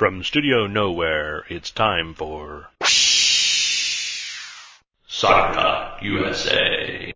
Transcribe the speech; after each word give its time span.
From 0.00 0.24
Studio 0.24 0.66
Nowhere, 0.66 1.44
it's 1.50 1.70
time 1.70 2.14
for 2.14 2.68
Soccer 5.06 5.52
Talk 5.52 6.02
USA. 6.02 7.12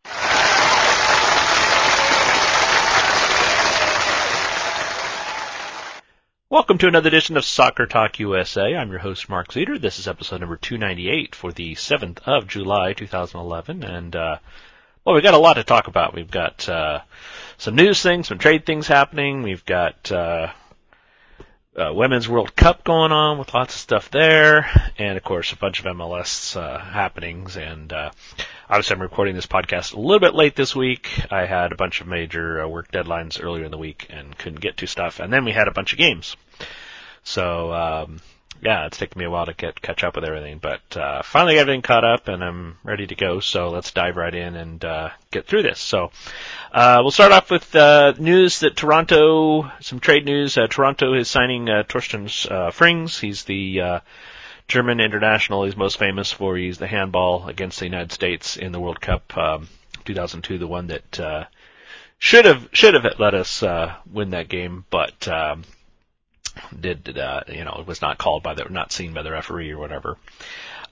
Welcome 6.51 6.77
to 6.77 6.87
another 6.87 7.09
edition 7.09 7.39
of 7.39 7.47
Soccer 7.47 7.87
Talk 7.87 8.19
USA. 8.19 8.77
I'm 8.77 8.91
your 8.91 8.99
host, 8.99 9.31
Mark 9.31 9.49
Zeter. 9.49 9.81
This 9.81 9.99
is 9.99 10.07
episode 10.07 10.41
number 10.41 10.59
298 10.59 11.35
for 11.35 11.53
the 11.53 11.77
7th 11.77 12.19
of 12.27 12.47
July, 12.47 12.93
2011. 12.93 13.83
And, 13.83 14.15
uh, 14.15 14.37
well, 15.07 15.15
we've 15.15 15.25
got 15.25 15.33
a 15.33 15.39
lot 15.39 15.55
to 15.55 15.65
talk 15.65 15.87
about. 15.87 16.13
We've 16.13 16.31
got, 16.31 16.69
uh, 16.69 17.01
some 17.57 17.77
news 17.77 18.03
things, 18.03 18.29
some 18.29 18.37
trade 18.37 18.67
things 18.67 18.87
happening. 18.87 19.43
We've 19.43 19.65
got, 19.65 20.13
uh, 20.13 20.49
uh, 21.77 21.93
Women's 21.93 22.29
World 22.29 22.55
Cup 22.55 22.85
going 22.85 23.13
on 23.13 23.39
with 23.39 23.53
lots 23.53 23.75
of 23.75 23.81
stuff 23.81 24.11
there, 24.11 24.93
and 24.99 25.17
of 25.17 25.25
course 25.25 25.53
a 25.53 25.57
bunch 25.57 25.81
of 25.81 25.87
MLS 25.87 26.57
uh, 26.57 26.79
happenings. 26.79 27.57
And 27.57 27.93
uh, 27.93 28.11
obviously, 28.69 28.95
I'm 28.95 29.03
recording 29.03 29.35
this 29.35 29.47
podcast 29.47 29.95
a 29.95 30.01
little 30.01 30.21
bit 30.21 30.35
late 30.35 30.55
this 30.55 30.77
week. 30.77 31.09
I 31.31 31.47
had 31.47 31.73
a 31.73 31.77
bunch 31.77 32.01
of 32.01 32.07
major 32.07 32.63
uh, 32.63 32.69
work 32.69 32.93
deadlines 32.93 33.43
earlier 33.43 33.65
in 33.65 33.71
the 33.71 33.79
week 33.79 34.07
and 34.11 34.37
couldn't 34.39 34.61
get 34.61 34.77
to 34.79 34.87
stuff, 34.87 35.21
and 35.21 35.33
then 35.33 35.45
we 35.45 35.53
had 35.53 35.69
a 35.69 35.73
bunch 35.73 35.93
of 35.93 35.99
games. 35.99 36.37
So 37.25 37.73
um, 37.73 38.21
yeah, 38.65 38.87
it's 38.87 38.97
taken 38.97 39.19
me 39.19 39.27
a 39.27 39.31
while 39.31 39.45
to 39.45 39.53
get 39.53 39.81
catch 39.83 40.03
up 40.03 40.17
with 40.17 40.25
everything, 40.25 40.59
but 40.59 40.97
uh, 40.97 41.23
finally 41.23 41.55
got 41.55 41.61
everything 41.61 41.83
caught 41.83 42.05
up 42.05 42.29
and 42.29 42.43
I'm 42.43 42.79
ready 42.83 43.07
to 43.07 43.15
go. 43.15 43.41
So 43.41 43.69
let's 43.69 43.93
dive 43.93 44.17
right 44.17 44.35
in 44.35 44.57
and 44.57 44.83
uh, 44.83 45.11
get 45.31 45.47
through 45.47 45.65
this. 45.65 45.79
So 45.79 46.11
uh, 46.73 47.01
we'll 47.03 47.11
start 47.11 47.33
off 47.33 47.51
with 47.51 47.77
uh, 47.77 48.15
news 48.19 48.61
that 48.61 48.75
Toronto, 48.75 49.71
some 49.81 50.01
trade 50.01 50.25
news. 50.25 50.57
Uh, 50.57 50.67
Toronto 50.67 51.13
is 51.13 51.29
signing 51.29 51.69
uh, 51.69 51.83
Torsten 51.83 52.25
Frings. 52.73 53.21
He's 53.21 53.45
the 53.45 53.81
uh, 53.83 54.01
German 54.67 54.99
international. 54.99 55.65
He's 55.65 55.77
most 55.77 55.99
famous 55.99 56.33
for 56.33 56.57
he's 56.57 56.79
the 56.79 56.87
handball 56.87 57.47
against 57.47 57.81
the 57.81 57.85
United 57.85 58.13
States 58.13 58.57
in 58.57 58.73
the 58.73 58.81
World 58.81 59.01
Cup 59.01 59.37
um, 59.37 59.69
2002, 60.07 60.57
the 60.57 60.67
one 60.67 60.87
that 60.87 61.21
uh, 61.21 61.45
should 62.19 62.47
have 62.47 62.69
should 62.73 62.95
have 62.95 63.05
let 63.19 63.35
us 63.35 63.63
uh, 63.63 63.95
win 64.11 64.31
that 64.31 64.49
game, 64.49 64.85
but. 64.89 65.29
Um, 65.29 65.65
did 66.79 67.19
uh, 67.19 67.43
you 67.49 67.65
know 67.65 67.77
it 67.81 67.87
was 67.87 68.03
not 68.03 68.19
called 68.19 68.43
by 68.43 68.55
the 68.55 68.65
not 68.65 68.93
seen 68.93 69.13
by 69.13 69.23
the 69.23 69.31
referee 69.31 69.73
or 69.73 69.79
whatever. 69.79 70.17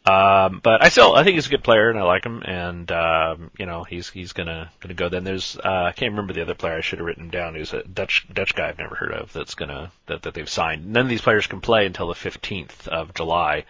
Um, 0.05 0.59
but 0.61 0.83
I 0.83 0.89
still 0.89 1.15
I 1.15 1.23
think 1.23 1.37
he's 1.37 1.47
a 1.47 1.51
good 1.51 1.63
player 1.63 1.89
and 1.89 1.99
I 1.99 2.03
like 2.03 2.25
him 2.25 2.43
and 2.45 2.91
um, 2.91 3.51
you 3.57 3.67
know 3.67 3.85
he's 3.85 4.11
he's 4.11 4.33
gonna 4.33 4.71
gonna 4.81 4.95
go. 4.95 5.09
Then 5.09 5.23
there's 5.23 5.57
uh, 5.57 5.85
I 5.89 5.93
can't 5.93 6.13
remember 6.13 6.33
the 6.33 6.43
other 6.43 6.55
player 6.55 6.77
I 6.77 6.81
should 6.81 6.99
have 6.99 7.07
written 7.07 7.29
down. 7.29 7.55
He's 7.55 7.73
a 7.73 7.85
Dutch 7.85 8.27
Dutch 8.33 8.57
guy 8.57 8.69
I've 8.69 8.79
never 8.79 8.97
heard 8.97 9.13
of 9.13 9.33
that's 9.33 9.55
gonna 9.55 9.93
that 10.07 10.23
that 10.23 10.35
they've 10.35 10.49
signed. 10.49 10.93
None 10.93 11.05
of 11.05 11.09
these 11.09 11.21
players 11.21 11.47
can 11.47 11.61
play 11.61 11.87
until 11.87 12.09
the 12.09 12.15
15th 12.15 12.89
of 12.89 13.15
July, 13.15 13.65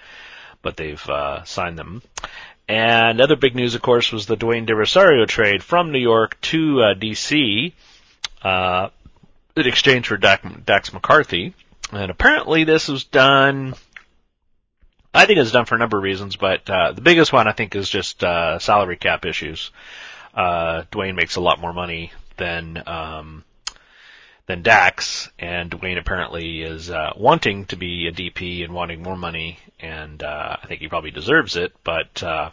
but 0.63 0.79
they've 0.79 1.07
uh, 1.09 1.45
signed 1.45 1.79
them. 1.79 2.03
And 2.67 3.21
other 3.21 3.37
big 3.37 3.55
news, 3.55 3.75
of 3.75 3.83
course, 3.83 4.11
was 4.11 4.25
the 4.25 4.37
Dwayne 4.37 4.65
De 4.65 4.75
Rosario 4.75 5.27
trade 5.27 5.63
from 5.63 5.93
New 5.93 5.99
York 5.99 6.41
to 6.43 6.83
uh, 6.83 6.95
DC 6.95 7.73
uh, 8.41 8.89
in 9.57 9.67
exchange 9.67 10.09
for 10.09 10.17
Dax 10.17 10.41
McCarty. 10.91 11.53
And 11.91 12.11
apparently 12.11 12.65
this 12.65 12.89
was 12.89 13.05
done, 13.05 13.75
I 15.13 15.27
think 15.27 15.39
it's 15.39 15.53
done 15.53 15.67
for 15.67 15.75
a 15.75 15.79
number 15.79 15.99
of 15.99 16.03
reasons, 16.03 16.37
but 16.37 16.69
uh, 16.71 16.93
the 16.93 17.03
biggest 17.03 17.33
one 17.33 17.49
I 17.49 17.53
think 17.53 17.75
is 17.75 17.89
just 17.89 18.23
uh, 18.25 18.59
salary 18.59 18.97
cap 18.97 19.25
issues. 19.25 19.71
Uh, 20.35 20.85
Dwayne 20.91 21.17
makes 21.17 21.37
a 21.37 21.41
lot 21.41 21.61
more 21.61 21.73
money 21.75 22.13
than 22.39 22.83
um, 22.87 23.45
than 24.47 24.63
Dax, 24.63 25.31
and 25.39 25.71
Dwayne 25.71 25.99
apparently 25.99 26.63
is 26.63 26.91
uh, 26.91 27.13
wanting 27.17 27.67
to 27.67 27.77
be 27.77 28.07
a 28.07 28.13
DP 28.13 28.65
and 28.65 28.73
wanting 28.73 29.03
more 29.03 29.17
money, 29.17 29.59
and 29.79 30.23
uh, 30.23 30.57
I 30.63 30.67
think 30.67 30.81
he 30.81 30.89
probably 30.89 31.11
deserves 31.11 31.57
it, 31.57 31.73
but 31.85 32.23
uh, 32.23 32.51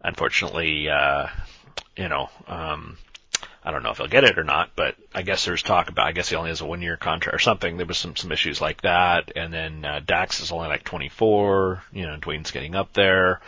unfortunately, 0.00 0.88
uh, 0.88 1.26
you 1.96 2.08
know, 2.08 2.30
um, 2.46 2.96
I 3.66 3.72
don't 3.72 3.82
know 3.82 3.90
if 3.90 3.96
he'll 3.96 4.06
get 4.06 4.22
it 4.22 4.38
or 4.38 4.44
not, 4.44 4.70
but 4.76 4.94
I 5.12 5.22
guess 5.22 5.44
there's 5.44 5.60
talk 5.60 5.88
about. 5.88 6.06
I 6.06 6.12
guess 6.12 6.28
he 6.28 6.36
only 6.36 6.50
has 6.50 6.60
a 6.60 6.66
one 6.66 6.82
year 6.82 6.96
contract 6.96 7.34
or 7.34 7.40
something. 7.40 7.76
There 7.76 7.84
was 7.84 7.98
some 7.98 8.14
some 8.14 8.30
issues 8.30 8.60
like 8.60 8.82
that, 8.82 9.32
and 9.34 9.52
then 9.52 9.84
uh, 9.84 10.00
Dax 10.06 10.38
is 10.38 10.52
only 10.52 10.68
like 10.68 10.84
24. 10.84 11.82
You 11.92 12.06
know, 12.06 12.16
Dwayne's 12.16 12.52
getting 12.52 12.76
up 12.76 12.92
there, 12.92 13.40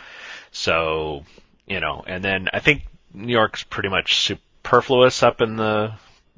so 0.51 1.23
you 1.65 1.79
know. 1.79 2.03
And 2.05 2.21
then 2.21 2.49
I 2.51 2.59
think 2.59 2.83
New 3.13 3.31
York's 3.31 3.63
pretty 3.63 3.87
much 3.87 4.19
superfluous 4.19 5.23
up 5.23 5.39
in 5.39 5.55
the 5.55 5.93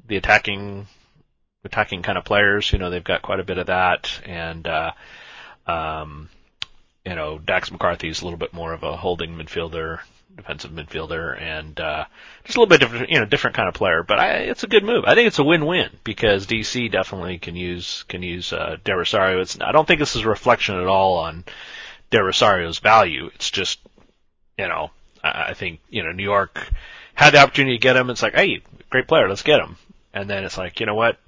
the 0.06 0.16
attacking 0.16 0.86
attacking 1.64 2.02
kind 2.02 2.16
of 2.16 2.24
players. 2.24 2.72
You 2.72 2.78
know, 2.78 2.88
they've 2.88 3.02
got 3.02 3.22
quite 3.22 3.40
a 3.40 3.44
bit 3.44 3.58
of 3.58 3.66
that, 3.66 4.20
and 4.24 4.64
uh, 4.64 4.92
um, 5.66 6.28
you 7.04 7.16
know, 7.16 7.40
Dax 7.40 7.70
McCarty's 7.70 8.20
a 8.20 8.24
little 8.24 8.38
bit 8.38 8.52
more 8.52 8.72
of 8.72 8.84
a 8.84 8.96
holding 8.96 9.36
midfielder 9.36 9.98
defensive 10.36 10.70
midfielder 10.70 11.40
and 11.40 11.78
uh, 11.78 12.04
just 12.44 12.56
a 12.56 12.60
little 12.60 12.70
bit 12.70 12.80
different, 12.80 13.10
you 13.10 13.18
know, 13.18 13.24
different 13.24 13.56
kind 13.56 13.68
of 13.68 13.74
player. 13.74 14.02
But 14.02 14.18
I, 14.18 14.28
it's 14.38 14.64
a 14.64 14.68
good 14.68 14.84
move. 14.84 15.04
I 15.06 15.14
think 15.14 15.26
it's 15.26 15.38
a 15.38 15.44
win-win 15.44 15.90
because 16.04 16.46
DC 16.46 16.90
definitely 16.90 17.38
can 17.38 17.56
use 17.56 18.04
can 18.08 18.22
use 18.22 18.52
uh, 18.52 18.76
De 18.84 18.96
Rosario. 18.96 19.40
It's 19.40 19.58
I 19.60 19.72
don't 19.72 19.86
think 19.86 20.00
this 20.00 20.16
is 20.16 20.22
a 20.22 20.28
reflection 20.28 20.76
at 20.76 20.86
all 20.86 21.18
on 21.18 21.44
De 22.10 22.22
Rosario's 22.22 22.78
value. 22.78 23.30
It's 23.34 23.50
just 23.50 23.80
you 24.58 24.68
know 24.68 24.90
I, 25.22 25.50
I 25.50 25.54
think 25.54 25.80
you 25.88 26.02
know 26.02 26.12
New 26.12 26.24
York 26.24 26.58
had 27.14 27.34
the 27.34 27.38
opportunity 27.38 27.76
to 27.76 27.82
get 27.82 27.96
him. 27.96 28.10
It's 28.10 28.22
like 28.22 28.34
hey, 28.34 28.62
great 28.90 29.08
player, 29.08 29.28
let's 29.28 29.42
get 29.42 29.60
him. 29.60 29.76
And 30.14 30.28
then 30.28 30.44
it's 30.44 30.58
like 30.58 30.80
you 30.80 30.86
know 30.86 30.94
what, 30.94 31.18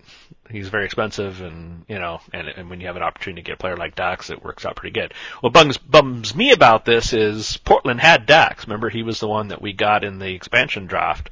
he's 0.50 0.68
very 0.68 0.84
expensive, 0.84 1.40
and 1.40 1.84
you 1.88 1.98
know, 1.98 2.20
and 2.32 2.48
and 2.48 2.70
when 2.70 2.80
you 2.80 2.86
have 2.86 2.96
an 2.96 3.02
opportunity 3.02 3.42
to 3.42 3.46
get 3.46 3.54
a 3.54 3.58
player 3.58 3.76
like 3.76 3.94
Dax, 3.94 4.30
it 4.30 4.44
works 4.44 4.64
out 4.64 4.76
pretty 4.76 4.98
good. 4.98 5.14
What 5.40 5.52
bums 5.52 5.78
bums 5.78 6.34
me 6.34 6.52
about 6.52 6.84
this 6.84 7.12
is 7.12 7.56
Portland 7.58 8.00
had 8.00 8.26
Dax. 8.26 8.66
Remember, 8.66 8.88
he 8.88 9.02
was 9.02 9.20
the 9.20 9.28
one 9.28 9.48
that 9.48 9.62
we 9.62 9.72
got 9.72 10.04
in 10.04 10.18
the 10.18 10.32
expansion 10.32 10.86
draft, 10.86 11.30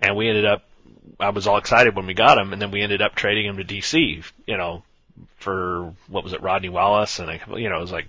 and 0.00 0.16
we 0.16 0.28
ended 0.28 0.46
up. 0.46 0.62
I 1.20 1.30
was 1.30 1.46
all 1.46 1.58
excited 1.58 1.94
when 1.94 2.06
we 2.06 2.14
got 2.14 2.38
him, 2.38 2.52
and 2.52 2.60
then 2.60 2.70
we 2.70 2.80
ended 2.80 3.02
up 3.02 3.14
trading 3.14 3.46
him 3.46 3.56
to 3.58 3.64
DC. 3.64 4.24
You 4.46 4.56
know, 4.56 4.82
for 5.38 5.94
what 6.08 6.24
was 6.24 6.32
it, 6.32 6.42
Rodney 6.42 6.70
Wallace, 6.70 7.18
and 7.18 7.30
I, 7.30 7.40
you 7.56 7.68
know, 7.68 7.78
it 7.78 7.82
was 7.82 7.92
like 7.92 8.08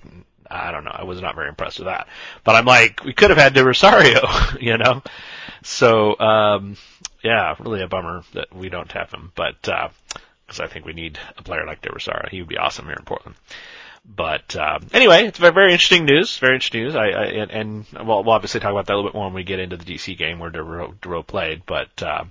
I 0.49 0.71
don't 0.71 0.83
know. 0.83 0.91
I 0.93 1.03
was 1.03 1.21
not 1.21 1.35
very 1.35 1.49
impressed 1.49 1.79
with 1.79 1.87
that. 1.87 2.07
But 2.43 2.55
I'm 2.55 2.65
like, 2.65 3.03
we 3.03 3.13
could 3.13 3.29
have 3.29 3.39
had 3.39 3.53
De 3.53 3.63
Rosario, 3.63 4.21
you 4.59 4.77
know? 4.77 5.01
So, 5.63 6.17
um, 6.19 6.77
yeah, 7.23 7.55
really 7.59 7.81
a 7.81 7.87
bummer 7.87 8.23
that 8.33 8.55
we 8.55 8.69
don't 8.69 8.91
have 8.91 9.11
him. 9.11 9.31
But, 9.35 9.67
uh, 9.67 9.89
because 10.45 10.59
I 10.59 10.67
think 10.67 10.85
we 10.85 10.93
need 10.93 11.19
a 11.37 11.43
player 11.43 11.65
like 11.65 11.81
De 11.81 11.91
Rosario. 11.91 12.29
He 12.29 12.41
would 12.41 12.49
be 12.49 12.57
awesome 12.57 12.85
here 12.85 12.95
in 12.97 13.05
Portland. 13.05 13.35
But 14.07 14.55
um, 14.55 14.87
anyway, 14.93 15.25
it's 15.25 15.39
very, 15.39 15.71
interesting 15.71 16.05
news. 16.05 16.37
Very 16.37 16.55
interesting 16.55 16.83
news. 16.83 16.95
I, 16.95 17.07
I 17.07 17.23
and, 17.25 17.51
and 17.51 17.85
well, 18.07 18.23
we'll 18.23 18.33
obviously 18.33 18.59
talk 18.59 18.71
about 18.71 18.85
that 18.85 18.93
a 18.93 18.95
little 18.95 19.09
bit 19.09 19.15
more 19.15 19.25
when 19.25 19.33
we 19.33 19.43
get 19.43 19.59
into 19.59 19.77
the 19.77 19.85
DC 19.85 20.17
game 20.17 20.39
where 20.39 20.51
Dero, 20.51 20.93
Dero 20.99 21.25
played. 21.25 21.65
But 21.65 22.03
uh, 22.03 22.25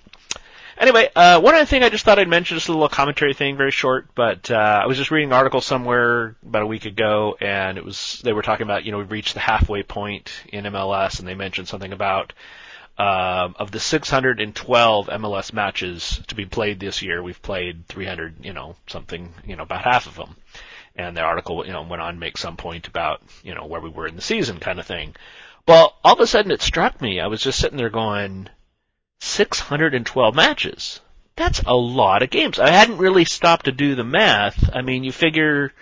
anyway, 0.79 1.09
uh, 1.17 1.41
one 1.41 1.55
other 1.55 1.65
thing 1.65 1.83
I 1.83 1.89
just 1.89 2.05
thought 2.05 2.21
I'd 2.21 2.29
mention, 2.29 2.57
just 2.57 2.69
a 2.69 2.73
little 2.73 2.89
commentary 2.89 3.35
thing, 3.35 3.57
very 3.57 3.73
short. 3.73 4.07
But 4.15 4.53
uh, 4.53 4.83
I 4.85 4.87
was 4.87 4.97
just 4.97 5.11
reading 5.11 5.31
an 5.31 5.35
article 5.35 5.61
somewhere 5.61 6.37
about 6.47 6.63
a 6.63 6.67
week 6.67 6.85
ago, 6.85 7.37
and 7.41 7.77
it 7.77 7.85
was 7.85 8.21
they 8.23 8.33
were 8.33 8.43
talking 8.43 8.65
about 8.65 8.85
you 8.85 8.93
know 8.93 8.99
we've 8.99 9.11
reached 9.11 9.35
the 9.35 9.41
halfway 9.41 9.83
point 9.83 10.33
in 10.53 10.65
MLS, 10.65 11.19
and 11.19 11.27
they 11.27 11.35
mentioned 11.35 11.67
something 11.67 11.93
about 11.93 12.33
um, 12.97 13.57
of 13.59 13.71
the 13.71 13.81
612 13.81 15.07
MLS 15.09 15.53
matches 15.53 16.21
to 16.29 16.35
be 16.35 16.47
played 16.47 16.79
this 16.79 17.03
year, 17.03 17.23
we've 17.23 17.43
played 17.43 17.87
300, 17.89 18.45
you 18.45 18.53
know, 18.53 18.77
something, 18.87 19.35
you 19.45 19.57
know, 19.57 19.65
about 19.65 19.83
half 19.83 20.07
of 20.07 20.15
them. 20.15 20.37
And 20.97 21.17
the 21.17 21.23
article, 21.23 21.67
you 21.67 21.73
know, 21.73 21.83
went 21.83 22.03
on 22.03 22.15
to 22.15 22.21
make 22.21 22.39
some 22.39 22.57
point 22.57 22.87
about, 22.87 23.21
you 23.43 23.55
know, 23.55 23.67
where 23.67 23.81
we 23.81 23.91
were 23.91 24.07
in 24.07 24.15
the 24.15 24.23
season 24.23 24.61
kind 24.61 24.79
of 24.79 24.87
thing. 24.87 25.17
Well, 25.67 25.97
all 26.05 26.15
of 26.15 26.21
a 26.21 26.27
sudden 26.27 26.53
it 26.53 26.63
struck 26.63 27.01
me. 27.01 27.21
I 27.21 27.27
was 27.27 27.43
just 27.43 27.59
sitting 27.59 27.79
there 27.79 27.91
going, 27.91 28.49
612 29.21 30.35
matches. 30.35 31.01
That's 31.37 31.61
a 31.67 31.75
lot 31.75 32.23
of 32.23 32.31
games. 32.31 32.61
I 32.61 32.71
hadn't 32.71 32.99
really 32.99 33.25
stopped 33.25 33.65
to 33.65 33.73
do 33.73 33.97
the 33.97 34.05
math. 34.05 34.71
I 34.73 34.83
mean, 34.83 35.03
you 35.03 35.11
figure, 35.11 35.73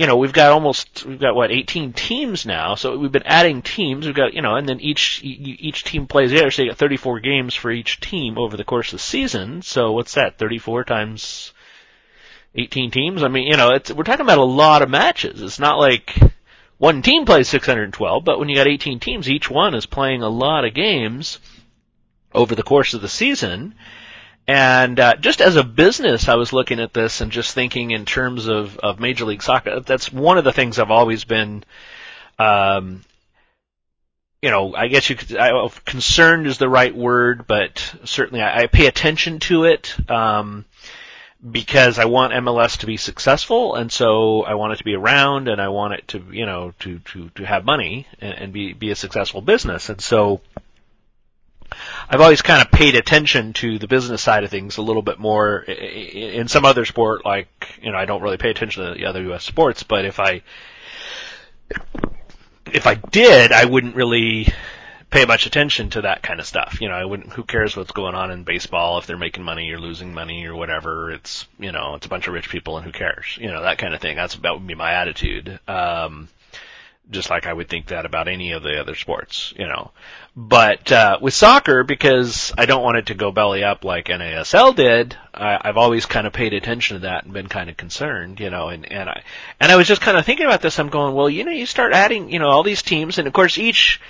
you 0.00 0.06
know, 0.06 0.16
we've 0.16 0.32
got 0.32 0.50
almost, 0.50 1.04
we've 1.04 1.20
got 1.20 1.34
what, 1.34 1.50
18 1.50 1.92
teams 1.92 2.46
now, 2.46 2.74
so 2.74 2.96
we've 2.96 3.12
been 3.12 3.26
adding 3.26 3.60
teams, 3.60 4.06
we've 4.06 4.14
got, 4.14 4.32
you 4.32 4.40
know, 4.40 4.56
and 4.56 4.66
then 4.66 4.80
each, 4.80 5.20
each 5.22 5.84
team 5.84 6.06
plays 6.06 6.30
there, 6.30 6.50
so 6.50 6.62
you 6.62 6.70
got 6.70 6.78
34 6.78 7.20
games 7.20 7.54
for 7.54 7.70
each 7.70 8.00
team 8.00 8.38
over 8.38 8.56
the 8.56 8.64
course 8.64 8.94
of 8.94 8.98
the 8.98 9.04
season, 9.04 9.60
so 9.60 9.92
what's 9.92 10.14
that, 10.14 10.38
34 10.38 10.84
times 10.84 11.52
18 12.54 12.90
teams? 12.90 13.22
I 13.22 13.28
mean, 13.28 13.46
you 13.46 13.58
know, 13.58 13.74
it's, 13.74 13.92
we're 13.92 14.04
talking 14.04 14.24
about 14.24 14.38
a 14.38 14.42
lot 14.42 14.80
of 14.80 14.88
matches. 14.88 15.42
It's 15.42 15.58
not 15.58 15.78
like 15.78 16.18
one 16.78 17.02
team 17.02 17.26
plays 17.26 17.50
612, 17.50 18.24
but 18.24 18.38
when 18.38 18.48
you 18.48 18.56
got 18.56 18.68
18 18.68 19.00
teams, 19.00 19.28
each 19.28 19.50
one 19.50 19.74
is 19.74 19.84
playing 19.84 20.22
a 20.22 20.30
lot 20.30 20.64
of 20.64 20.72
games 20.72 21.40
over 22.32 22.54
the 22.54 22.62
course 22.62 22.94
of 22.94 23.02
the 23.02 23.08
season, 23.10 23.74
and 24.50 24.98
uh, 24.98 25.14
just 25.14 25.40
as 25.40 25.54
a 25.54 25.62
business, 25.62 26.28
I 26.28 26.34
was 26.34 26.52
looking 26.52 26.80
at 26.80 26.92
this 26.92 27.20
and 27.20 27.30
just 27.30 27.54
thinking 27.54 27.92
in 27.92 28.04
terms 28.04 28.48
of, 28.48 28.78
of 28.78 28.98
Major 28.98 29.24
League 29.24 29.44
Soccer. 29.44 29.78
That's 29.78 30.12
one 30.12 30.38
of 30.38 30.44
the 30.44 30.50
things 30.50 30.80
I've 30.80 30.90
always 30.90 31.22
been, 31.22 31.62
um, 32.36 33.04
you 34.42 34.50
know, 34.50 34.74
I 34.74 34.88
guess 34.88 35.08
you 35.08 35.14
could, 35.14 35.36
I, 35.36 35.68
concerned 35.84 36.48
is 36.48 36.58
the 36.58 36.68
right 36.68 36.92
word, 36.92 37.46
but 37.46 37.94
certainly 38.02 38.42
I, 38.42 38.62
I 38.62 38.66
pay 38.66 38.86
attention 38.86 39.38
to 39.38 39.66
it. 39.66 39.94
Um, 40.10 40.64
because 41.48 42.00
I 42.00 42.06
want 42.06 42.32
MLS 42.32 42.78
to 42.78 42.86
be 42.86 42.96
successful, 42.96 43.76
and 43.76 43.90
so 43.90 44.42
I 44.42 44.54
want 44.56 44.72
it 44.72 44.76
to 44.78 44.84
be 44.84 44.94
around, 44.94 45.46
and 45.46 45.58
I 45.58 45.68
want 45.68 45.94
it 45.94 46.08
to, 46.08 46.22
you 46.30 46.44
know, 46.44 46.74
to 46.80 46.98
to 46.98 47.30
to 47.36 47.46
have 47.46 47.64
money 47.64 48.06
and, 48.20 48.34
and 48.34 48.52
be 48.52 48.74
be 48.74 48.90
a 48.90 48.94
successful 48.94 49.40
business, 49.40 49.88
and 49.88 50.02
so 50.02 50.42
I've 52.08 52.20
always 52.20 52.42
kind 52.42 52.62
of 52.62 52.70
paid 52.70 52.94
attention 52.94 53.52
to 53.54 53.78
the 53.78 53.86
business 53.86 54.22
side 54.22 54.44
of 54.44 54.50
things 54.50 54.76
a 54.76 54.82
little 54.82 55.02
bit 55.02 55.18
more. 55.18 55.60
In 55.62 56.48
some 56.48 56.64
other 56.64 56.84
sport, 56.84 57.24
like 57.24 57.48
you 57.82 57.92
know, 57.92 57.98
I 57.98 58.04
don't 58.04 58.22
really 58.22 58.36
pay 58.36 58.50
attention 58.50 58.84
to 58.84 58.94
the 58.94 59.06
other 59.06 59.22
U.S. 59.24 59.44
sports, 59.44 59.82
but 59.82 60.04
if 60.04 60.18
I 60.18 60.42
if 62.72 62.86
I 62.86 62.94
did, 62.94 63.52
I 63.52 63.64
wouldn't 63.64 63.96
really 63.96 64.52
pay 65.10 65.24
much 65.24 65.46
attention 65.46 65.90
to 65.90 66.02
that 66.02 66.22
kind 66.22 66.40
of 66.40 66.46
stuff. 66.46 66.80
You 66.80 66.88
know, 66.88 66.94
I 66.94 67.04
wouldn't. 67.04 67.32
Who 67.32 67.42
cares 67.42 67.76
what's 67.76 67.92
going 67.92 68.14
on 68.14 68.30
in 68.30 68.44
baseball 68.44 68.98
if 68.98 69.06
they're 69.06 69.18
making 69.18 69.44
money 69.44 69.70
or 69.72 69.78
losing 69.78 70.14
money 70.14 70.46
or 70.46 70.54
whatever? 70.54 71.10
It's 71.10 71.46
you 71.58 71.72
know, 71.72 71.94
it's 71.94 72.06
a 72.06 72.08
bunch 72.08 72.28
of 72.28 72.34
rich 72.34 72.48
people 72.48 72.76
and 72.76 72.86
who 72.86 72.92
cares? 72.92 73.36
You 73.40 73.48
know, 73.48 73.62
that 73.62 73.78
kind 73.78 73.94
of 73.94 74.00
thing. 74.00 74.16
That's 74.16 74.36
that 74.36 74.54
would 74.54 74.66
be 74.66 74.74
my 74.74 74.92
attitude. 74.92 75.58
Um, 75.68 76.28
just 77.10 77.30
like 77.30 77.46
I 77.46 77.52
would 77.52 77.68
think 77.68 77.86
that 77.86 78.06
about 78.06 78.28
any 78.28 78.52
of 78.52 78.62
the 78.62 78.80
other 78.80 78.94
sports, 78.94 79.52
you 79.56 79.66
know. 79.66 79.90
But 80.36 80.90
uh, 80.92 81.18
with 81.20 81.34
soccer, 81.34 81.82
because 81.82 82.52
I 82.56 82.66
don't 82.66 82.82
want 82.82 82.98
it 82.98 83.06
to 83.06 83.14
go 83.14 83.32
belly 83.32 83.64
up 83.64 83.84
like 83.84 84.06
NASL 84.06 84.74
did, 84.74 85.16
I, 85.34 85.58
I've 85.60 85.76
always 85.76 86.06
kind 86.06 86.26
of 86.26 86.32
paid 86.32 86.54
attention 86.54 86.96
to 86.96 87.00
that 87.02 87.24
and 87.24 87.32
been 87.32 87.48
kind 87.48 87.68
of 87.68 87.76
concerned, 87.76 88.40
you 88.40 88.50
know. 88.50 88.68
And 88.68 88.90
and 88.90 89.08
I 89.08 89.22
and 89.58 89.72
I 89.72 89.76
was 89.76 89.88
just 89.88 90.00
kind 90.00 90.16
of 90.16 90.24
thinking 90.24 90.46
about 90.46 90.62
this. 90.62 90.78
I'm 90.78 90.88
going, 90.88 91.14
well, 91.14 91.28
you 91.28 91.44
know, 91.44 91.52
you 91.52 91.66
start 91.66 91.92
adding, 91.92 92.30
you 92.30 92.38
know, 92.38 92.48
all 92.48 92.62
these 92.62 92.82
teams, 92.82 93.18
and 93.18 93.26
of 93.26 93.32
course 93.32 93.58
each 93.58 94.00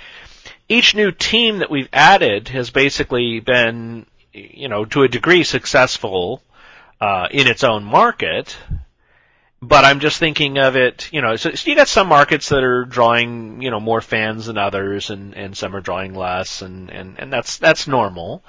each 0.69 0.95
new 0.95 1.11
team 1.11 1.59
that 1.59 1.71
we've 1.71 1.89
added 1.91 2.47
has 2.49 2.69
basically 2.69 3.39
been, 3.39 4.05
you 4.31 4.69
know, 4.69 4.85
to 4.85 5.03
a 5.03 5.07
degree 5.07 5.43
successful 5.43 6.41
uh, 7.01 7.27
in 7.31 7.47
its 7.47 7.63
own 7.63 7.83
market. 7.83 8.55
But 9.61 9.85
I'm 9.85 9.99
just 9.99 10.17
thinking 10.17 10.57
of 10.57 10.75
it, 10.75 11.09
you 11.13 11.21
know, 11.21 11.35
so, 11.35 11.51
so 11.53 11.69
you 11.69 11.75
got 11.75 11.87
some 11.87 12.07
markets 12.07 12.49
that 12.49 12.63
are 12.63 12.83
drawing, 12.83 13.61
you 13.61 13.69
know, 13.69 13.79
more 13.79 14.01
fans 14.01 14.47
than 14.47 14.57
others, 14.57 15.11
and 15.11 15.35
and 15.35 15.55
some 15.55 15.75
are 15.75 15.81
drawing 15.81 16.15
less, 16.15 16.63
and 16.63 16.89
and 16.89 17.19
and 17.19 17.31
that's 17.31 17.57
that's 17.57 17.87
normal. 17.87 18.43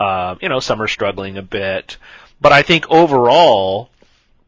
Uh, 0.00 0.36
you 0.40 0.48
know, 0.48 0.60
some 0.60 0.80
are 0.80 0.88
struggling 0.88 1.36
a 1.36 1.42
bit, 1.42 1.98
but 2.40 2.52
I 2.52 2.62
think 2.62 2.90
overall, 2.90 3.90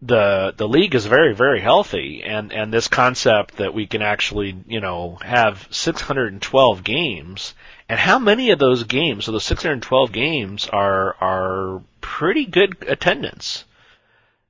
the 0.02 0.54
the 0.56 0.68
league 0.68 0.94
is 0.94 1.06
very 1.06 1.34
very 1.34 1.60
healthy 1.60 2.22
and 2.22 2.52
and 2.52 2.72
this 2.72 2.88
concept 2.88 3.56
that 3.56 3.72
we 3.72 3.86
can 3.86 4.02
actually 4.02 4.54
you 4.66 4.80
know 4.80 5.18
have 5.22 5.66
612 5.70 6.84
games 6.84 7.54
and 7.88 7.98
how 7.98 8.18
many 8.18 8.50
of 8.50 8.58
those 8.58 8.84
games 8.84 9.24
so 9.24 9.32
those 9.32 9.44
612 9.44 10.12
games 10.12 10.68
are 10.68 11.16
are 11.20 11.82
pretty 12.02 12.44
good 12.44 12.76
attendance 12.86 13.64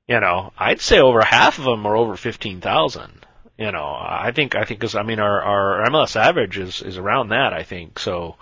you 0.07 0.19
know 0.19 0.51
i'd 0.57 0.81
say 0.81 0.99
over 0.99 1.21
half 1.21 1.59
of 1.59 1.65
them 1.65 1.85
are 1.85 1.95
over 1.95 2.15
15,000 2.15 3.25
you 3.57 3.71
know 3.71 3.85
i 3.99 4.31
think 4.33 4.55
i 4.55 4.63
think 4.63 4.79
cuz 4.79 4.95
i 4.95 5.03
mean 5.03 5.19
our 5.19 5.41
our 5.41 5.89
MLS 5.89 6.15
average 6.15 6.57
is 6.57 6.81
is 6.81 6.97
around 6.97 7.29
that 7.29 7.53
i 7.53 7.63
think 7.63 7.99
so 7.99 8.35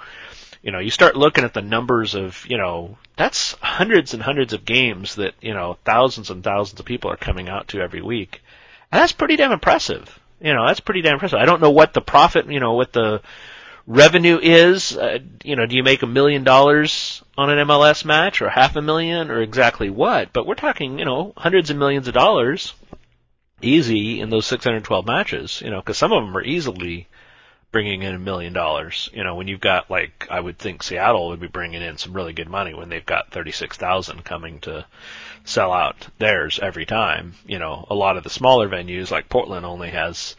you 0.66 0.72
know, 0.72 0.80
you 0.80 0.90
start 0.90 1.16
looking 1.16 1.44
at 1.44 1.54
the 1.54 1.62
numbers 1.62 2.16
of, 2.16 2.44
you 2.50 2.58
know, 2.58 2.98
that's 3.16 3.52
hundreds 3.62 4.16
and 4.16 4.24
hundreds 4.24 4.52
of 4.52 4.66
games 4.66 5.14
that, 5.16 5.36
you 5.40 5.54
know, 5.54 5.78
thousands 5.86 6.32
and 6.32 6.44
thousands 6.44 6.80
of 6.80 6.88
people 6.88 7.12
are 7.12 7.18
coming 7.18 7.48
out 7.48 7.68
to 7.68 7.82
every 7.82 8.02
week. 8.02 8.42
And 8.92 9.00
that's 9.00 9.12
pretty 9.12 9.36
damn 9.36 9.52
impressive. 9.52 10.20
You 10.42 10.56
know, 10.56 10.66
that's 10.66 10.80
pretty 10.80 11.02
damn 11.02 11.14
impressive. 11.14 11.38
I 11.38 11.46
don't 11.46 11.62
know 11.62 11.70
what 11.70 11.94
the 11.94 12.02
profit, 12.02 12.48
you 12.48 12.60
know, 12.60 12.74
what 12.74 12.92
the 12.92 13.22
revenue 13.88 14.40
is. 14.42 14.96
Uh, 14.98 15.20
you 15.44 15.56
know, 15.56 15.66
do 15.66 15.76
you 15.76 15.84
make 15.84 16.02
a 16.02 16.08
million 16.08 16.44
dollars 16.44 17.24
on 17.38 17.50
an 17.50 17.68
MLS 17.68 18.06
match 18.06 18.42
or 18.42 18.50
half 18.50 18.76
a 18.76 18.82
million 18.82 19.32
or 19.32 19.42
exactly 19.42 19.90
what? 19.90 20.34
But 20.34 20.46
we're 20.46 20.56
talking, 20.56 21.00
you 21.00 21.06
know, 21.06 21.34
hundreds 21.38 21.70
of 21.70 21.78
millions 21.78 22.08
of 22.08 22.14
dollars 22.14 22.74
easy 23.62 24.20
in 24.20 24.30
those 24.30 24.46
612 24.46 25.06
matches, 25.06 25.62
you 25.62 25.70
know, 25.70 25.80
because 25.80 25.98
some 25.98 26.12
of 26.12 26.24
them 26.24 26.36
are 26.36 26.44
easily 26.44 27.08
bringing 27.72 28.04
in 28.04 28.16
a 28.16 28.20
million 28.20 28.54
dollars. 28.54 29.10
You 29.14 29.24
know, 29.24 29.36
when 29.36 29.48
you've 29.48 29.60
got 29.60 29.90
like 29.90 30.28
I 30.30 30.40
would 30.40 30.58
think 30.58 30.84
Seattle 30.84 31.30
would 31.30 31.40
be 31.40 31.48
bringing 31.48 31.82
in 31.82 31.98
some 31.98 32.14
really 32.14 32.34
good 32.34 32.50
money 32.50 32.74
when 32.74 32.90
they've 32.90 33.06
got 33.06 33.32
36,000 33.32 34.24
coming 34.24 34.60
to 34.62 34.86
sell 35.44 35.72
out 35.72 36.08
theirs 36.18 36.60
every 36.62 36.86
time. 36.86 37.36
You 37.46 37.60
know, 37.60 37.86
a 37.90 37.96
lot 37.96 38.18
of 38.18 38.24
the 38.24 38.30
smaller 38.30 38.70
venues 38.70 39.12
like 39.12 39.30
Portland 39.30 39.66
only 39.66 39.90
has, 39.90 40.36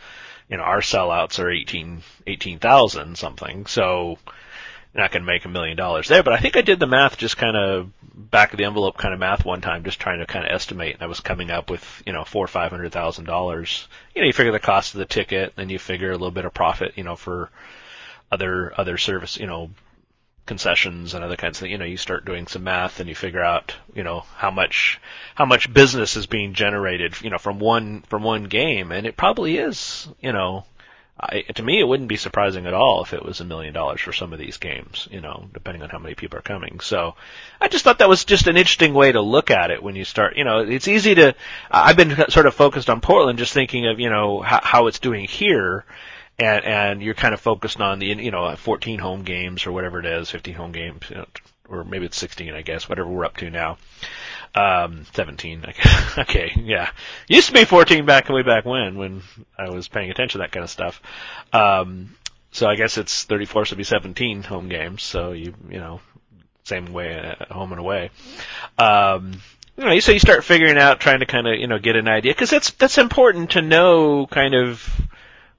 you 0.49 0.57
know, 0.57 0.63
our 0.63 0.81
sellouts 0.81 1.39
are 1.39 1.51
18 1.51 2.03
18,000 2.27 3.17
something. 3.17 3.67
So 3.67 4.19
not 4.95 5.13
going 5.13 5.23
to 5.23 5.27
make 5.27 5.45
a 5.45 5.49
million 5.49 5.77
dollars 5.77 6.09
there, 6.09 6.23
but 6.23 6.33
I 6.33 6.39
think 6.39 6.57
I 6.57 6.63
did 6.63 6.81
the 6.81 6.87
math 6.87 7.19
just 7.19 7.37
kind 7.37 7.57
of 7.57 7.91
back 8.15 8.53
of 8.53 8.59
the 8.59 8.65
envelope 8.65 8.97
kind 8.97 9.13
of 9.13 9.21
math 9.21 9.45
one 9.45 9.61
time, 9.61 9.85
just 9.85 10.01
trying 10.01 10.21
to 10.21 10.27
kind 10.27 10.47
of 10.47 10.53
estimate. 10.53 10.95
And 10.95 11.03
I 11.03 11.07
was 11.07 11.21
coming 11.21 11.51
up 11.51 11.71
with, 11.71 12.03
you 12.07 12.13
know, 12.13 12.25
four 12.25 12.45
or 12.45 12.49
five 12.49 12.71
hundred 12.71 12.93
thousand 12.93 13.27
dollars. 13.27 13.87
You 14.15 14.23
know, 14.23 14.27
you 14.27 14.33
figure 14.33 14.53
the 14.53 14.59
cost 14.59 14.95
of 14.95 14.99
the 14.99 15.05
ticket, 15.05 15.53
then 15.57 15.69
you 15.69 15.79
figure 15.79 16.11
a 16.11 16.17
little 16.17 16.31
bit 16.31 16.47
of 16.47 16.55
profit, 16.55 16.95
you 16.97 17.05
know, 17.05 17.17
for 17.17 17.51
other, 18.33 18.73
other 18.77 18.97
service, 18.97 19.37
you 19.37 19.47
know, 19.47 19.71
concessions 20.47 21.15
and 21.15 21.25
other 21.25 21.37
kinds 21.37 21.59
of 21.59 21.61
things. 21.61 21.73
You 21.73 21.79
know, 21.79 21.85
you 21.85 21.97
start 21.97 22.25
doing 22.25 22.47
some 22.47 22.65
math 22.65 23.01
and 23.01 23.09
you 23.09 23.15
figure 23.15 23.43
out, 23.43 23.75
you 23.95 24.05
know, 24.05 24.21
how 24.37 24.51
much, 24.51 25.01
how 25.35 25.45
much 25.45 25.73
business 25.73 26.17
is 26.17 26.27
being 26.27 26.55
generated, 26.55 27.21
you 27.21 27.31
know, 27.31 27.39
from 27.39 27.59
one, 27.59 28.03
from 28.03 28.23
one 28.23 28.45
game. 28.45 28.93
And 28.93 29.07
it 29.07 29.17
probably 29.17 29.59
is, 29.59 30.09
you 30.21 30.33
know, 30.33 30.65
I, 31.19 31.41
to 31.41 31.63
me, 31.63 31.81
it 31.81 31.89
wouldn't 31.89 32.11
be 32.11 32.17
surprising 32.17 32.67
at 32.67 32.75
all 32.75 33.03
if 33.03 33.15
it 33.15 33.25
was 33.25 33.41
a 33.41 33.45
million 33.45 33.73
dollars 33.73 34.03
for 34.03 34.13
some 34.13 34.35
of 34.35 34.39
these 34.39 34.59
games, 34.59 35.09
you 35.11 35.23
know, 35.23 35.49
depending 35.55 35.83
on 35.83 35.89
how 35.89 35.99
many 35.99 36.15
people 36.15 36.39
are 36.39 36.43
coming. 36.43 36.81
So 36.81 37.15
I 37.59 37.69
just 37.69 37.85
thought 37.85 38.01
that 38.01 38.09
was 38.09 38.27
just 38.27 38.49
an 38.49 38.59
interesting 38.59 38.93
way 38.93 39.13
to 39.13 39.23
look 39.23 39.51
at 39.51 39.71
it 39.71 39.83
when 39.83 39.97
you 39.97 40.05
start, 40.05 40.37
you 40.37 40.45
know, 40.45 40.59
it's 40.59 40.89
easy 40.89 41.15
to, 41.15 41.35
I've 41.71 41.97
been 41.97 42.15
sort 42.29 42.45
of 42.45 42.55
focused 42.55 42.91
on 42.91 43.01
Portland 43.01 43.39
just 43.39 43.55
thinking 43.55 43.87
of, 43.87 43.99
you 43.99 44.11
know, 44.11 44.43
how, 44.43 44.61
how 44.63 44.87
it's 44.89 44.99
doing 44.99 45.25
here. 45.27 45.87
And, 46.39 46.65
and 46.65 47.03
you're 47.03 47.15
kind 47.15 47.33
of 47.33 47.41
focused 47.41 47.81
on 47.81 47.99
the, 47.99 48.07
you 48.07 48.31
know, 48.31 48.55
14 48.57 48.99
home 48.99 49.23
games 49.23 49.67
or 49.67 49.73
whatever 49.73 50.01
it 50.01 50.07
is, 50.07 50.31
15 50.31 50.55
home 50.55 50.73
games, 50.73 51.09
you 51.09 51.17
know, 51.17 51.27
or 51.69 51.85
maybe 51.85 52.07
it's 52.07 52.17
16, 52.17 52.53
I 52.53 52.63
guess, 52.63 52.89
whatever 52.89 53.09
we're 53.09 53.25
up 53.25 53.37
to 53.39 53.51
now. 53.51 53.79
Um, 54.55 55.07
17. 55.15 55.65
Okay, 56.19 56.53
yeah. 56.57 56.91
Used 57.29 57.49
to 57.49 57.53
be 57.53 57.67
14 57.67 58.07
back 58.07 58.31
way 58.31 58.43
back 58.43 58.65
when, 58.65 58.97
when 58.97 59.23
I 59.59 59.69
was 59.69 59.87
paying 59.87 60.11
attention 60.11 60.39
to 60.39 60.45
that 60.45 60.53
kind 60.53 60.65
of 60.65 60.71
stuff. 60.71 61.03
Um, 61.53 62.15
so 62.53 62.67
I 62.67 62.75
guess 62.75 62.97
it's 62.97 63.25
34, 63.25 63.67
so 63.67 63.77
be 63.77 63.85
17 63.85 64.43
home 64.43 64.71
games. 64.71 65.03
So 65.03 65.33
you, 65.33 65.55
you 65.69 65.79
know, 65.79 66.01
same 66.65 66.93
way 66.93 67.13
at 67.13 67.51
home 67.51 67.73
and 67.73 67.79
away. 67.79 68.11
Um, 68.79 69.43
you 69.77 69.85
know, 69.85 69.99
so 70.01 70.13
you 70.13 70.19
start 70.19 70.43
figuring 70.43 70.79
out, 70.79 71.01
trying 71.01 71.21
to 71.21 71.27
kind 71.27 71.47
of, 71.47 71.59
you 71.59 71.67
know, 71.67 71.79
get 71.79 71.97
an 71.97 72.09
idea, 72.09 72.33
because 72.33 72.49
that's, 72.49 72.71
that's 72.71 72.97
important 72.97 73.51
to 73.51 73.63
know 73.63 74.27
kind 74.27 74.55
of 74.55 74.89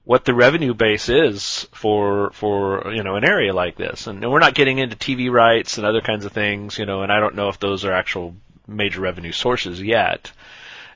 what 0.08 0.24
the 0.24 0.32
revenue 0.32 0.72
base 0.72 1.10
is 1.10 1.68
for, 1.74 2.30
for, 2.30 2.94
you 2.94 3.02
know, 3.02 3.16
an 3.16 3.26
area 3.26 3.52
like 3.52 3.76
this. 3.76 4.06
And 4.06 4.22
we're 4.22 4.38
not 4.38 4.54
getting 4.54 4.78
into 4.78 4.96
TV 4.96 5.30
rights 5.30 5.76
and 5.76 5.86
other 5.86 6.00
kinds 6.00 6.24
of 6.24 6.32
things, 6.32 6.78
you 6.78 6.86
know, 6.86 7.02
and 7.02 7.12
I 7.12 7.20
don't 7.20 7.34
know 7.34 7.50
if 7.50 7.60
those 7.60 7.84
are 7.84 7.92
actual 7.92 8.34
major 8.66 9.02
revenue 9.02 9.32
sources 9.32 9.82
yet. 9.82 10.32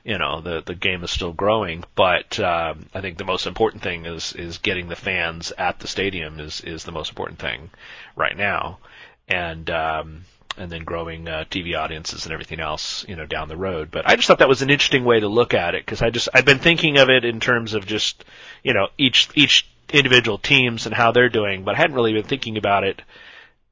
You 0.03 0.17
know, 0.17 0.41
the 0.41 0.63
the 0.65 0.73
game 0.73 1.03
is 1.03 1.11
still 1.11 1.31
growing, 1.31 1.83
but 1.93 2.39
um, 2.39 2.87
I 2.91 3.01
think 3.01 3.19
the 3.19 3.23
most 3.23 3.45
important 3.45 3.83
thing 3.83 4.07
is 4.07 4.33
is 4.33 4.57
getting 4.57 4.89
the 4.89 4.95
fans 4.95 5.53
at 5.59 5.77
the 5.77 5.87
stadium 5.87 6.39
is 6.39 6.61
is 6.61 6.83
the 6.83 6.91
most 6.91 7.09
important 7.09 7.37
thing 7.37 7.69
right 8.15 8.35
now, 8.35 8.79
and 9.27 9.69
um, 9.69 10.25
and 10.57 10.71
then 10.71 10.83
growing 10.83 11.27
uh, 11.27 11.45
TV 11.49 11.77
audiences 11.77 12.25
and 12.25 12.33
everything 12.33 12.59
else, 12.59 13.05
you 13.07 13.15
know, 13.15 13.25
down 13.25 13.47
the 13.47 13.57
road. 13.57 13.89
But 13.91 14.07
I 14.07 14.15
just 14.15 14.27
thought 14.27 14.39
that 14.39 14.49
was 14.49 14.61
an 14.61 14.69
interesting 14.69 15.05
way 15.05 15.19
to 15.19 15.27
look 15.27 15.53
at 15.53 15.75
it 15.75 15.85
because 15.85 16.01
I 16.01 16.09
just 16.09 16.29
I've 16.33 16.45
been 16.45 16.59
thinking 16.59 16.97
of 16.97 17.09
it 17.09 17.25
in 17.25 17.39
terms 17.39 17.73
of 17.73 17.85
just 17.85 18.23
you 18.63 18.73
know 18.73 18.87
each 18.97 19.29
each 19.35 19.67
individual 19.91 20.37
teams 20.37 20.85
and 20.85 20.95
how 20.95 21.11
they're 21.11 21.29
doing, 21.29 21.63
but 21.63 21.75
I 21.75 21.77
hadn't 21.77 21.95
really 21.95 22.13
been 22.13 22.23
thinking 22.23 22.57
about 22.57 22.83
it 22.83 23.01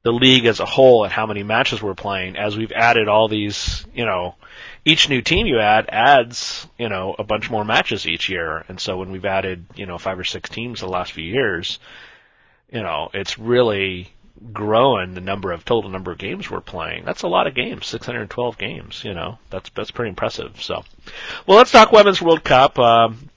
the 0.02 0.12
league 0.12 0.46
as 0.46 0.60
a 0.60 0.66
whole 0.66 1.04
and 1.04 1.12
how 1.12 1.26
many 1.26 1.42
matches 1.42 1.80
we're 1.80 1.94
playing 1.94 2.36
as 2.36 2.56
we've 2.56 2.72
added 2.72 3.08
all 3.08 3.28
these, 3.28 3.86
you 3.94 4.04
know, 4.04 4.34
each 4.84 5.08
new 5.08 5.22
team 5.22 5.46
you 5.46 5.60
add 5.60 5.88
adds, 5.90 6.66
you 6.76 6.88
know, 6.88 7.14
a 7.18 7.24
bunch 7.24 7.50
more 7.50 7.64
matches 7.64 8.06
each 8.06 8.28
year. 8.28 8.64
And 8.68 8.80
so 8.80 8.96
when 8.96 9.12
we've 9.12 9.24
added, 9.24 9.64
you 9.76 9.86
know, 9.86 9.98
five 9.98 10.18
or 10.18 10.24
six 10.24 10.50
teams 10.50 10.80
the 10.80 10.88
last 10.88 11.12
few 11.12 11.24
years, 11.24 11.78
you 12.68 12.82
know, 12.82 13.10
it's 13.14 13.38
really 13.38 14.12
growing 14.52 15.14
the 15.14 15.20
number 15.20 15.52
of 15.52 15.64
total 15.64 15.88
number 15.88 16.10
of 16.10 16.18
games 16.18 16.50
we're 16.50 16.60
playing. 16.60 17.04
That's 17.04 17.22
a 17.22 17.28
lot 17.28 17.46
of 17.46 17.54
games, 17.54 17.86
612 17.86 18.58
games, 18.58 19.04
you 19.04 19.14
know. 19.14 19.38
That's 19.50 19.70
that's 19.70 19.92
pretty 19.92 20.08
impressive. 20.08 20.60
So, 20.60 20.82
well, 21.46 21.58
let's 21.58 21.70
talk 21.70 21.92
Women's 21.92 22.20
World 22.20 22.42
Cup. 22.42 22.76
Um, 22.78 23.30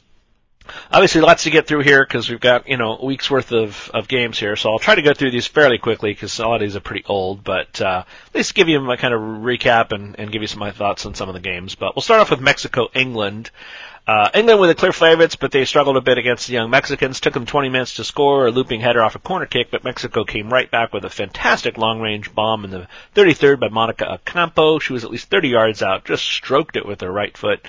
obviously 0.91 1.21
lots 1.21 1.43
to 1.43 1.49
get 1.49 1.67
through 1.67 1.81
here 1.81 2.05
because 2.05 2.29
we've 2.29 2.39
got 2.39 2.67
you 2.67 2.77
know 2.77 2.97
a 2.97 3.05
week's 3.05 3.29
worth 3.29 3.51
of, 3.51 3.89
of 3.93 4.07
games 4.07 4.39
here. 4.39 4.55
So 4.55 4.71
I'll 4.71 4.79
try 4.79 4.95
to 4.95 5.01
go 5.01 5.13
through 5.13 5.31
these 5.31 5.47
fairly 5.47 5.77
quickly 5.77 6.11
because 6.11 6.37
a 6.39 6.47
lot 6.47 6.55
of 6.55 6.61
these 6.61 6.75
are 6.75 6.81
pretty 6.81 7.05
old, 7.05 7.43
but 7.43 7.81
uh, 7.81 8.03
at 8.27 8.35
least 8.35 8.55
give 8.55 8.69
you 8.69 8.79
my 8.79 8.97
kind 8.97 9.13
of 9.13 9.19
recap 9.19 9.91
and, 9.91 10.19
and 10.19 10.31
give 10.31 10.41
you 10.41 10.47
some 10.47 10.61
of 10.61 10.67
my 10.67 10.71
thoughts 10.71 11.05
on 11.05 11.15
some 11.15 11.29
of 11.29 11.33
the 11.33 11.41
games. 11.41 11.75
But 11.75 11.95
we'll 11.95 12.03
start 12.03 12.21
off 12.21 12.31
with 12.31 12.41
Mexico 12.41 12.89
England. 12.93 13.51
Uh, 14.07 14.29
England 14.35 14.59
were 14.59 14.67
the 14.67 14.75
clear 14.75 14.91
favorites, 14.91 15.35
but 15.35 15.51
they 15.51 15.65
struggled 15.65 15.97
a 15.97 16.01
bit 16.01 16.19
against 16.19 16.45
the 16.45 16.53
young 16.53 16.69
Mexicans. 16.69 17.19
Took 17.19 17.33
them 17.33 17.47
20 17.47 17.69
minutes 17.69 17.95
to 17.95 18.03
score 18.03 18.45
a 18.45 18.51
looping 18.51 18.79
header 18.79 19.01
off 19.01 19.15
a 19.15 19.19
corner 19.19 19.47
kick, 19.47 19.71
but 19.71 19.83
Mexico 19.83 20.23
came 20.23 20.53
right 20.53 20.69
back 20.69 20.93
with 20.93 21.05
a 21.05 21.09
fantastic 21.09 21.79
long-range 21.79 22.33
bomb 22.35 22.65
in 22.65 22.69
the 22.69 22.87
33rd 23.15 23.59
by 23.59 23.69
Monica 23.69 24.11
Ocampo. 24.11 24.77
She 24.77 24.93
was 24.93 25.03
at 25.03 25.09
least 25.09 25.31
30 25.31 25.47
yards 25.49 25.81
out, 25.81 26.05
just 26.05 26.23
stroked 26.23 26.75
it 26.75 26.85
with 26.85 27.01
her 27.01 27.11
right 27.11 27.35
foot. 27.35 27.67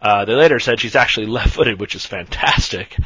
Uh, 0.00 0.24
they 0.24 0.34
later 0.34 0.60
said 0.60 0.80
she's 0.80 0.96
actually 0.96 1.26
left-footed, 1.38 1.80
which 1.80 1.94
is 1.94 2.06
fantastic. 2.06 2.96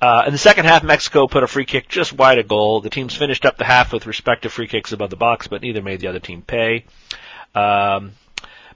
Uh, 0.00 0.24
in 0.26 0.32
the 0.32 0.38
second 0.38 0.64
half, 0.64 0.82
Mexico 0.82 1.28
put 1.28 1.44
a 1.44 1.46
free 1.46 1.64
kick 1.64 1.88
just 1.88 2.12
wide 2.12 2.38
of 2.38 2.48
goal. 2.48 2.80
The 2.80 2.90
teams 2.90 3.14
finished 3.14 3.44
up 3.44 3.56
the 3.56 3.64
half 3.64 3.92
with 3.92 4.06
respective 4.06 4.52
free 4.52 4.66
kicks 4.66 4.92
above 4.92 5.10
the 5.10 5.16
box, 5.16 5.46
but 5.46 5.62
neither 5.62 5.80
made 5.82 6.00
the 6.00 6.08
other 6.08 6.18
team 6.18 6.42
pay. 6.42 6.84
Um, 7.54 8.12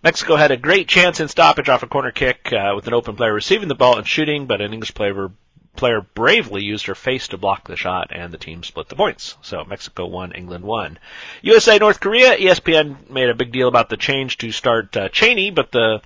Mexico 0.05 0.37
had 0.37 0.53
a 0.53 0.57
great 0.57 0.87
chance 0.87 1.19
in 1.19 1.27
stoppage 1.27 1.69
off 1.69 1.83
a 1.83 1.89
corner 1.89 2.13
kick 2.13 2.53
uh, 2.53 2.73
with 2.77 2.87
an 2.87 2.95
open 2.95 3.17
player 3.17 3.33
receiving 3.33 3.67
the 3.67 3.75
ball 3.75 3.99
and 3.99 4.07
shooting, 4.07 4.47
but 4.47 4.61
an 4.61 4.73
English 4.73 4.95
player 4.95 5.31
player 5.75 6.01
bravely 6.01 6.63
used 6.63 6.87
her 6.87 6.95
face 6.95 7.29
to 7.29 7.37
block 7.37 7.69
the 7.69 7.77
shot, 7.77 8.11
and 8.11 8.33
the 8.33 8.39
team 8.39 8.63
split 8.63 8.89
the 8.89 8.97
points. 8.97 9.37
So 9.43 9.65
Mexico 9.65 10.07
won, 10.07 10.33
England 10.33 10.65
won. 10.65 10.99
USA 11.43 11.79
North 11.79 12.01
Korea. 12.01 12.37
ESPN 12.37 13.11
made 13.11 13.29
a 13.29 13.35
big 13.35 13.53
deal 13.53 13.69
about 13.69 13.89
the 13.89 13.97
change 13.97 14.39
to 14.39 14.53
start 14.53 14.97
uh, 14.97 15.09
Cheney, 15.11 15.51
but 15.51 15.73
the 15.73 16.01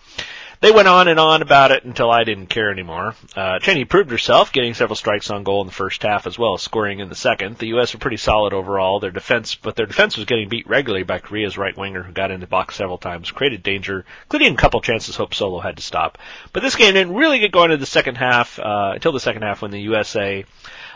they 0.61 0.71
went 0.71 0.89
on 0.89 1.09
and 1.09 1.19
on 1.19 1.41
about 1.41 1.71
it 1.71 1.85
until 1.85 2.11
I 2.11 2.25
didn't 2.25 2.49
care 2.49 2.71
anymore. 2.71 3.15
Uh, 3.35 3.59
Cheney 3.61 3.87
proved 3.87 4.11
herself, 4.11 4.53
getting 4.53 4.75
several 4.75 4.97
strikes 4.97 5.31
on 5.31 5.43
goal 5.43 5.63
in 5.63 5.67
the 5.67 5.73
first 5.73 6.03
half 6.03 6.27
as 6.27 6.39
well 6.39 6.55
as 6.55 6.63
scoring 6.63 7.01
in 7.01 7.09
the 7.09 7.15
second. 7.15 7.57
The 7.57 7.69
U.S. 7.69 7.95
were 7.95 8.01
pretty 8.01 8.19
solid 8.19 8.53
overall. 8.53 9.01
Their 9.01 9.11
defense, 9.11 9.55
but 9.55 9.75
their 9.75 9.87
defense 9.87 10.17
was 10.17 10.27
getting 10.27 10.49
beat 10.51 10.69
regularly 10.69 11.05
by 11.05 11.19
Korea's 11.19 11.57
right 11.57 11.77
winger 11.77 12.03
who 12.03 12.13
got 12.13 12.31
in 12.31 12.41
the 12.41 12.47
box 12.47 12.77
several 12.77 12.99
times, 12.99 13.31
created 13.31 13.63
danger, 13.63 14.05
including 14.25 14.53
a 14.53 14.57
couple 14.57 14.83
chances 14.83 15.17
Hope 15.17 15.35
Solo 15.35 15.61
had 15.61 15.77
to 15.79 15.83
stop. 15.83 16.19
But 16.53 16.63
this 16.63 16.77
game 16.77 16.93
didn't 16.93 17.15
really 17.15 17.39
get 17.39 17.53
going 17.53 17.71
into 17.71 17.81
the 17.81 17.87
second 17.87 18.17
half, 18.17 18.59
uh, 18.59 18.93
until 18.95 19.13
the 19.13 19.21
second 19.21 19.43
half 19.43 19.63
when 19.63 19.71
the 19.71 19.81
USA, 19.81 20.45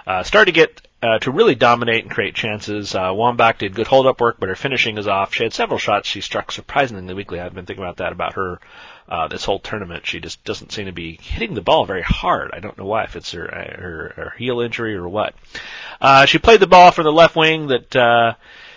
uh, 0.07 0.23
started 0.23 0.53
to 0.53 0.61
get 0.61 0.87
uh, 1.05 1.19
to 1.19 1.31
really 1.31 1.55
dominate 1.55 2.03
and 2.03 2.11
create 2.11 2.35
chances. 2.35 2.95
Uh, 2.95 3.11
Wambach 3.11 3.59
did 3.59 3.75
good 3.75 3.87
hold-up 3.87 4.23
work, 4.23 4.37
but 4.39 4.49
her 4.49 4.55
finishing 4.55 4.97
is 4.97 5.07
off. 5.07 5.35
She 5.35 5.43
had 5.43 5.53
several 5.53 5.79
shots 5.79 6.09
she 6.09 6.23
struck 6.23 6.51
surprisingly 6.51 7.13
weakly. 7.13 7.41
I've 7.41 7.55
been 7.55 7.67
thinking 7.67 7.85
about 7.85 7.99
that 7.99 8.13
about 8.13 8.35
her 8.35 8.59
uh, 9.07 9.29
this 9.29 9.45
whole 9.45 9.59
tournament. 9.59 10.07
She 10.07 10.19
just 10.21 10.43
doesn't 10.45 10.73
seem 10.73 10.87
to 10.87 10.93
be 10.93 11.19
hitting 11.21 11.53
the 11.53 11.61
ball 11.61 11.85
very 11.85 12.01
hard. 12.01 12.53
I 12.55 12.61
don't 12.61 12.79
know 12.79 12.87
why, 12.87 13.05
if 13.05 13.17
it's 13.17 13.33
her 13.33 13.45
her, 13.45 14.13
her 14.17 14.35
heel 14.39 14.61
injury 14.61 14.95
or 14.95 15.07
what. 15.07 15.35
Uh, 16.01 16.25
she 16.25 16.39
played 16.39 16.61
the 16.61 16.67
ball 16.67 16.91
from 16.91 17.05
the 17.05 17.13
left 17.13 17.37
wing 17.37 17.69
that. 17.69 17.95
Uh, 17.95 18.35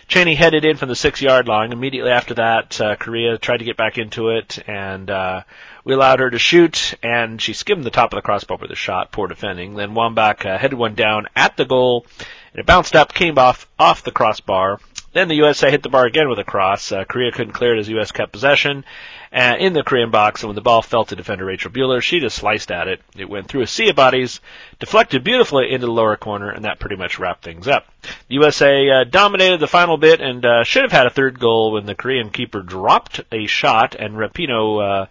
Cheney 0.09 0.35
headed 0.35 0.63
in 0.63 0.77
from 0.77 0.87
the 0.87 0.95
six 0.95 1.21
yard 1.21 1.49
line. 1.49 1.73
Immediately 1.73 2.11
after 2.11 2.33
that, 2.35 2.79
uh, 2.79 2.95
Korea 2.95 3.37
tried 3.37 3.57
to 3.57 3.65
get 3.65 3.75
back 3.75 3.97
into 3.97 4.29
it, 4.29 4.57
and 4.65 5.09
uh, 5.09 5.41
we 5.87 5.93
allowed 5.93 6.19
her 6.19 6.29
to 6.29 6.37
shoot, 6.37 6.95
and 7.01 7.41
she 7.41 7.53
skimmed 7.53 7.85
the 7.85 7.89
top 7.89 8.11
of 8.11 8.17
the 8.17 8.21
crossbar 8.21 8.57
with 8.57 8.69
a 8.71 8.75
shot. 8.75 9.13
Poor 9.13 9.29
defending. 9.29 9.75
Then 9.75 9.93
Wambach 9.93 10.45
uh, 10.45 10.57
headed 10.57 10.77
one 10.77 10.95
down 10.95 11.27
at 11.33 11.55
the 11.55 11.63
goal, 11.63 12.05
and 12.51 12.59
it 12.59 12.65
bounced 12.65 12.93
up, 12.93 13.13
came 13.13 13.39
off 13.39 13.69
off 13.79 14.03
the 14.03 14.11
crossbar. 14.11 14.81
Then 15.13 15.29
the 15.29 15.35
USA 15.35 15.71
hit 15.71 15.83
the 15.83 15.89
bar 15.89 16.05
again 16.05 16.27
with 16.27 16.39
a 16.39 16.43
cross. 16.43 16.91
Uh, 16.91 17.05
Korea 17.05 17.31
couldn't 17.31 17.53
clear 17.53 17.73
it 17.73 17.79
as 17.79 17.87
the 17.87 17.97
US 17.97 18.11
kept 18.11 18.33
possession, 18.33 18.83
uh, 19.31 19.55
in 19.59 19.73
the 19.73 19.83
Korean 19.83 20.09
box, 20.09 20.41
and 20.41 20.49
when 20.49 20.55
the 20.55 20.61
ball 20.61 20.81
fell 20.81 21.05
to 21.05 21.15
defender 21.15 21.45
Rachel 21.45 21.71
Buehler, 21.71 22.01
she 22.01 22.19
just 22.19 22.37
sliced 22.37 22.71
at 22.71 22.87
it. 22.87 23.01
It 23.15 23.29
went 23.29 23.47
through 23.47 23.61
a 23.61 23.67
sea 23.67 23.89
of 23.89 23.95
bodies, 23.95 24.39
deflected 24.79 25.23
beautifully 25.23 25.71
into 25.71 25.85
the 25.85 25.91
lower 25.91 26.15
corner, 26.17 26.49
and 26.49 26.65
that 26.65 26.79
pretty 26.79 26.95
much 26.95 27.19
wrapped 27.19 27.43
things 27.43 27.67
up. 27.67 27.87
The 28.27 28.35
USA 28.35 28.89
uh, 28.89 29.03
dominated 29.03 29.59
the 29.59 29.67
final 29.67 29.97
bit 29.97 30.21
and 30.21 30.45
uh, 30.45 30.63
should 30.63 30.83
have 30.83 30.91
had 30.91 31.07
a 31.07 31.11
third 31.11 31.39
goal 31.39 31.73
when 31.73 31.85
the 31.85 31.95
Korean 31.95 32.29
keeper 32.29 32.61
dropped 32.61 33.21
a 33.31 33.47
shot, 33.47 33.95
and 33.95 34.15
Rapinoe 34.15 35.03
uh, 35.03 35.05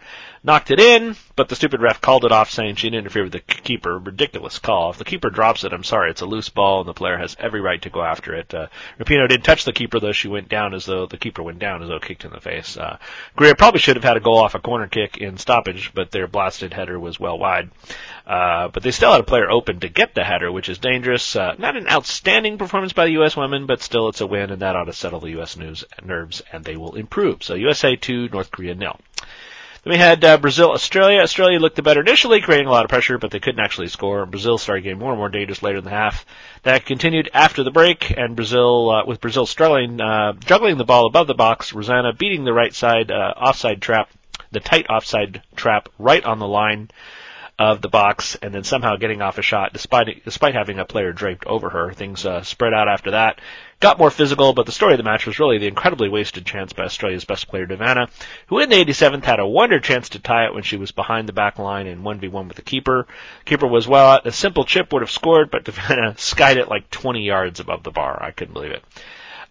knocked 0.47 0.71
it 0.71 0.79
in, 0.79 1.17
but 1.35 1.49
the 1.49 1.57
stupid 1.57 1.83
ref 1.83 2.01
called 2.01 2.25
it 2.25 2.31
off 2.31 2.51
saying 2.51 2.77
she 2.77 2.87
didn't 2.87 3.01
interfere 3.01 3.25
with 3.25 3.33
the 3.33 3.41
keeper. 3.41 3.99
Ridiculous 3.99 4.61
call. 4.61 4.91
If 4.91 4.99
the 4.99 5.05
keeper 5.05 5.29
drops 5.29 5.65
it, 5.65 5.73
I'm 5.73 5.83
sorry, 5.83 6.11
it's 6.11 6.21
a 6.21 6.27
loose 6.27 6.49
ball 6.49 6.81
and 6.81 6.89
the 6.89 6.95
player 6.95 7.19
has 7.19 7.37
every 7.41 7.61
right 7.61 7.83
to 7.83 7.91
go 7.91 8.01
after 8.01 8.33
it. 8.33 8.55
Uh, 8.55 8.69
Rapinoe 9.01 9.29
didn't 9.29 9.43
touch 9.43 9.65
the 9.65 9.73
keeper 9.73 9.99
though. 9.99 10.13
She 10.13 10.29
went 10.29 10.49
down 10.49 10.73
as 10.73 10.87
though 10.87 11.07
the 11.07 11.19
keeper 11.19 11.43
went 11.43 11.59
down 11.59 11.83
as 11.83 11.89
though 11.89 11.99
kicked 11.99 12.25
in 12.25 12.31
the 12.31 12.41
face. 12.41 12.77
Uh, 12.77 12.99
Greer 13.35 13.57
probably 13.57 13.81
should 13.81 13.97
have 13.97 14.05
had 14.05 14.17
a 14.17 14.21
goal 14.21 14.39
off 14.39 14.55
a 14.55 14.61
corner 14.61 14.87
kick 14.87 15.17
in 15.17 15.37
stoppage, 15.37 15.91
but 15.93 16.13
their 16.13 16.29
blasted 16.29 16.73
header 16.73 16.99
was 16.99 17.19
well 17.19 17.39
wide. 17.39 17.71
Uh, 18.25 18.69
but 18.69 18.85
they 18.85 18.93
still 18.93 19.11
had 19.11 19.21
a 19.21 19.25
player 19.25 19.51
open 19.51 19.81
to 19.81 19.89
get 19.89 20.15
the 20.15 20.23
header, 20.23 20.53
which 20.53 20.69
is 20.69 20.79
dangerous. 20.79 21.35
Uh, 21.35 21.57
not 21.59 21.77
an 21.77 21.89
outstanding 21.89 22.57
performance 22.57 22.93
by 22.93 23.07
the 23.07 23.13
U.S. 23.13 23.37
women, 23.37 23.67
but 23.67 23.83
still 23.83 24.09
it's 24.09 24.21
a 24.21 24.27
win, 24.27 24.51
and 24.51 24.63
that 24.63 24.77
ought 24.77 24.85
to 24.85 24.93
settle 24.93 25.19
the 25.19 25.31
U.S. 25.31 25.57
news 25.57 25.85
nerves, 26.05 26.43
and 26.53 26.65
they 26.65 26.77
will 26.77 26.95
improve. 26.95 27.43
So 27.43 27.55
USA 27.55 27.97
2, 27.97 28.29
North 28.29 28.53
Korea 28.53 28.77
nil. 28.77 28.99
Then 29.87 29.93
we 29.93 29.99
had 29.99 30.25
uh, 30.25 30.37
Brazil, 30.39 30.73
Australia. 30.73 31.21
Australia 31.21 31.61
looked 31.61 31.77
the 31.77 31.83
better 31.83 32.01
initially, 32.01 32.41
creating 32.41 32.67
a 32.67 32.73
lot 32.73 32.85
of 32.85 32.89
pressure, 32.89 33.19
but 33.19 33.31
they 33.31 33.39
couldn't 33.39 33.61
actually 33.61 33.87
score. 33.87 34.27
Brazil 34.27 34.59
started 34.59 34.83
getting 34.83 34.99
more 34.99 35.13
and 35.13 35.19
more 35.19 35.29
dangerous 35.29 35.63
later 35.63 35.79
in 35.79 35.85
the 35.85 35.91
half. 35.91 36.27
That 36.65 36.85
continued 36.85 37.31
after 37.33 37.63
the 37.63 37.71
break, 37.71 38.11
and 38.11 38.35
Brazil, 38.35 38.91
uh, 38.91 39.07
with 39.07 39.21
Brazil 39.21 39.47
struggling, 39.47 40.01
uh, 40.01 40.33
juggling 40.41 40.77
the 40.77 40.85
ball 40.85 41.07
above 41.07 41.29
the 41.29 41.35
box, 41.35 41.71
Rosana 41.71 42.19
beating 42.19 42.43
the 42.43 42.53
right 42.53 42.75
side 42.75 43.13
uh, 43.13 43.35
offside 43.37 43.81
trap, 43.81 44.11
the 44.51 44.59
tight 44.59 44.91
offside 44.91 45.43
trap 45.55 45.89
right 46.01 46.25
on 46.25 46.41
the 46.41 46.49
line 46.49 46.91
of 47.59 47.81
the 47.81 47.89
box, 47.89 48.37
and 48.43 48.55
then 48.55 48.65
somehow 48.65 48.97
getting 48.97 49.23
off 49.23 49.39
a 49.39 49.43
shot 49.43 49.73
despite 49.73 50.25
despite 50.25 50.55
having 50.55 50.79
a 50.79 50.85
player 50.85 51.13
draped 51.13 51.47
over 51.47 51.71
her. 51.71 51.93
Things 51.93 52.27
uh, 52.27 52.43
spread 52.43 52.75
out 52.75 52.89
after 52.89 53.13
that 53.13 53.41
got 53.81 53.99
more 53.99 54.11
physical, 54.11 54.55
but 54.55 54.67
the 54.67 54.73
story 54.73 54.95
of 54.95 54.99
the 54.99 55.05
match 55.05 55.27
was 55.27 55.39
really 55.39 55.59
the 55.59 55.67
incredibly 55.67 56.09
wasted 56.09 56.47
chance 56.47 56.73
by 56.73 56.85
Australia's 56.85 57.25
best 57.25 57.49
player, 57.49 57.67
De 57.67 57.77
Vanna, 57.77 58.09
who 58.47 58.59
in 58.59 58.71
the 58.71 58.85
87th 58.85 59.25
had 59.25 59.39
a 59.39 59.47
wonder 59.47 59.81
chance 59.81 60.11
to 60.11 60.19
tie 60.19 60.47
it 60.47 60.55
when 60.55 60.63
she 60.63 60.77
was 60.77 60.93
behind 60.93 61.29
the 61.29 61.33
back 61.33 61.59
line 61.59 61.87
in 61.87 62.03
1v1 62.03 62.49
with 62.49 62.57
the 62.57 62.63
keeper. 62.63 63.07
Keeper 63.45 63.67
was 63.67 63.87
well 63.87 64.07
out. 64.07 64.27
A 64.27 64.33
simple 64.33 64.65
chip 64.65 64.93
would 64.93 65.03
have 65.03 65.11
scored, 65.11 65.51
but 65.51 65.65
De 65.65 65.73
Vanna 65.73 66.15
skied 66.17 66.57
it 66.57 66.69
like 66.69 66.91
20 66.91 67.23
yards 67.23 67.61
above 67.61 67.83
the 67.83 67.91
bar. 67.91 68.23
I 68.23 68.31
couldn't 68.31 68.55
believe 68.55 68.73
it. 68.73 68.83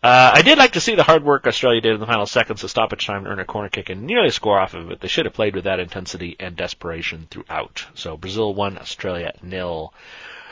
Uh, 0.05 0.33
I 0.35 0.43
did 0.43 0.59
like 0.59 0.73
to 0.73 0.79
see 0.79 0.93
the 0.93 1.01
hard 1.01 1.23
work 1.23 1.47
Australia 1.47 1.81
did 1.81 1.95
in 1.95 1.99
the 1.99 2.05
final 2.05 2.27
seconds 2.27 2.63
of 2.63 2.69
stoppage 2.69 3.07
time 3.07 3.23
to 3.23 3.29
earn 3.31 3.39
a 3.39 3.43
corner 3.43 3.69
kick 3.69 3.89
and 3.89 4.03
nearly 4.03 4.29
score 4.29 4.59
off 4.59 4.75
of 4.75 4.91
it. 4.91 4.99
They 4.99 5.07
should 5.07 5.25
have 5.25 5.33
played 5.33 5.55
with 5.55 5.63
that 5.63 5.79
intensity 5.79 6.35
and 6.39 6.55
desperation 6.55 7.25
throughout. 7.31 7.83
So 7.95 8.15
Brazil 8.15 8.53
won, 8.53 8.77
Australia 8.77 9.33
nil. 9.41 9.95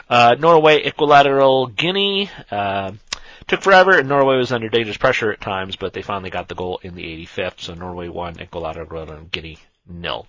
Uh, 0.09 0.35
Norway, 0.39 0.87
Equatorial 0.87 1.67
Guinea. 1.67 2.31
Uh, 2.49 2.93
Took 3.47 3.61
forever, 3.61 3.91
and 3.99 4.09
Norway 4.09 4.37
was 4.37 4.51
under 4.51 4.69
dangerous 4.69 4.97
pressure 4.97 5.31
at 5.31 5.39
times, 5.39 5.75
but 5.75 5.93
they 5.93 6.01
finally 6.01 6.31
got 6.31 6.47
the 6.47 6.55
goal 6.55 6.79
in 6.81 6.95
the 6.95 7.03
85th, 7.03 7.59
so 7.59 7.75
Norway 7.75 8.07
won, 8.07 8.39
and 8.39 9.31
Guinea 9.31 9.59
nil. 9.87 10.27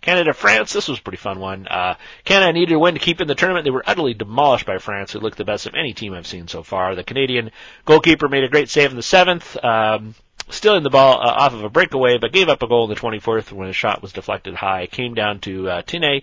Canada, 0.00 0.34
France, 0.34 0.72
this 0.72 0.88
was 0.88 0.98
a 0.98 1.02
pretty 1.02 1.16
fun 1.16 1.40
one. 1.40 1.66
Uh, 1.66 1.96
Canada 2.24 2.52
needed 2.52 2.74
a 2.74 2.78
win 2.78 2.94
to 2.94 3.00
keep 3.00 3.20
in 3.20 3.28
the 3.28 3.34
tournament. 3.34 3.64
They 3.64 3.70
were 3.70 3.84
utterly 3.86 4.12
demolished 4.12 4.66
by 4.66 4.78
France, 4.78 5.12
who 5.12 5.20
looked 5.20 5.38
the 5.38 5.46
best 5.46 5.66
of 5.66 5.74
any 5.74 5.94
team 5.94 6.12
I've 6.12 6.26
seen 6.26 6.46
so 6.46 6.62
far. 6.62 6.94
The 6.94 7.04
Canadian 7.04 7.50
goalkeeper 7.86 8.28
made 8.28 8.44
a 8.44 8.48
great 8.48 8.68
save 8.68 8.90
in 8.90 8.96
the 8.96 9.02
seventh, 9.02 9.56
um, 9.64 10.14
still 10.50 10.76
in 10.76 10.82
the 10.82 10.90
ball 10.90 11.20
uh, 11.20 11.32
off 11.32 11.54
of 11.54 11.64
a 11.64 11.70
breakaway, 11.70 12.18
but 12.18 12.32
gave 12.32 12.50
up 12.50 12.62
a 12.62 12.66
goal 12.66 12.84
in 12.84 12.90
the 12.90 13.00
24th 13.00 13.50
when 13.52 13.68
a 13.68 13.72
shot 13.72 14.02
was 14.02 14.12
deflected 14.12 14.54
high. 14.54 14.86
Came 14.86 15.14
down 15.14 15.40
to 15.40 15.70
uh, 15.70 15.82
Thiney, 15.82 16.22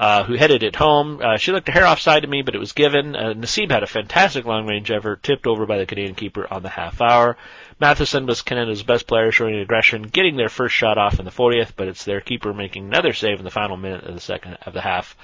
uh, 0.00 0.24
who 0.24 0.32
headed 0.32 0.62
it 0.62 0.74
home. 0.74 1.20
Uh, 1.22 1.36
she 1.36 1.52
looked 1.52 1.68
a 1.68 1.72
hair 1.72 1.86
offside 1.86 2.22
to 2.22 2.28
me, 2.28 2.40
but 2.40 2.54
it 2.54 2.58
was 2.58 2.72
given. 2.72 3.14
Uh, 3.14 3.34
Necib 3.34 3.70
had 3.70 3.82
a 3.82 3.86
fantastic 3.86 4.46
long 4.46 4.66
range 4.66 4.90
effort, 4.90 5.22
tipped 5.22 5.46
over 5.46 5.66
by 5.66 5.76
the 5.76 5.84
Canadian 5.84 6.14
keeper 6.14 6.50
on 6.50 6.62
the 6.62 6.70
half 6.70 7.02
hour. 7.02 7.36
Matheson 7.78 8.24
was 8.24 8.40
Canada's 8.40 8.82
best 8.82 9.06
player, 9.06 9.30
showing 9.30 9.56
aggression, 9.56 10.00
getting 10.04 10.36
their 10.36 10.48
first 10.48 10.74
shot 10.74 10.96
off 10.96 11.18
in 11.18 11.26
the 11.26 11.30
40th, 11.30 11.72
but 11.76 11.86
it's 11.86 12.04
their 12.04 12.22
keeper 12.22 12.54
making 12.54 12.86
another 12.86 13.12
save 13.12 13.40
in 13.40 13.44
the 13.44 13.50
final 13.50 13.76
minute 13.76 14.04
of 14.04 14.14
the 14.14 14.22
second 14.22 14.56
of 14.64 14.72
the 14.72 14.80
half, 14.80 15.14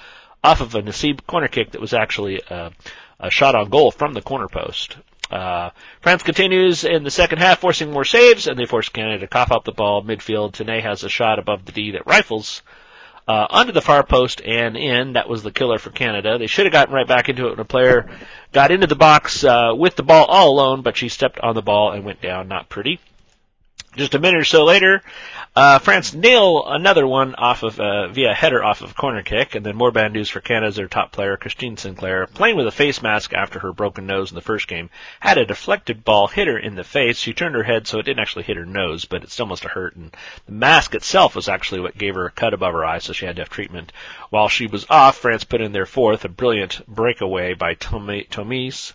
off 0.43 0.61
of 0.61 0.75
a 0.75 0.83
Necib 0.83 1.25
corner 1.25 1.47
kick 1.47 1.71
that 1.71 1.81
was 1.81 1.95
actually 1.95 2.39
a, 2.47 2.71
a 3.19 3.31
shot 3.31 3.55
on 3.55 3.69
goal 3.69 3.89
from 3.89 4.13
the 4.13 4.21
corner 4.21 4.47
post. 4.47 4.95
Uh, 5.31 5.71
France 6.01 6.21
continues 6.21 6.83
in 6.83 7.03
the 7.03 7.09
second 7.09 7.39
half, 7.39 7.61
forcing 7.61 7.91
more 7.91 8.05
saves, 8.05 8.45
and 8.45 8.59
they 8.59 8.67
force 8.67 8.89
Canada 8.89 9.21
to 9.21 9.27
cough 9.27 9.51
up 9.51 9.63
the 9.63 9.71
ball 9.71 10.03
midfield. 10.03 10.53
Thiney 10.53 10.83
has 10.83 11.03
a 11.03 11.09
shot 11.09 11.39
above 11.39 11.65
the 11.65 11.71
D 11.71 11.91
that 11.91 12.05
rifles 12.05 12.61
uh, 13.27 13.47
onto 13.49 13.71
the 13.71 13.81
far 13.81 14.03
post 14.03 14.41
and 14.41 14.77
in. 14.77 15.13
That 15.13 15.27
was 15.27 15.43
the 15.43 15.51
killer 15.51 15.79
for 15.79 15.89
Canada. 15.89 16.37
They 16.37 16.47
should 16.47 16.65
have 16.65 16.73
gotten 16.73 16.93
right 16.93 17.07
back 17.07 17.29
into 17.29 17.47
it 17.47 17.51
when 17.51 17.59
a 17.59 17.65
player 17.65 18.09
got 18.53 18.71
into 18.71 18.87
the 18.87 18.95
box 18.95 19.43
uh, 19.43 19.73
with 19.75 19.95
the 19.95 20.03
ball 20.03 20.25
all 20.25 20.51
alone, 20.51 20.81
but 20.81 20.97
she 20.97 21.09
stepped 21.09 21.39
on 21.39 21.55
the 21.55 21.61
ball 21.61 21.91
and 21.91 22.05
went 22.05 22.21
down. 22.21 22.47
Not 22.47 22.69
pretty. 22.69 22.99
Just 23.97 24.13
a 24.13 24.19
minute 24.19 24.39
or 24.39 24.45
so 24.45 24.63
later, 24.63 25.01
uh, 25.55 25.79
France 25.79 26.13
nail 26.13 26.63
another 26.67 27.07
one 27.07 27.33
off 27.33 27.63
of 27.63 27.79
uh, 27.79 28.09
via 28.09 28.31
header 28.31 28.63
off 28.63 28.81
of 28.81 28.95
corner 28.95 29.23
kick, 29.23 29.55
and 29.55 29.65
then 29.65 29.75
more 29.75 29.91
bad 29.91 30.13
news 30.13 30.29
for 30.29 30.39
Canada 30.39 30.67
as 30.67 30.75
their 30.75 30.87
top 30.87 31.11
player, 31.11 31.35
Christine 31.35 31.77
Sinclair, 31.77 32.27
playing 32.27 32.57
with 32.57 32.67
a 32.67 32.71
face 32.71 33.01
mask 33.01 33.33
after 33.33 33.57
her 33.57 33.73
broken 33.73 34.05
nose 34.05 34.29
in 34.29 34.35
the 34.35 34.41
first 34.41 34.67
game, 34.67 34.91
had 35.19 35.39
a 35.39 35.47
deflected 35.47 36.03
ball 36.03 36.27
hit 36.27 36.47
her 36.47 36.59
in 36.59 36.75
the 36.75 36.83
face. 36.83 37.17
She 37.17 37.33
turned 37.33 37.55
her 37.55 37.63
head 37.63 37.87
so 37.87 37.97
it 37.97 38.03
didn't 38.03 38.19
actually 38.19 38.43
hit 38.43 38.57
her 38.57 38.67
nose, 38.67 39.05
but 39.05 39.23
it 39.23 39.31
still 39.31 39.47
must 39.47 39.63
have 39.63 39.71
hurt. 39.71 39.95
And 39.95 40.15
the 40.45 40.51
mask 40.51 40.93
itself 40.93 41.35
was 41.35 41.49
actually 41.49 41.81
what 41.81 41.97
gave 41.97 42.13
her 42.13 42.27
a 42.27 42.31
cut 42.31 42.53
above 42.53 42.73
her 42.73 42.85
eye, 42.85 42.99
so 42.99 43.13
she 43.13 43.25
had 43.25 43.37
to 43.37 43.41
have 43.41 43.49
treatment. 43.49 43.91
While 44.29 44.49
she 44.49 44.67
was 44.67 44.85
off, 44.91 45.17
France 45.17 45.43
put 45.43 45.61
in 45.61 45.71
their 45.71 45.87
fourth, 45.87 46.23
a 46.23 46.29
brilliant 46.29 46.85
breakaway 46.87 47.55
by 47.55 47.73
Thomis. 47.73 48.93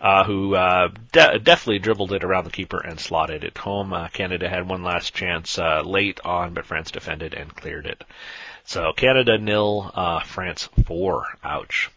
Uh, 0.00 0.24
who 0.24 0.54
uh, 0.54 0.88
de- 1.12 1.38
deftly 1.38 1.78
dribbled 1.78 2.12
it 2.12 2.24
around 2.24 2.44
the 2.44 2.50
keeper 2.50 2.78
and 2.78 3.00
slotted 3.00 3.44
it 3.44 3.58
home. 3.58 3.92
Uh, 3.92 4.08
Canada 4.08 4.48
had 4.48 4.68
one 4.68 4.82
last 4.82 5.14
chance 5.14 5.58
uh, 5.58 5.82
late 5.82 6.20
on, 6.24 6.54
but 6.54 6.66
France 6.66 6.90
defended 6.90 7.34
and 7.34 7.54
cleared 7.54 7.86
it. 7.86 8.04
So 8.64 8.92
Canada 8.92 9.38
nil, 9.38 9.90
uh, 9.94 10.20
France 10.20 10.68
four. 10.84 11.26
Ouch. 11.42 11.90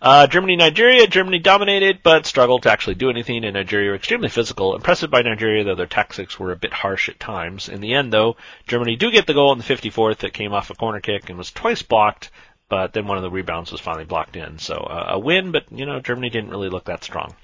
Uh, 0.00 0.26
Germany, 0.26 0.56
Nigeria. 0.56 1.06
Germany 1.06 1.38
dominated, 1.38 2.00
but 2.02 2.26
struggled 2.26 2.62
to 2.62 2.70
actually 2.70 2.94
do 2.94 3.10
anything, 3.10 3.44
and 3.44 3.54
Nigeria 3.54 3.90
were 3.90 3.96
extremely 3.96 4.28
physical. 4.28 4.76
Impressive 4.76 5.10
by 5.10 5.22
Nigeria, 5.22 5.64
though 5.64 5.74
their 5.74 5.86
tactics 5.86 6.38
were 6.38 6.52
a 6.52 6.56
bit 6.56 6.72
harsh 6.72 7.08
at 7.08 7.18
times. 7.18 7.68
In 7.68 7.80
the 7.80 7.94
end, 7.94 8.12
though, 8.12 8.36
Germany 8.68 8.96
do 8.96 9.10
get 9.10 9.26
the 9.26 9.34
goal 9.34 9.52
in 9.52 9.58
the 9.58 9.64
54th 9.64 10.18
that 10.18 10.32
came 10.32 10.52
off 10.52 10.70
a 10.70 10.74
corner 10.74 11.00
kick 11.00 11.28
and 11.28 11.38
was 11.38 11.50
twice 11.50 11.82
blocked, 11.82 12.30
but 12.68 12.92
then 12.92 13.06
one 13.06 13.16
of 13.16 13.22
the 13.22 13.30
rebounds 13.30 13.72
was 13.72 13.80
finally 13.80 14.04
blocked 14.04 14.36
in. 14.36 14.58
So 14.58 14.74
uh, 14.74 15.12
a 15.14 15.18
win, 15.18 15.52
but 15.52 15.64
you 15.70 15.86
know 15.86 16.00
Germany 16.00 16.30
didn't 16.30 16.50
really 16.50 16.68
look 16.68 16.84
that 16.84 17.04
strong. 17.04 17.34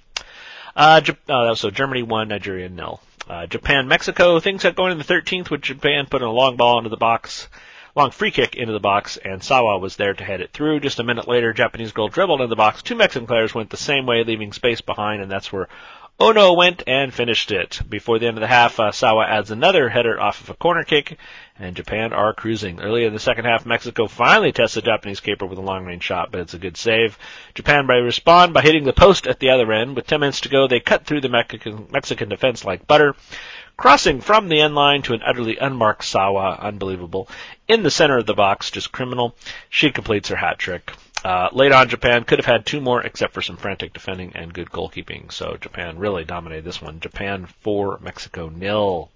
Uh, 0.75 1.00
uh, 1.29 1.55
so 1.55 1.71
Germany 1.71 2.02
won, 2.02 2.29
Nigeria 2.29 2.69
nil. 2.69 3.00
Uh, 3.29 3.47
Japan, 3.47 3.88
Mexico. 3.88 4.41
Things 4.41 4.62
got 4.62 4.75
going 4.75 4.93
in 4.93 4.99
the 4.99 5.05
13th 5.05 5.50
with 5.50 5.62
Japan 5.62 6.07
putting 6.11 6.26
a 6.26 6.33
long 6.33 6.57
ball 6.57 6.79
into 6.79 6.91
the 6.91 6.97
box 6.97 7.49
long 7.95 8.11
free 8.11 8.31
kick 8.31 8.55
into 8.55 8.73
the 8.73 8.81
box, 8.81 9.17
and 9.19 9.43
Sawa 9.43 9.79
was 9.79 9.97
there 9.97 10.14
to 10.14 10.25
head 10.25 10.41
it 10.41 10.52
through. 10.52 10.81
Just 10.81 10.99
a 10.99 11.05
minute 11.05 11.29
later, 11.29 11.52
Japanese 11.52 11.93
goal 11.93 12.09
dribbled 12.09 12.41
into 12.41 12.49
the 12.49 12.57
box. 12.57 12.83
Two 12.83 12.95
Mexican 12.95 13.26
players 13.26 13.55
went 13.55 13.71
the 13.71 13.76
same 13.76 14.07
way, 14.07 14.25
leaving 14.25 14.52
space 14.52 14.81
behind, 14.81 15.23
and 15.23 15.31
that's 15.31 15.52
where 15.52 15.69
Ono 16.21 16.52
went 16.52 16.85
and 16.87 17.12
finished 17.12 17.50
it. 17.50 17.81
Before 17.88 18.21
the 18.21 18.28
end 18.28 18.37
of 18.37 18.42
the 18.42 18.47
half, 18.47 18.78
uh, 18.78 18.92
Sawa 18.92 19.26
adds 19.26 19.50
another 19.50 19.88
header 19.88 20.21
off 20.21 20.40
of 20.40 20.50
a 20.50 20.54
corner 20.54 20.85
kick, 20.85 21.19
and 21.59 21.75
Japan 21.75 22.12
are 22.12 22.33
cruising. 22.33 22.81
Early 22.81 23.04
in 23.04 23.12
the 23.12 23.19
second 23.19 23.45
half, 23.45 23.66
Mexico 23.66 24.07
finally 24.07 24.52
tests 24.52 24.76
the 24.76 24.83
Japanese 24.83 25.19
keeper 25.19 25.47
with 25.47 25.59
a 25.59 25.62
long 25.62 25.85
range 25.85 26.04
shot, 26.04 26.31
but 26.31 26.40
it's 26.40 26.54
a 26.54 26.59
good 26.59 26.76
save. 26.76 27.19
Japan 27.54 27.88
by 27.88 27.95
respond 27.95 28.54
by 28.54 28.62
hitting 28.62 28.85
the 28.85 28.92
post 28.92 29.26
at 29.26 29.40
the 29.40 29.50
other 29.50 29.73
end. 29.73 29.97
With 29.97 30.07
10 30.07 30.21
minutes 30.21 30.42
to 30.42 30.49
go, 30.49 30.69
they 30.69 30.78
cut 30.78 31.07
through 31.07 31.23
the 31.23 31.28
Mexican, 31.28 31.88
Mexican 31.90 32.28
defense 32.28 32.64
like 32.64 32.87
butter. 32.87 33.16
Crossing 33.76 34.21
from 34.21 34.49
the 34.49 34.61
end 34.61 34.76
line 34.76 35.02
to 35.02 35.14
an 35.14 35.23
utterly 35.26 35.57
unmarked 35.57 36.04
Sawa, 36.04 36.57
unbelievable. 36.61 37.28
In 37.66 37.83
the 37.83 37.90
center 37.90 38.19
of 38.19 38.26
the 38.26 38.35
box, 38.35 38.71
just 38.71 38.92
criminal. 38.92 39.35
She 39.69 39.90
completes 39.90 40.28
her 40.28 40.37
hat 40.37 40.61
trick. 40.61 40.92
Uh, 41.25 41.49
late 41.52 41.73
on, 41.73 41.88
Japan 41.88 42.25
could 42.25 42.38
have 42.38 42.47
had 42.47 42.67
two 42.67 42.81
more, 42.81 43.00
except 43.02 43.33
for 43.33 43.43
some 43.43 43.57
frantic 43.57 43.93
defending 43.93 44.33
and 44.35 44.52
good 44.52 44.71
goalkeeping. 44.71 45.31
So 45.31 45.57
Japan 45.61 45.99
really 45.99 46.25
dominated 46.25 46.64
this 46.64 46.83
one. 46.83 47.00
Japan 47.00 47.47
four, 47.61 47.99
Mexico 48.02 48.49
nil. 48.49 49.11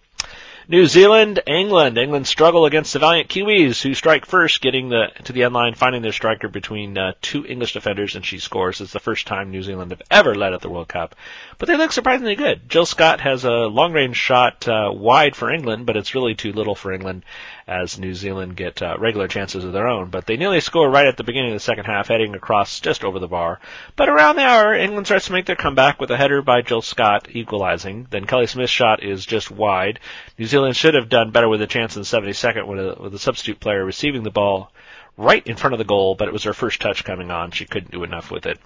New 0.69 0.87
Zealand, 0.87 1.41
England. 1.47 1.97
England 1.97 2.27
struggle 2.27 2.67
against 2.67 2.93
the 2.93 2.99
valiant 2.99 3.29
Kiwis, 3.29 3.81
who 3.81 3.95
strike 3.95 4.27
first, 4.27 4.61
getting 4.61 4.89
the 4.89 5.13
to 5.23 5.33
the 5.33 5.45
end 5.45 5.55
line, 5.55 5.75
finding 5.75 6.03
their 6.03 6.11
striker 6.11 6.49
between 6.49 6.99
uh, 6.99 7.13
two 7.23 7.47
English 7.47 7.75
defenders, 7.75 8.17
and 8.17 8.27
she 8.27 8.41
scores. 8.41 8.81
It's 8.81 8.93
the 8.93 8.99
first 8.99 9.29
time 9.29 9.53
New 9.53 9.63
Zealand 9.63 9.93
have 9.93 10.03
ever 10.11 10.35
led 10.35 10.55
at 10.55 10.63
the 10.63 10.69
World 10.69 10.89
Cup, 10.89 11.15
but 11.59 11.69
they 11.69 11.77
look 11.77 11.93
surprisingly 11.93 12.35
good. 12.35 12.69
Jill 12.69 12.87
Scott 12.87 13.21
has 13.21 13.45
a 13.45 13.51
long 13.51 13.93
range 13.93 14.17
shot 14.17 14.67
uh, 14.67 14.91
wide 14.93 15.37
for 15.37 15.53
England, 15.53 15.87
but 15.87 15.97
it's 15.97 16.17
really 16.17 16.35
too 16.35 16.53
little 16.53 16.75
for 16.75 16.93
England, 16.93 17.25
as 17.69 17.99
New 17.99 18.15
Zealand 18.15 18.57
get 18.57 18.81
uh, 18.81 18.97
regular 18.99 19.27
chances 19.27 19.65
of 19.65 19.73
their 19.73 19.89
own. 19.89 20.09
But 20.09 20.27
they 20.27 20.37
nearly 20.37 20.61
score 20.61 20.89
right 20.89 21.07
at 21.07 21.17
the 21.17 21.25
beginning 21.25 21.51
of 21.51 21.57
the 21.57 21.61
second 21.61 21.87
half, 21.87 22.09
heading 22.09 22.35
across 22.35 22.79
just 22.79 23.03
over 23.03 23.19
the 23.19 23.27
bar. 23.27 23.61
But 23.97 24.09
around 24.09 24.37
the 24.37 24.45
hour, 24.45 24.75
England 24.75 25.07
starts 25.07 25.27
to 25.27 25.33
make 25.33 25.47
their 25.47 25.57
comeback 25.57 26.01
with 26.01 26.11
a 26.11 26.17
header 26.17 26.43
by 26.43 26.63
Jill 26.63 26.83
Scott 26.83 27.29
equalizing. 27.33 28.07
Then 28.11 28.27
Kelly 28.27 28.47
Smith's 28.47 28.71
shot 28.71 29.03
is 29.03 29.27
just 29.27 29.51
wide. 29.51 29.99
New 30.39 30.47
Zealand 30.47 30.77
should 30.77 30.95
have 30.95 31.09
done 31.09 31.33
better 31.33 31.49
with 31.49 31.61
a 31.61 31.67
chance 31.67 31.97
in 31.97 32.03
the 32.03 32.07
72nd 32.07 32.67
with 32.67 32.79
a, 32.79 33.03
with 33.03 33.15
a 33.15 33.19
substitute 33.19 33.59
player 33.59 33.85
receiving 33.85 34.23
the 34.23 34.31
ball 34.31 34.71
right 35.17 35.47
in 35.47 35.57
front 35.57 35.75
of 35.75 35.79
the 35.79 35.85
goal, 35.85 36.15
but 36.15 36.29
it 36.29 36.33
was 36.33 36.45
her 36.45 36.53
first 36.53 36.81
touch 36.81 37.05
coming 37.05 37.31
on. 37.31 37.51
She 37.51 37.65
couldn't 37.65 37.91
do 37.91 38.05
enough 38.05 38.31
with 38.31 38.47
it. 38.47 38.59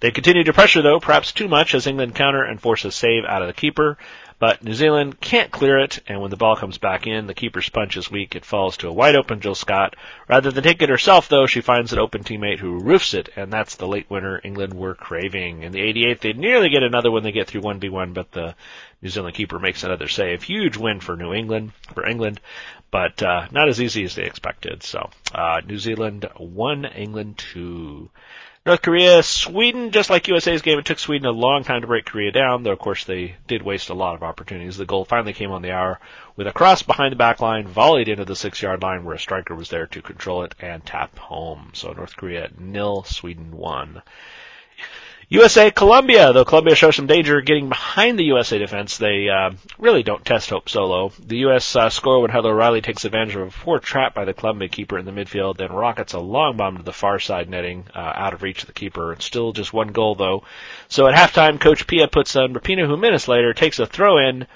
They 0.00 0.10
continue 0.10 0.44
to 0.44 0.52
pressure 0.52 0.82
though, 0.82 1.00
perhaps 1.00 1.32
too 1.32 1.46
much 1.46 1.74
as 1.74 1.86
England 1.86 2.14
counter 2.14 2.42
and 2.42 2.60
force 2.60 2.84
a 2.84 2.90
save 2.90 3.24
out 3.24 3.42
of 3.42 3.48
the 3.48 3.54
keeper. 3.54 3.98
But 4.40 4.64
New 4.64 4.72
Zealand 4.72 5.20
can't 5.20 5.50
clear 5.50 5.78
it, 5.78 5.98
and 6.06 6.22
when 6.22 6.30
the 6.30 6.38
ball 6.38 6.56
comes 6.56 6.78
back 6.78 7.06
in, 7.06 7.26
the 7.26 7.34
keeper's 7.34 7.68
punch 7.68 7.98
is 7.98 8.10
weak. 8.10 8.34
It 8.34 8.46
falls 8.46 8.78
to 8.78 8.88
a 8.88 8.92
wide 8.92 9.14
open 9.14 9.40
Jill 9.40 9.54
Scott. 9.54 9.96
Rather 10.28 10.50
than 10.50 10.64
take 10.64 10.80
it 10.80 10.88
herself, 10.88 11.28
though, 11.28 11.46
she 11.46 11.60
finds 11.60 11.92
an 11.92 11.98
open 11.98 12.24
teammate 12.24 12.58
who 12.58 12.80
roofs 12.80 13.12
it, 13.12 13.28
and 13.36 13.52
that's 13.52 13.74
the 13.74 13.86
late 13.86 14.08
winner 14.08 14.40
England 14.42 14.72
were 14.72 14.94
craving. 14.94 15.62
In 15.62 15.72
the 15.72 15.80
88th, 15.80 16.20
they 16.20 16.32
nearly 16.32 16.70
get 16.70 16.82
another 16.82 17.10
when 17.10 17.22
they 17.22 17.32
get 17.32 17.48
through 17.48 17.60
1v1, 17.60 18.14
but 18.14 18.32
the 18.32 18.54
New 19.02 19.10
Zealand 19.10 19.34
keeper 19.34 19.58
makes 19.58 19.84
another 19.84 20.08
save. 20.08 20.42
Huge 20.42 20.78
win 20.78 21.00
for 21.00 21.16
New 21.16 21.34
England, 21.34 21.72
for 21.92 22.06
England, 22.06 22.40
but 22.90 23.22
uh, 23.22 23.46
not 23.50 23.68
as 23.68 23.78
easy 23.78 24.04
as 24.04 24.14
they 24.14 24.24
expected. 24.24 24.82
So 24.82 25.10
uh, 25.34 25.60
New 25.66 25.78
Zealand 25.78 26.26
one, 26.38 26.86
England 26.86 27.36
two. 27.36 28.08
North 28.66 28.82
Korea, 28.82 29.22
Sweden, 29.22 29.90
just 29.90 30.10
like 30.10 30.28
USA's 30.28 30.60
game, 30.60 30.78
it 30.78 30.84
took 30.84 30.98
Sweden 30.98 31.26
a 31.26 31.30
long 31.30 31.64
time 31.64 31.80
to 31.80 31.86
break 31.86 32.04
Korea 32.04 32.30
down, 32.30 32.62
though 32.62 32.72
of 32.72 32.78
course 32.78 33.04
they 33.04 33.36
did 33.46 33.62
waste 33.62 33.88
a 33.88 33.94
lot 33.94 34.14
of 34.14 34.22
opportunities. 34.22 34.76
The 34.76 34.84
goal 34.84 35.06
finally 35.06 35.32
came 35.32 35.50
on 35.50 35.62
the 35.62 35.72
hour 35.72 35.98
with 36.36 36.46
a 36.46 36.52
cross 36.52 36.82
behind 36.82 37.12
the 37.12 37.16
back 37.16 37.40
line, 37.40 37.66
volleyed 37.66 38.08
into 38.08 38.26
the 38.26 38.36
six 38.36 38.60
yard 38.60 38.82
line 38.82 39.04
where 39.04 39.14
a 39.14 39.18
striker 39.18 39.54
was 39.54 39.70
there 39.70 39.86
to 39.86 40.02
control 40.02 40.42
it 40.42 40.54
and 40.60 40.84
tap 40.84 41.18
home. 41.18 41.70
So 41.72 41.92
North 41.92 42.16
Korea 42.16 42.50
nil, 42.58 43.04
Sweden 43.04 43.56
one. 43.56 44.02
USA 45.32 45.70
Colombia, 45.70 46.32
though 46.32 46.44
Colombia 46.44 46.74
shows 46.74 46.96
some 46.96 47.06
danger 47.06 47.40
getting 47.40 47.68
behind 47.68 48.18
the 48.18 48.24
USA 48.24 48.58
defense, 48.58 48.98
they 48.98 49.28
uh, 49.28 49.52
really 49.78 50.02
don't 50.02 50.24
test 50.24 50.50
hope 50.50 50.68
solo. 50.68 51.12
The 51.24 51.36
U.S. 51.38 51.76
Uh, 51.76 51.88
score 51.88 52.20
when 52.20 52.32
Heather 52.32 52.48
O'Reilly 52.48 52.80
takes 52.80 53.04
advantage 53.04 53.36
of 53.36 53.46
a 53.46 53.50
poor 53.52 53.78
trap 53.78 54.12
by 54.12 54.24
the 54.24 54.34
Colombia 54.34 54.68
keeper 54.68 54.98
in 54.98 55.04
the 55.04 55.12
midfield, 55.12 55.58
then 55.58 55.70
rockets 55.70 56.14
a 56.14 56.18
long 56.18 56.56
bomb 56.56 56.78
to 56.78 56.82
the 56.82 56.92
far 56.92 57.20
side 57.20 57.48
netting, 57.48 57.84
uh, 57.94 58.12
out 58.16 58.34
of 58.34 58.42
reach 58.42 58.62
of 58.62 58.66
the 58.66 58.72
keeper. 58.72 59.12
It's 59.12 59.24
still 59.24 59.52
just 59.52 59.72
one 59.72 59.92
goal 59.92 60.16
though. 60.16 60.42
So 60.88 61.06
at 61.06 61.14
halftime, 61.14 61.60
Coach 61.60 61.86
Pia 61.86 62.08
puts 62.08 62.34
on 62.34 62.52
Rapinoe, 62.52 62.88
who 62.88 62.96
minutes 62.96 63.28
later 63.28 63.54
takes 63.54 63.78
a 63.78 63.86
throw 63.86 64.18
in 64.18 64.48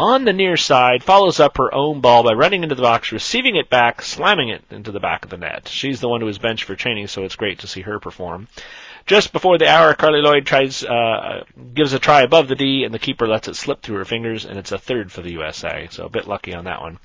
on 0.00 0.24
the 0.24 0.32
near 0.32 0.56
side, 0.56 1.04
follows 1.04 1.38
up 1.38 1.56
her 1.58 1.72
own 1.72 2.00
ball 2.00 2.24
by 2.24 2.32
running 2.32 2.64
into 2.64 2.74
the 2.74 2.82
box, 2.82 3.12
receiving 3.12 3.54
it 3.54 3.70
back, 3.70 4.02
slamming 4.02 4.48
it 4.48 4.64
into 4.70 4.90
the 4.90 4.98
back 4.98 5.22
of 5.22 5.30
the 5.30 5.36
net. 5.36 5.68
She's 5.68 6.00
the 6.00 6.08
one 6.08 6.20
who 6.20 6.26
was 6.26 6.38
benched 6.38 6.64
for 6.64 6.74
training, 6.74 7.06
so 7.06 7.22
it's 7.22 7.36
great 7.36 7.60
to 7.60 7.68
see 7.68 7.82
her 7.82 8.00
perform. 8.00 8.48
Just 9.06 9.32
before 9.32 9.56
the 9.56 9.68
hour, 9.68 9.94
Carly 9.94 10.20
Lloyd 10.20 10.46
tries, 10.46 10.82
uh, 10.84 11.44
gives 11.74 11.92
a 11.92 12.00
try 12.00 12.22
above 12.22 12.48
the 12.48 12.56
D, 12.56 12.82
and 12.82 12.92
the 12.92 12.98
keeper 12.98 13.28
lets 13.28 13.46
it 13.46 13.54
slip 13.54 13.80
through 13.80 13.98
her 13.98 14.04
fingers, 14.04 14.44
and 14.44 14.58
it's 14.58 14.72
a 14.72 14.78
third 14.78 15.12
for 15.12 15.22
the 15.22 15.30
USA. 15.32 15.86
So 15.92 16.06
a 16.06 16.10
bit 16.10 16.26
lucky 16.26 16.52
on 16.52 16.64
that 16.64 16.80
one. 16.80 16.98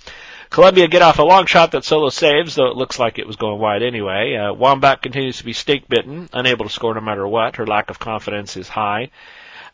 Colombia 0.50 0.88
get 0.88 1.04
off 1.04 1.20
a 1.20 1.24
long 1.24 1.46
shot 1.46 1.72
that 1.72 1.86
Solo 1.86 2.10
saves, 2.10 2.56
though 2.56 2.72
it 2.72 2.76
looks 2.76 2.98
like 2.98 3.20
it 3.20 3.28
was 3.28 3.36
going 3.36 3.60
wide 3.60 3.84
anyway. 3.84 4.36
Uh, 4.36 4.52
Wambach 4.52 5.04
continues 5.04 5.38
to 5.38 5.46
be 5.46 5.54
stake 5.54 5.88
bitten, 5.88 6.28
unable 6.34 6.66
to 6.66 6.72
score 6.72 6.96
no 6.96 7.02
matter 7.02 7.28
what. 7.28 7.58
Her 7.58 7.68
lack 7.68 7.92
of 7.92 8.00
confidence 8.00 8.58
is 8.58 8.68
high. 8.68 9.12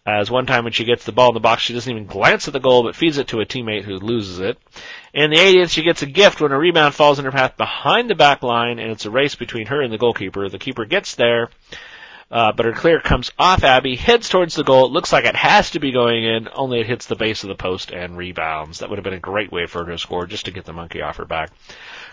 As 0.06 0.30
one 0.30 0.46
time 0.46 0.66
when 0.66 0.74
she 0.74 0.86
gets 0.86 1.06
the 1.06 1.12
ball 1.14 1.30
in 1.30 1.34
the 1.34 1.40
box, 1.40 1.64
she 1.64 1.74
doesn't 1.74 1.92
even 1.92 2.08
glance 2.08 2.48
at 2.48 2.54
the 2.54 2.60
goal, 2.60 2.84
but 2.84 2.96
feeds 2.96 3.18
it 3.18 3.30
to 3.30 3.40
a 3.40 3.46
teammate 3.46 3.84
who 3.84 4.00
loses 4.00 4.40
it. 4.40 4.58
In 5.14 5.32
the 5.32 5.38
80th, 5.38 5.70
she 5.70 5.82
gets 5.82 6.02
a 6.02 6.06
gift 6.06 6.42
when 6.42 6.52
a 6.52 6.58
rebound 6.58 6.94
falls 6.94 7.20
in 7.20 7.26
her 7.26 7.32
path 7.32 7.58
behind 7.58 8.10
the 8.10 8.16
back 8.16 8.44
line, 8.44 8.80
and 8.80 8.92
it's 8.92 9.06
a 9.06 9.12
race 9.12 9.36
between 9.36 9.68
her 9.68 9.82
and 9.82 9.92
the 9.92 9.98
goalkeeper. 9.98 10.48
The 10.48 10.60
keeper 10.60 10.86
gets 10.86 11.16
there, 11.16 11.50
uh, 12.30 12.52
but 12.52 12.66
her 12.66 12.74
clear 12.74 13.00
comes 13.00 13.32
off 13.40 13.64
Abby, 13.64 13.96
heads 13.96 14.28
towards 14.28 14.56
the 14.56 14.64
goal. 14.64 14.86
It 14.86 14.92
looks 14.92 15.14
like 15.14 15.26
it 15.26 15.36
has 15.36 15.72
to 15.72 15.80
be 15.80 15.92
going 15.92 16.24
in, 16.24 16.50
only 16.54 16.82
it 16.82 16.88
hits 16.88 17.06
the 17.06 17.16
base 17.16 17.44
of 17.44 17.50
the 17.50 17.56
post 17.56 17.92
and 17.92 18.18
rebounds. 18.18 18.80
That 18.80 18.90
would 18.90 18.98
have 18.98 19.04
been 19.04 19.14
a 19.14 19.20
great 19.20 19.52
way 19.52 19.66
for 19.66 19.86
her 19.86 19.92
to 19.92 19.98
score 19.98 20.26
just 20.26 20.46
to 20.46 20.52
get 20.52 20.66
the 20.66 20.74
monkey 20.74 21.02
off 21.02 21.18
her 21.18 21.26
back. 21.26 21.52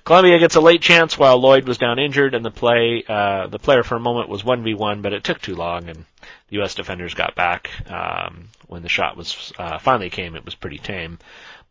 Colombia 0.05 0.39
gets 0.39 0.55
a 0.55 0.61
late 0.61 0.83
chance 0.83 1.19
while 1.19 1.39
Lloyd 1.39 1.67
was 1.67 1.79
down 1.79 1.99
injured, 1.99 2.35
and 2.35 2.45
the 2.45 2.51
play, 2.51 3.03
uh, 3.09 3.49
the 3.49 3.59
player 3.59 3.83
for 3.83 3.97
a 3.97 4.01
moment 4.01 4.29
was 4.29 4.43
1v1, 4.43 5.03
but 5.03 5.15
it 5.15 5.25
took 5.25 5.41
too 5.41 5.57
long, 5.57 5.89
and 5.89 6.05
the 6.49 6.57
U.S. 6.57 6.75
defenders 6.75 7.15
got 7.15 7.35
back. 7.35 7.71
Um, 7.91 8.51
when 8.69 8.83
the 8.83 8.89
shot 8.89 9.17
was, 9.17 9.53
uh, 9.59 9.79
finally 9.79 10.11
came, 10.11 10.37
it 10.37 10.45
was 10.45 10.55
pretty 10.55 10.79
tame. 10.79 11.19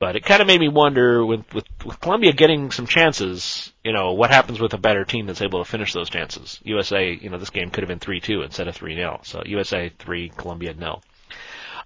But 0.03 0.17
it 0.17 0.25
kind 0.25 0.41
of 0.41 0.47
made 0.47 0.59
me 0.59 0.67
wonder 0.67 1.25
with, 1.25 1.45
with, 1.53 1.63
with 1.85 2.01
Colombia 2.01 2.33
getting 2.33 2.71
some 2.71 2.87
chances, 2.87 3.71
you 3.85 3.93
know, 3.93 4.11
what 4.11 4.31
happens 4.31 4.59
with 4.59 4.73
a 4.73 4.77
better 4.77 5.05
team 5.05 5.27
that's 5.27 5.41
able 5.41 5.63
to 5.63 5.71
finish 5.71 5.93
those 5.93 6.09
chances? 6.09 6.59
USA, 6.63 7.13
you 7.13 7.29
know, 7.29 7.37
this 7.37 7.51
game 7.51 7.69
could 7.69 7.83
have 7.83 7.87
been 7.87 7.99
3-2 7.99 8.43
instead 8.43 8.67
of 8.67 8.77
3-0. 8.77 9.25
So 9.25 9.43
USA 9.45 9.87
3, 9.97 10.33
Colombia 10.35 10.73
nil. 10.73 11.01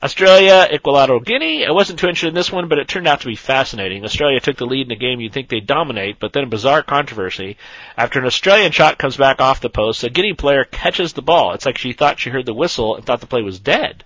Australia, 0.02 0.68
Equatorial 0.74 1.20
Guinea. 1.20 1.68
I 1.68 1.72
wasn't 1.72 2.00
too 2.00 2.08
interested 2.08 2.30
in 2.30 2.34
this 2.34 2.52
one, 2.52 2.68
but 2.68 2.80
it 2.80 2.88
turned 2.88 3.08
out 3.08 3.22
to 3.22 3.28
be 3.28 3.36
fascinating. 3.36 4.04
Australia 4.04 4.40
took 4.40 4.58
the 4.58 4.66
lead 4.66 4.88
in 4.88 4.92
a 4.92 5.00
game 5.00 5.20
you'd 5.20 5.32
think 5.32 5.50
they'd 5.50 5.68
dominate, 5.68 6.20
but 6.20 6.34
then 6.34 6.46
a 6.46 6.48
bizarre 6.48 6.82
controversy. 6.82 7.58
After 7.96 8.18
an 8.18 8.26
Australian 8.26 8.72
shot 8.72 8.98
comes 8.98 9.16
back 9.16 9.42
off 9.42 9.62
the 9.62 9.70
post, 9.70 10.04
a 10.04 10.10
Guinea 10.10 10.34
player 10.34 10.64
catches 10.64 11.14
the 11.14 11.22
ball. 11.22 11.54
It's 11.54 11.68
like 11.68 11.78
she 11.78 11.94
thought 11.94 12.20
she 12.20 12.32
heard 12.32 12.48
the 12.48 12.54
whistle 12.56 12.96
and 12.96 13.06
thought 13.06 13.22
the 13.22 13.28
play 13.28 13.44
was 13.44 13.60
dead. 13.60 14.04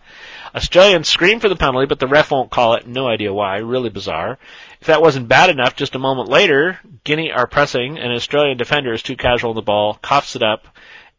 Australians 0.55 1.07
scream 1.07 1.39
for 1.39 1.49
the 1.49 1.55
penalty, 1.55 1.85
but 1.85 1.99
the 1.99 2.07
ref 2.07 2.31
won't 2.31 2.51
call 2.51 2.73
it. 2.75 2.87
No 2.87 3.07
idea 3.07 3.33
why. 3.33 3.57
Really 3.57 3.89
bizarre. 3.89 4.37
If 4.79 4.87
that 4.87 5.01
wasn't 5.01 5.27
bad 5.27 5.49
enough, 5.49 5.75
just 5.75 5.95
a 5.95 5.99
moment 5.99 6.29
later, 6.29 6.79
Guinea 7.03 7.31
are 7.31 7.47
pressing, 7.47 7.97
and 7.97 8.11
an 8.11 8.15
Australian 8.15 8.57
defender 8.57 8.93
is 8.93 9.03
too 9.03 9.15
casual 9.15 9.51
on 9.51 9.55
the 9.55 9.61
ball, 9.61 9.97
coughs 10.01 10.35
it 10.35 10.43
up, 10.43 10.67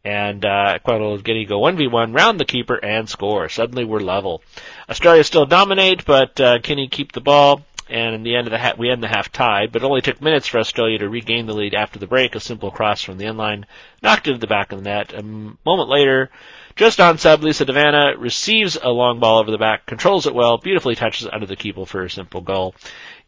and 0.05 0.45
uh, 0.45 0.73
Ecuador 0.75 1.17
Guinea 1.17 1.45
go 1.45 1.59
1v1, 1.61 2.15
round 2.15 2.39
the 2.39 2.45
keeper, 2.45 2.75
and 2.75 3.09
score. 3.09 3.49
Suddenly 3.49 3.85
we're 3.85 3.99
level. 3.99 4.41
Australia 4.89 5.23
still 5.23 5.45
dominate, 5.45 6.05
but 6.05 6.39
uh, 6.39 6.57
Guinea 6.59 6.89
keep 6.89 7.11
the 7.13 7.21
ball 7.21 7.61
and 7.89 8.15
in 8.15 8.23
the 8.23 8.35
end 8.35 8.47
of 8.47 8.51
the 8.51 8.57
ha- 8.57 8.73
we 8.77 8.89
end 8.89 9.03
the 9.03 9.07
half 9.07 9.31
tied, 9.31 9.71
but 9.71 9.83
it 9.83 9.85
only 9.85 10.01
took 10.01 10.21
minutes 10.21 10.47
for 10.47 10.57
Australia 10.59 10.99
to 10.99 11.09
regain 11.09 11.45
the 11.45 11.53
lead 11.53 11.73
after 11.73 11.99
the 11.99 12.07
break. 12.07 12.35
A 12.35 12.39
simple 12.39 12.71
cross 12.71 13.01
from 13.01 13.17
the 13.17 13.25
end 13.25 13.37
line 13.37 13.65
knocked 14.01 14.27
it 14.27 14.33
to 14.33 14.37
the 14.39 14.47
back 14.47 14.71
of 14.71 14.79
the 14.79 14.89
net. 14.89 15.13
A 15.13 15.21
moment 15.21 15.89
later, 15.89 16.29
just 16.75 16.99
on 16.99 17.17
sub, 17.17 17.43
Lisa 17.43 17.65
De 17.65 17.73
Vanna 17.73 18.17
receives 18.17 18.77
a 18.81 18.89
long 18.89 19.19
ball 19.19 19.39
over 19.39 19.51
the 19.51 19.57
back, 19.57 19.85
controls 19.85 20.27
it 20.27 20.35
well, 20.35 20.57
beautifully 20.57 20.95
touches 20.95 21.27
under 21.31 21.45
the 21.45 21.55
keeper 21.55 21.85
for 21.85 22.03
a 22.03 22.09
simple 22.09 22.41
goal. 22.41 22.75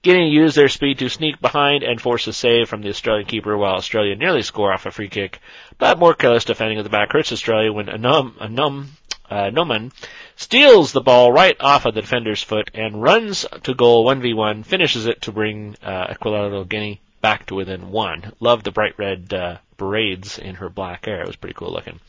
Guinea 0.01 0.29
used 0.29 0.55
their 0.55 0.69
speed 0.69 0.99
to 0.99 1.09
sneak 1.09 1.41
behind 1.41 1.83
and 1.83 1.99
force 1.99 2.27
a 2.27 2.33
save 2.33 2.69
from 2.69 2.81
the 2.81 2.89
Australian 2.89 3.25
keeper 3.25 3.57
while 3.57 3.73
Australia 3.73 4.15
nearly 4.15 4.43
score 4.43 4.71
off 4.71 4.85
a 4.85 4.91
free 4.91 5.09
kick, 5.09 5.39
but 5.77 5.97
more 5.97 6.13
careless 6.13 6.45
defending 6.45 6.77
at 6.77 6.83
the 6.83 6.89
back 6.89 7.11
hurts 7.11 7.31
Australia 7.31 7.73
when 7.73 7.87
Anum, 7.87 8.33
Anum, 8.33 8.85
uh, 9.29 9.49
Noman 9.49 9.91
steals 10.35 10.91
the 10.91 11.01
ball 11.01 11.31
right 11.31 11.55
off 11.59 11.85
of 11.85 11.95
the 11.95 12.01
defender's 12.01 12.43
foot 12.43 12.69
and 12.73 13.01
runs 13.01 13.45
to 13.63 13.73
goal 13.73 14.05
1v1, 14.05 14.65
finishes 14.65 15.07
it 15.07 15.23
to 15.23 15.31
bring 15.31 15.75
uh, 15.81 16.07
Equatorial 16.11 16.65
Guinea 16.65 17.01
back 17.21 17.47
to 17.47 17.55
within 17.55 17.89
one. 17.89 18.33
Love 18.39 18.63
the 18.63 18.71
bright 18.71 18.93
red 18.97 19.33
uh, 19.33 19.57
braids 19.77 20.37
in 20.37 20.55
her 20.55 20.69
black 20.69 21.05
hair. 21.05 21.21
It 21.21 21.27
was 21.27 21.35
pretty 21.35 21.55
cool 21.55 21.71
looking. 21.71 21.99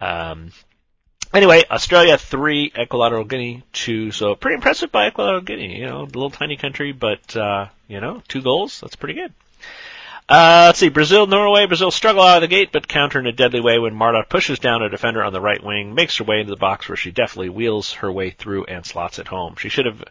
Um, 0.00 0.52
anyway, 1.32 1.62
Australia 1.70 2.18
three, 2.18 2.72
Equatorial 2.78 3.24
Guinea 3.24 3.62
two. 3.72 4.10
So 4.10 4.34
pretty 4.34 4.56
impressive 4.56 4.92
by 4.92 5.08
Equatorial 5.08 5.42
Guinea. 5.42 5.78
You 5.78 5.86
know, 5.86 6.00
a 6.02 6.04
little 6.04 6.30
tiny 6.30 6.56
country, 6.56 6.92
but 6.92 7.36
uh, 7.36 7.66
you 7.88 8.00
know, 8.00 8.22
two 8.28 8.42
goals. 8.42 8.80
That's 8.80 8.96
pretty 8.96 9.14
good. 9.14 9.32
Uh, 10.28 10.64
let's 10.66 10.80
see, 10.80 10.88
Brazil, 10.88 11.28
Norway. 11.28 11.66
Brazil 11.66 11.92
struggle 11.92 12.22
out 12.22 12.38
of 12.38 12.40
the 12.40 12.48
gate, 12.48 12.70
but 12.72 12.88
counter 12.88 13.20
in 13.20 13.28
a 13.28 13.32
deadly 13.32 13.60
way 13.60 13.78
when 13.78 13.94
Marta 13.94 14.24
pushes 14.28 14.58
down 14.58 14.82
a 14.82 14.88
defender 14.88 15.22
on 15.22 15.32
the 15.32 15.40
right 15.40 15.62
wing, 15.62 15.94
makes 15.94 16.16
her 16.16 16.24
way 16.24 16.40
into 16.40 16.50
the 16.50 16.56
box 16.56 16.88
where 16.88 16.96
she 16.96 17.12
definitely 17.12 17.48
wheels 17.48 17.92
her 17.92 18.10
way 18.10 18.30
through 18.30 18.64
and 18.64 18.84
slots 18.84 19.20
it 19.20 19.28
home. 19.28 19.54
She 19.56 19.68
should 19.68 19.86
have 19.86 20.04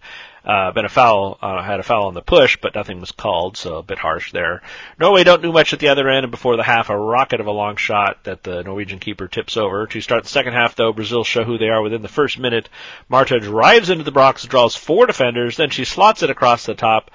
uh, 0.45 0.71
been 0.71 0.85
a 0.85 0.89
foul, 0.89 1.37
uh, 1.41 1.61
had 1.61 1.81
a 1.81 1.83
foul 1.83 2.07
on 2.07 2.13
the 2.13 2.21
push, 2.21 2.55
but 2.61 2.75
nothing 2.75 3.01
was 3.01 3.11
called, 3.11 3.57
so 3.57 3.75
a 3.75 3.83
bit 3.83 3.97
harsh 3.97 4.31
there. 4.31 4.61
Norway 4.97 5.25
don't 5.25 5.41
do 5.41 5.51
much 5.51 5.73
at 5.73 5.79
the 5.79 5.89
other 5.89 6.07
end, 6.07 6.23
and 6.23 6.31
before 6.31 6.55
the 6.55 6.63
half, 6.63 6.89
a 6.89 6.97
rocket 6.97 7.41
of 7.41 7.47
a 7.47 7.51
long 7.51 7.75
shot 7.75 8.23
that 8.23 8.41
the 8.41 8.63
Norwegian 8.63 8.99
keeper 8.99 9.27
tips 9.27 9.57
over. 9.57 9.85
To 9.85 9.99
start 9.99 10.23
the 10.23 10.29
second 10.29 10.53
half, 10.53 10.75
though, 10.75 10.93
Brazil 10.93 11.25
show 11.25 11.43
who 11.43 11.57
they 11.57 11.67
are 11.67 11.81
within 11.81 12.03
the 12.03 12.07
first 12.07 12.39
minute. 12.39 12.69
Marta 13.09 13.37
drives 13.41 13.89
into 13.89 14.05
the 14.05 14.11
box, 14.11 14.45
draws 14.45 14.77
four 14.77 15.07
defenders, 15.07 15.57
then 15.57 15.71
she 15.71 15.83
slots 15.83 16.23
it 16.23 16.29
across 16.29 16.65
the 16.65 16.73
top 16.73 17.11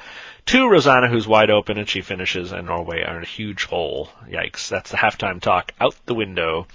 to 0.50 0.68
Rosana, 0.68 1.08
who's 1.08 1.28
wide 1.28 1.48
open, 1.48 1.78
and 1.78 1.88
she 1.88 2.00
finishes, 2.00 2.50
and 2.50 2.66
Norway 2.66 3.04
are 3.04 3.18
in 3.18 3.22
a 3.22 3.26
huge 3.26 3.66
hole. 3.66 4.08
Yikes. 4.28 4.68
That's 4.68 4.90
the 4.90 4.96
halftime 4.96 5.40
talk 5.40 5.70
out 5.80 5.94
the 6.06 6.14
window. 6.14 6.66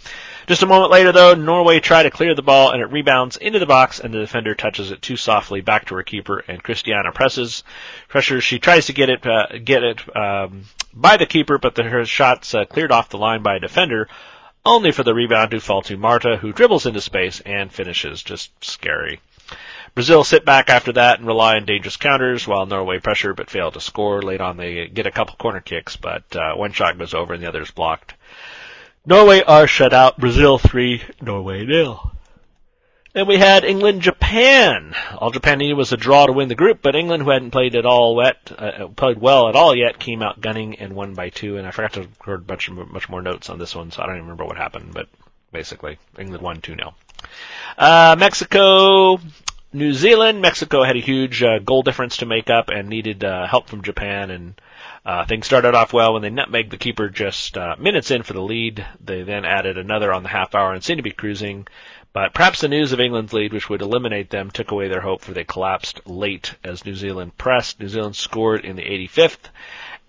Just 0.47 0.63
a 0.63 0.65
moment 0.65 0.91
later, 0.91 1.11
though, 1.11 1.33
Norway 1.33 1.81
try 1.81 2.01
to 2.03 2.09
clear 2.09 2.33
the 2.35 2.41
ball, 2.41 2.71
and 2.71 2.81
it 2.81 2.89
rebounds 2.93 3.35
into 3.35 3.59
the 3.59 3.65
box, 3.65 3.99
and 3.99 4.13
the 4.13 4.19
defender 4.19 4.55
touches 4.55 4.91
it 4.91 5.01
too 5.01 5.17
softly 5.17 5.59
back 5.59 5.87
to 5.87 5.95
her 5.95 6.03
keeper, 6.03 6.41
and 6.47 6.63
Christiana 6.63 7.11
presses. 7.11 7.65
Pressure, 8.07 8.39
she 8.39 8.59
tries 8.59 8.85
to 8.85 8.93
get 8.93 9.09
it, 9.09 9.27
uh, 9.27 9.47
get 9.61 9.83
it, 9.83 10.15
um, 10.15 10.63
by 10.93 11.17
the 11.17 11.25
keeper, 11.25 11.57
but 11.57 11.75
the, 11.75 11.83
her 11.83 12.05
shot's 12.05 12.55
uh, 12.55 12.63
cleared 12.63 12.93
off 12.93 13.09
the 13.09 13.17
line 13.17 13.43
by 13.43 13.57
a 13.57 13.59
defender, 13.59 14.07
only 14.65 14.93
for 14.93 15.03
the 15.03 15.13
rebound 15.13 15.51
to 15.51 15.59
fall 15.59 15.81
to 15.81 15.97
Marta, 15.97 16.37
who 16.37 16.53
dribbles 16.53 16.85
into 16.85 17.01
space 17.01 17.41
and 17.41 17.73
finishes. 17.73 18.23
Just 18.23 18.51
scary. 18.63 19.19
Brazil 19.93 20.23
sit 20.23 20.43
back 20.43 20.69
after 20.69 20.91
that 20.93 21.19
and 21.19 21.27
rely 21.27 21.55
on 21.55 21.65
dangerous 21.65 21.95
counters 21.95 22.45
while 22.45 22.65
Norway 22.65 22.99
pressure 22.99 23.33
but 23.33 23.49
fail 23.49 23.71
to 23.71 23.79
score. 23.79 24.21
Late 24.21 24.41
on 24.41 24.57
they 24.57 24.87
get 24.87 25.07
a 25.07 25.11
couple 25.11 25.35
corner 25.35 25.61
kicks, 25.61 25.95
but 25.95 26.23
uh, 26.35 26.55
one 26.55 26.73
shot 26.73 26.97
goes 26.97 27.13
over 27.13 27.33
and 27.33 27.41
the 27.41 27.47
other 27.47 27.61
is 27.61 27.71
blocked. 27.71 28.13
Norway 29.05 29.41
are 29.41 29.67
shut 29.67 29.93
out. 29.93 30.17
Brazil 30.17 30.57
3, 30.57 31.01
Norway 31.21 31.65
nil. 31.65 32.11
Then 33.13 33.27
we 33.27 33.37
had 33.37 33.63
England 33.63 34.01
Japan. 34.01 34.93
All 35.17 35.31
Japan 35.31 35.59
needed 35.59 35.75
was 35.75 35.93
a 35.93 35.97
draw 35.97 36.25
to 36.25 36.33
win 36.33 36.49
the 36.49 36.55
group, 36.55 36.81
but 36.81 36.97
England, 36.97 37.23
who 37.23 37.29
hadn't 37.29 37.51
played 37.51 37.75
at 37.75 37.85
all 37.85 38.13
wet, 38.13 38.51
uh, 38.57 38.89
played 38.89 39.21
well 39.21 39.47
at 39.47 39.55
all 39.55 39.73
yet, 39.73 39.99
came 39.99 40.21
out 40.21 40.41
gunning 40.41 40.79
and 40.79 40.91
won 40.91 41.13
by 41.13 41.29
two. 41.29 41.55
And 41.55 41.65
I 41.65 41.71
forgot 41.71 41.93
to 41.93 42.01
record 42.01 42.45
much 42.45 42.69
much 42.69 43.07
more 43.07 43.21
notes 43.21 43.49
on 43.49 43.57
this 43.57 43.73
one, 43.73 43.91
so 43.91 44.03
I 44.03 44.07
don't 44.07 44.15
even 44.15 44.25
remember 44.25 44.43
what 44.43 44.57
happened. 44.57 44.93
But 44.93 45.07
basically, 45.55 45.97
England 46.19 46.43
won 46.43 46.61
two 46.61 46.75
0 46.75 46.93
uh, 47.77 48.15
Mexico 48.19 49.19
New 49.75 49.91
Zealand, 49.91 50.41
Mexico 50.41 50.83
had 50.83 50.95
a 50.95 51.01
huge 51.01 51.43
uh, 51.43 51.59
goal 51.59 51.81
difference 51.81 52.17
to 52.17 52.25
make 52.25 52.49
up 52.49 52.69
and 52.69 52.87
needed 52.87 53.25
uh, 53.25 53.45
help 53.45 53.67
from 53.67 53.81
Japan. 53.81 54.31
And 54.31 54.61
uh, 55.05 55.25
things 55.25 55.45
started 55.45 55.75
off 55.75 55.91
well 55.91 56.13
when 56.13 56.21
they 56.21 56.29
nutmegged 56.29 56.69
the 56.69 56.77
keeper 56.77 57.09
just 57.09 57.57
uh, 57.57 57.75
minutes 57.77 58.09
in 58.09 58.23
for 58.23 58.31
the 58.31 58.41
lead. 58.41 58.85
They 59.03 59.23
then 59.23 59.43
added 59.43 59.77
another 59.77 60.13
on 60.13 60.23
the 60.23 60.29
half 60.29 60.55
hour 60.55 60.71
and 60.71 60.81
seemed 60.81 60.99
to 60.99 61.03
be 61.03 61.11
cruising. 61.11 61.67
But 62.13 62.33
perhaps 62.33 62.61
the 62.61 62.69
news 62.69 62.93
of 62.93 63.01
England's 63.01 63.33
lead, 63.33 63.51
which 63.51 63.69
would 63.69 63.81
eliminate 63.81 64.29
them, 64.29 64.49
took 64.49 64.71
away 64.71 64.87
their 64.87 65.01
hope, 65.01 65.21
for 65.21 65.33
they 65.33 65.43
collapsed 65.43 66.07
late 66.07 66.55
as 66.63 66.85
New 66.85 66.95
Zealand 66.95 67.37
pressed. 67.37 67.81
New 67.81 67.89
Zealand 67.89 68.15
scored 68.15 68.63
in 68.63 68.77
the 68.77 68.83
85th, 68.83 69.49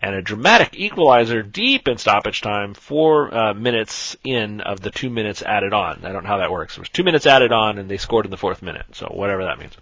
and 0.01 0.15
a 0.15 0.23
dramatic 0.23 0.79
equalizer 0.79 1.43
deep 1.43 1.89
in 1.89 1.97
stoppage 1.99 2.43
time, 2.43 2.75
four 2.75 3.35
uh, 3.35 3.55
minutes 3.55 4.17
in 4.25 4.61
of 4.61 4.81
the 4.81 4.91
two 4.91 5.09
minutes 5.09 5.43
added 5.43 5.73
on. 5.73 6.05
I 6.05 6.13
don't 6.13 6.23
know 6.23 6.29
how 6.29 6.39
that 6.39 6.51
works. 6.51 6.77
It 6.77 6.81
was 6.81 6.89
two 6.89 7.03
minutes 7.03 7.27
added 7.27 7.51
on, 7.51 7.79
and 7.79 7.89
they 7.89 7.97
scored 7.97 8.27
in 8.27 8.31
the 8.31 8.37
fourth 8.37 8.63
minute, 8.63 8.87
so 8.93 9.07
whatever 9.07 9.45
that 9.45 9.59
means. 9.59 9.73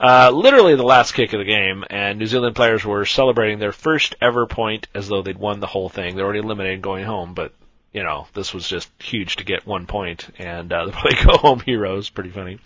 Uh, 0.00 0.30
literally 0.34 0.74
the 0.74 0.82
last 0.82 1.12
kick 1.12 1.32
of 1.32 1.38
the 1.38 1.44
game, 1.44 1.84
and 1.88 2.18
New 2.18 2.26
Zealand 2.26 2.56
players 2.56 2.84
were 2.84 3.04
celebrating 3.04 3.58
their 3.58 3.72
first 3.72 4.16
ever 4.20 4.46
point 4.46 4.88
as 4.94 5.08
though 5.08 5.22
they'd 5.22 5.38
won 5.38 5.60
the 5.60 5.66
whole 5.66 5.88
thing. 5.88 6.16
They're 6.16 6.24
already 6.24 6.40
eliminated 6.40 6.82
going 6.82 7.04
home, 7.04 7.34
but 7.34 7.52
you 7.92 8.02
know, 8.02 8.26
this 8.34 8.52
was 8.52 8.68
just 8.68 8.90
huge 9.00 9.36
to 9.36 9.44
get 9.44 9.66
one 9.66 9.86
point, 9.86 10.28
and 10.38 10.72
uh, 10.72 10.86
they 11.04 11.24
go 11.24 11.38
home 11.38 11.60
heroes. 11.60 12.10
Pretty 12.10 12.30
funny. 12.30 12.58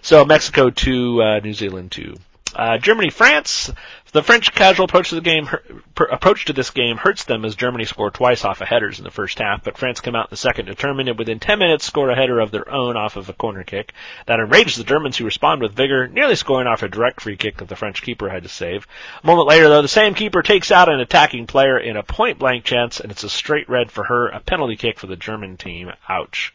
So 0.00 0.24
Mexico 0.24 0.70
two, 0.70 1.20
uh, 1.22 1.40
New 1.40 1.52
Zealand 1.52 1.90
two. 1.90 2.16
Uh, 2.54 2.78
Germany, 2.78 3.10
France. 3.10 3.70
The 4.12 4.24
French 4.24 4.52
casual 4.52 4.86
approach 4.86 5.10
to 5.10 5.14
the 5.14 5.20
game, 5.20 5.48
approach 5.96 6.46
to 6.46 6.52
this 6.52 6.70
game 6.70 6.96
hurts 6.96 7.22
them 7.22 7.44
as 7.44 7.54
Germany 7.54 7.84
scored 7.84 8.14
twice 8.14 8.44
off 8.44 8.60
of 8.60 8.66
headers 8.66 8.98
in 8.98 9.04
the 9.04 9.10
first 9.12 9.38
half, 9.38 9.62
but 9.62 9.78
France 9.78 10.00
come 10.00 10.16
out 10.16 10.26
in 10.26 10.30
the 10.30 10.36
second 10.36 10.66
determined 10.66 11.08
and 11.08 11.16
within 11.16 11.38
10 11.38 11.60
minutes 11.60 11.84
score 11.84 12.10
a 12.10 12.16
header 12.16 12.40
of 12.40 12.50
their 12.50 12.68
own 12.68 12.96
off 12.96 13.14
of 13.16 13.28
a 13.28 13.32
corner 13.32 13.62
kick. 13.62 13.92
That 14.26 14.40
enraged 14.40 14.78
the 14.78 14.84
Germans 14.84 15.16
who 15.16 15.24
respond 15.24 15.62
with 15.62 15.76
vigor, 15.76 16.08
nearly 16.08 16.34
scoring 16.34 16.66
off 16.66 16.82
a 16.82 16.88
direct 16.88 17.20
free 17.20 17.36
kick 17.36 17.58
that 17.58 17.68
the 17.68 17.76
French 17.76 18.02
keeper 18.02 18.28
had 18.28 18.42
to 18.42 18.48
save. 18.48 18.88
A 19.22 19.26
moment 19.26 19.46
later 19.46 19.68
though, 19.68 19.82
the 19.82 19.86
same 19.86 20.14
keeper 20.14 20.42
takes 20.42 20.72
out 20.72 20.88
an 20.88 20.98
attacking 20.98 21.46
player 21.46 21.78
in 21.78 21.96
a 21.96 22.02
point 22.02 22.40
blank 22.40 22.64
chance 22.64 22.98
and 22.98 23.12
it's 23.12 23.22
a 23.22 23.30
straight 23.30 23.68
red 23.68 23.92
for 23.92 24.02
her, 24.02 24.26
a 24.28 24.40
penalty 24.40 24.74
kick 24.74 24.98
for 24.98 25.06
the 25.06 25.14
German 25.14 25.56
team. 25.56 25.92
Ouch. 26.08 26.52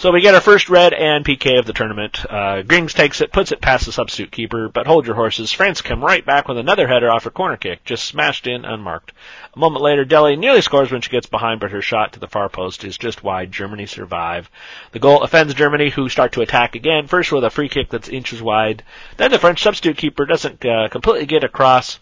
So 0.00 0.12
we 0.12 0.22
get 0.22 0.34
our 0.34 0.40
first 0.40 0.70
red 0.70 0.94
and 0.94 1.26
PK 1.26 1.58
of 1.58 1.66
the 1.66 1.74
tournament. 1.74 2.24
Uh, 2.24 2.62
Grings 2.62 2.94
takes 2.94 3.20
it, 3.20 3.32
puts 3.32 3.52
it 3.52 3.60
past 3.60 3.84
the 3.84 3.92
substitute 3.92 4.32
keeper, 4.32 4.70
but 4.70 4.86
hold 4.86 5.04
your 5.04 5.14
horses. 5.14 5.52
France 5.52 5.82
come 5.82 6.02
right 6.02 6.24
back 6.24 6.48
with 6.48 6.56
another 6.56 6.88
header 6.88 7.10
off 7.10 7.24
her 7.24 7.30
corner 7.30 7.58
kick, 7.58 7.84
just 7.84 8.04
smashed 8.04 8.46
in 8.46 8.64
unmarked. 8.64 9.12
A 9.54 9.58
moment 9.58 9.82
later, 9.82 10.06
Dele 10.06 10.36
nearly 10.36 10.62
scores 10.62 10.90
when 10.90 11.02
she 11.02 11.10
gets 11.10 11.26
behind, 11.26 11.60
but 11.60 11.72
her 11.72 11.82
shot 11.82 12.14
to 12.14 12.18
the 12.18 12.28
far 12.28 12.48
post 12.48 12.82
is 12.82 12.96
just 12.96 13.22
wide. 13.22 13.52
Germany 13.52 13.84
survive. 13.84 14.50
The 14.92 15.00
goal 15.00 15.22
offends 15.22 15.52
Germany, 15.52 15.90
who 15.90 16.08
start 16.08 16.32
to 16.32 16.40
attack 16.40 16.74
again, 16.76 17.06
first 17.06 17.30
with 17.30 17.44
a 17.44 17.50
free 17.50 17.68
kick 17.68 17.90
that's 17.90 18.08
inches 18.08 18.40
wide. 18.40 18.82
Then 19.18 19.30
the 19.30 19.38
French 19.38 19.62
substitute 19.62 19.98
keeper 19.98 20.24
doesn't 20.24 20.64
uh, 20.64 20.88
completely 20.88 21.26
get 21.26 21.44
across. 21.44 22.00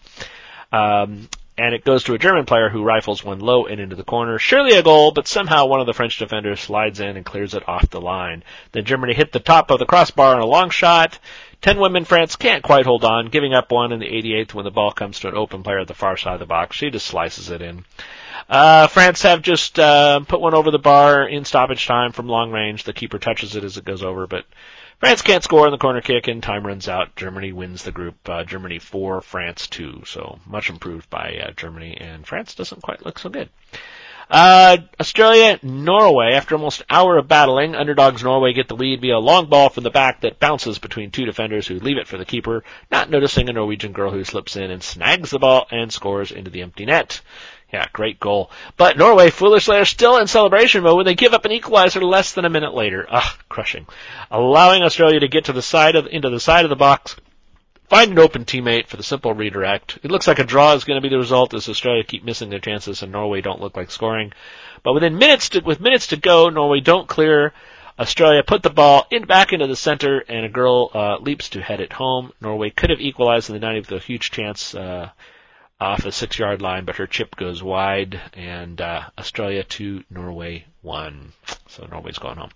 Um, 0.71 1.27
and 1.59 1.75
it 1.75 1.83
goes 1.83 2.05
to 2.05 2.13
a 2.13 2.19
German 2.19 2.45
player 2.45 2.69
who 2.69 2.83
rifles 2.83 3.23
one 3.23 3.39
low 3.39 3.65
and 3.65 3.81
into 3.81 3.95
the 3.97 4.03
corner. 4.03 4.39
Surely 4.39 4.77
a 4.77 4.83
goal, 4.83 5.11
but 5.11 5.27
somehow 5.27 5.65
one 5.65 5.81
of 5.81 5.87
the 5.87 5.93
French 5.93 6.17
defenders 6.17 6.61
slides 6.61 7.01
in 7.01 7.17
and 7.17 7.25
clears 7.25 7.53
it 7.53 7.67
off 7.67 7.89
the 7.89 7.99
line. 7.99 8.43
Then 8.71 8.85
Germany 8.85 9.13
hit 9.13 9.33
the 9.33 9.41
top 9.41 9.69
of 9.69 9.77
the 9.77 9.85
crossbar 9.85 10.35
on 10.35 10.41
a 10.41 10.45
long 10.45 10.69
shot. 10.69 11.19
Ten 11.61 11.77
women 11.77 12.05
France 12.05 12.37
can't 12.37 12.63
quite 12.63 12.85
hold 12.85 13.03
on, 13.03 13.27
giving 13.27 13.53
up 13.53 13.73
one 13.73 13.91
in 13.91 13.99
the 13.99 14.05
88th 14.05 14.53
when 14.53 14.63
the 14.63 14.71
ball 14.71 14.91
comes 14.91 15.19
to 15.19 15.27
an 15.27 15.35
open 15.35 15.61
player 15.61 15.79
at 15.79 15.87
the 15.89 15.93
far 15.93 16.15
side 16.15 16.35
of 16.35 16.39
the 16.39 16.45
box. 16.45 16.77
She 16.77 16.89
just 16.89 17.07
slices 17.07 17.49
it 17.49 17.61
in. 17.61 17.83
Uh, 18.47 18.87
France 18.87 19.23
have 19.23 19.41
just 19.41 19.77
uh, 19.77 20.21
put 20.21 20.39
one 20.39 20.53
over 20.53 20.71
the 20.71 20.79
bar 20.79 21.27
in 21.27 21.43
stoppage 21.43 21.85
time 21.85 22.13
from 22.13 22.27
long 22.27 22.51
range. 22.51 22.85
The 22.85 22.93
keeper 22.93 23.19
touches 23.19 23.57
it 23.57 23.65
as 23.65 23.77
it 23.77 23.83
goes 23.83 24.01
over, 24.01 24.27
but 24.27 24.45
France 24.99 25.21
can't 25.21 25.43
score 25.43 25.65
on 25.65 25.71
the 25.71 25.77
corner 25.77 26.01
kick 26.01 26.27
and 26.27 26.43
time 26.43 26.67
runs 26.67 26.89
out. 26.89 27.15
Germany 27.15 27.53
wins 27.53 27.83
the 27.83 27.91
group. 27.91 28.27
Uh, 28.27 28.43
Germany 28.43 28.79
4, 28.79 29.21
France 29.21 29.67
2. 29.67 30.03
So 30.05 30.39
much 30.45 30.69
improved 30.69 31.09
by 31.09 31.39
uh, 31.41 31.51
Germany 31.51 31.97
and 31.99 32.27
France 32.27 32.53
doesn't 32.53 32.83
quite 32.83 33.05
look 33.05 33.17
so 33.17 33.29
good. 33.29 33.49
Uh, 34.29 34.77
Australia, 34.99 35.57
Norway. 35.63 36.33
After 36.33 36.55
almost 36.55 36.81
an 36.81 36.87
hour 36.89 37.17
of 37.17 37.29
battling, 37.29 37.75
underdogs 37.75 38.23
Norway 38.23 38.51
get 38.51 38.67
the 38.67 38.75
lead 38.75 38.99
via 38.99 39.15
a 39.15 39.19
long 39.19 39.49
ball 39.49 39.69
from 39.69 39.83
the 39.83 39.89
back 39.89 40.21
that 40.21 40.37
bounces 40.37 40.77
between 40.77 41.11
two 41.11 41.25
defenders 41.25 41.65
who 41.65 41.79
leave 41.79 41.97
it 41.97 42.07
for 42.07 42.17
the 42.17 42.25
keeper, 42.25 42.63
not 42.91 43.09
noticing 43.09 43.49
a 43.49 43.53
Norwegian 43.53 43.93
girl 43.93 44.11
who 44.11 44.23
slips 44.25 44.57
in 44.57 44.69
and 44.69 44.83
snags 44.83 45.31
the 45.31 45.39
ball 45.39 45.65
and 45.71 45.91
scores 45.91 46.31
into 46.31 46.51
the 46.51 46.61
empty 46.61 46.85
net. 46.85 47.21
Yeah, 47.71 47.85
great 47.93 48.19
goal. 48.19 48.49
But 48.77 48.97
Norway, 48.97 49.29
foolishly, 49.29 49.77
are 49.77 49.85
still 49.85 50.17
in 50.17 50.27
celebration 50.27 50.83
mode 50.83 50.97
when 50.97 51.05
they 51.05 51.13
give 51.13 51.33
up 51.33 51.45
an 51.45 51.51
equalizer 51.51 52.01
less 52.01 52.33
than 52.33 52.45
a 52.45 52.49
minute 52.49 52.73
later. 52.73 53.05
Ah, 53.09 53.37
crushing. 53.47 53.85
Allowing 54.31 54.81
Australia 54.81 55.19
to 55.19 55.27
get 55.27 55.45
to 55.45 55.53
the 55.53 55.61
side 55.61 55.95
of, 55.95 56.07
into 56.07 56.31
the 56.31 56.39
side 56.39 56.65
of 56.65 56.69
the 56.69 56.75
box, 56.75 57.15
find 57.87 58.11
an 58.11 58.19
open 58.19 58.45
teammate 58.45 58.87
for 58.87 58.97
the 58.97 59.03
simple 59.03 59.33
redirect. 59.33 59.99
It 60.01 60.09
looks 60.09 60.27
like 60.27 60.39
a 60.39 60.43
draw 60.43 60.73
is 60.73 60.83
going 60.83 60.97
to 60.97 61.07
be 61.07 61.13
the 61.13 61.19
result 61.19 61.53
as 61.53 61.69
Australia 61.69 62.03
keep 62.03 62.23
missing 62.23 62.49
their 62.49 62.59
chances 62.59 63.03
and 63.03 63.11
Norway 63.11 63.41
don't 63.41 63.61
look 63.61 63.77
like 63.77 63.91
scoring. 63.91 64.33
But 64.81 64.93
within 64.93 65.19
minutes 65.19 65.49
to, 65.49 65.59
with 65.59 65.79
minutes 65.79 66.07
to 66.07 66.17
go, 66.17 66.49
Norway 66.49 66.79
don't 66.79 67.07
clear 67.07 67.53
Australia 67.99 68.41
put 68.41 68.63
the 68.63 68.69
ball 68.69 69.05
in 69.11 69.25
back 69.25 69.51
into 69.51 69.67
the 69.67 69.75
center, 69.75 70.19
and 70.19 70.45
a 70.45 70.49
girl 70.49 70.89
uh, 70.93 71.17
leaps 71.17 71.49
to 71.49 71.61
head 71.61 71.81
it 71.81 71.91
home. 71.91 72.31
Norway 72.39 72.69
could 72.69 72.89
have 72.89 73.01
equalized 73.01 73.49
in 73.49 73.59
the 73.59 73.65
90th 73.65 73.91
with 73.91 74.01
a 74.01 74.05
huge 74.05 74.31
chance 74.31 74.73
uh, 74.73 75.09
off 75.79 76.03
the 76.03 76.11
six-yard 76.11 76.61
line, 76.61 76.85
but 76.85 76.97
her 76.97 77.07
chip 77.07 77.35
goes 77.35 77.63
wide, 77.63 78.19
and 78.33 78.81
uh, 78.81 79.03
Australia 79.17 79.63
2, 79.63 80.03
Norway 80.09 80.65
one. 80.81 81.33
So 81.67 81.85
Norway's 81.85 82.17
going 82.17 82.37
home. 82.37 82.51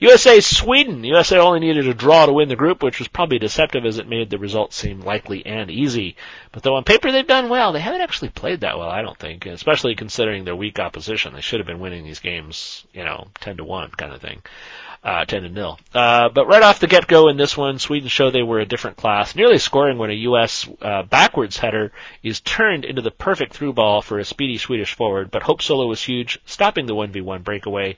USA 0.00 0.40
Sweden. 0.40 1.04
USA 1.04 1.38
only 1.38 1.60
needed 1.60 1.86
a 1.88 1.94
draw 1.94 2.26
to 2.26 2.32
win 2.32 2.48
the 2.48 2.56
group, 2.56 2.82
which 2.82 2.98
was 2.98 3.08
probably 3.08 3.38
deceptive 3.38 3.84
as 3.86 3.98
it 3.98 4.08
made 4.08 4.30
the 4.30 4.38
result 4.38 4.72
seem 4.72 5.00
likely 5.00 5.46
and 5.46 5.70
easy. 5.70 6.16
But 6.52 6.62
though 6.62 6.74
on 6.74 6.84
paper 6.84 7.12
they've 7.12 7.26
done 7.26 7.48
well, 7.48 7.72
they 7.72 7.80
haven't 7.80 8.00
actually 8.00 8.30
played 8.30 8.60
that 8.60 8.78
well, 8.78 8.88
I 8.88 9.02
don't 9.02 9.18
think, 9.18 9.46
especially 9.46 9.94
considering 9.94 10.44
their 10.44 10.56
weak 10.56 10.78
opposition. 10.78 11.32
They 11.32 11.40
should 11.40 11.60
have 11.60 11.66
been 11.66 11.80
winning 11.80 12.04
these 12.04 12.18
games, 12.18 12.84
you 12.92 13.04
know, 13.04 13.28
10 13.40 13.58
to 13.58 13.64
1 13.64 13.90
kind 13.92 14.12
of 14.12 14.20
thing 14.20 14.42
uh, 15.02 15.24
10 15.24 15.42
to 15.42 15.48
nil. 15.48 15.78
Uh, 15.94 16.28
but 16.28 16.46
right 16.46 16.62
off 16.62 16.80
the 16.80 16.86
get-go 16.86 17.28
in 17.28 17.36
this 17.36 17.56
one, 17.56 17.78
Sweden 17.78 18.08
showed 18.08 18.32
they 18.32 18.42
were 18.42 18.60
a 18.60 18.66
different 18.66 18.96
class, 18.96 19.34
nearly 19.34 19.58
scoring 19.58 19.98
when 19.98 20.10
a 20.10 20.14
U.S. 20.14 20.68
Uh, 20.80 21.02
backwards 21.02 21.56
header 21.56 21.92
is 22.22 22.40
turned 22.40 22.84
into 22.84 23.02
the 23.02 23.10
perfect 23.10 23.54
through 23.54 23.72
ball 23.72 24.02
for 24.02 24.18
a 24.18 24.24
speedy 24.24 24.58
Swedish 24.58 24.94
forward. 24.94 25.30
But 25.30 25.42
Hope 25.42 25.62
Solo 25.62 25.86
was 25.86 26.02
huge, 26.02 26.38
stopping 26.44 26.86
the 26.86 26.94
1v1 26.94 27.42
breakaway. 27.42 27.96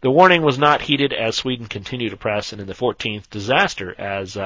The 0.00 0.10
warning 0.10 0.42
was 0.42 0.58
not 0.58 0.82
heeded 0.82 1.12
as 1.12 1.36
Sweden 1.36 1.66
continued 1.66 2.10
to 2.10 2.16
press, 2.16 2.52
and 2.52 2.60
in 2.60 2.66
the 2.66 2.74
14th, 2.74 3.30
disaster 3.30 3.94
as 3.98 4.36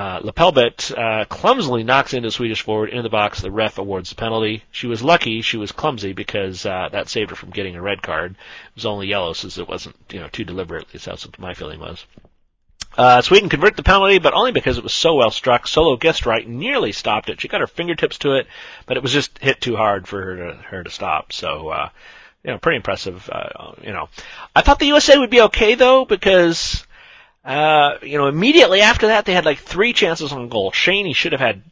uh, 0.00 0.20
LePeilbet 0.22 0.96
uh, 0.96 1.24
clumsily 1.26 1.84
knocks 1.84 2.14
into 2.14 2.30
Swedish 2.30 2.62
forward 2.62 2.88
into 2.88 3.02
the 3.02 3.10
box. 3.10 3.42
The 3.42 3.50
ref 3.50 3.76
awards 3.76 4.08
the 4.08 4.16
penalty. 4.16 4.64
She 4.70 4.86
was 4.86 5.02
lucky 5.02 5.42
she 5.42 5.58
was 5.58 5.72
clumsy 5.72 6.14
because 6.14 6.64
uh, 6.64 6.88
that 6.92 7.10
saved 7.10 7.28
her 7.28 7.36
from 7.36 7.50
getting 7.50 7.76
a 7.76 7.82
red 7.82 8.00
card. 8.02 8.32
It 8.32 8.74
was 8.76 8.86
only 8.86 9.08
yellow 9.08 9.34
since 9.34 9.58
it 9.58 9.68
wasn't 9.68 9.96
you 10.10 10.20
know 10.20 10.28
too 10.28 10.44
deliberate. 10.44 10.86
At 10.86 10.94
least 10.94 11.04
that's 11.04 11.26
what 11.26 11.38
my 11.38 11.52
feeling 11.52 11.80
was. 11.80 12.02
Uh, 12.96 13.20
Sweden 13.20 13.50
convert 13.50 13.76
the 13.76 13.82
penalty, 13.82 14.18
but 14.18 14.32
only 14.32 14.52
because 14.52 14.78
it 14.78 14.82
was 14.82 14.94
so 14.94 15.16
well 15.16 15.30
struck. 15.30 15.68
Solo 15.68 15.96
guessed 15.96 16.24
right, 16.24 16.48
nearly 16.48 16.92
stopped 16.92 17.28
it. 17.28 17.40
She 17.40 17.48
got 17.48 17.60
her 17.60 17.66
fingertips 17.66 18.16
to 18.18 18.36
it, 18.36 18.46
but 18.86 18.96
it 18.96 19.02
was 19.02 19.12
just 19.12 19.38
hit 19.38 19.60
too 19.60 19.76
hard 19.76 20.08
for 20.08 20.22
her 20.22 20.36
to 20.36 20.54
her 20.70 20.82
to 20.82 20.90
stop. 20.90 21.34
So, 21.34 21.68
uh, 21.68 21.88
you 22.42 22.52
know, 22.52 22.58
pretty 22.58 22.76
impressive. 22.76 23.28
Uh, 23.30 23.72
you 23.82 23.92
know, 23.92 24.08
I 24.56 24.62
thought 24.62 24.78
the 24.78 24.86
USA 24.86 25.18
would 25.18 25.30
be 25.30 25.42
okay 25.42 25.74
though 25.74 26.06
because 26.06 26.86
uh, 27.44 27.98
you 28.02 28.18
know, 28.18 28.26
immediately 28.26 28.80
after 28.82 29.08
that, 29.08 29.24
they 29.24 29.32
had 29.32 29.44
like 29.44 29.58
three 29.58 29.92
chances 29.92 30.32
on 30.32 30.48
goal. 30.48 30.70
Cheney 30.70 31.14
should 31.14 31.32
have 31.32 31.40
had 31.40 31.62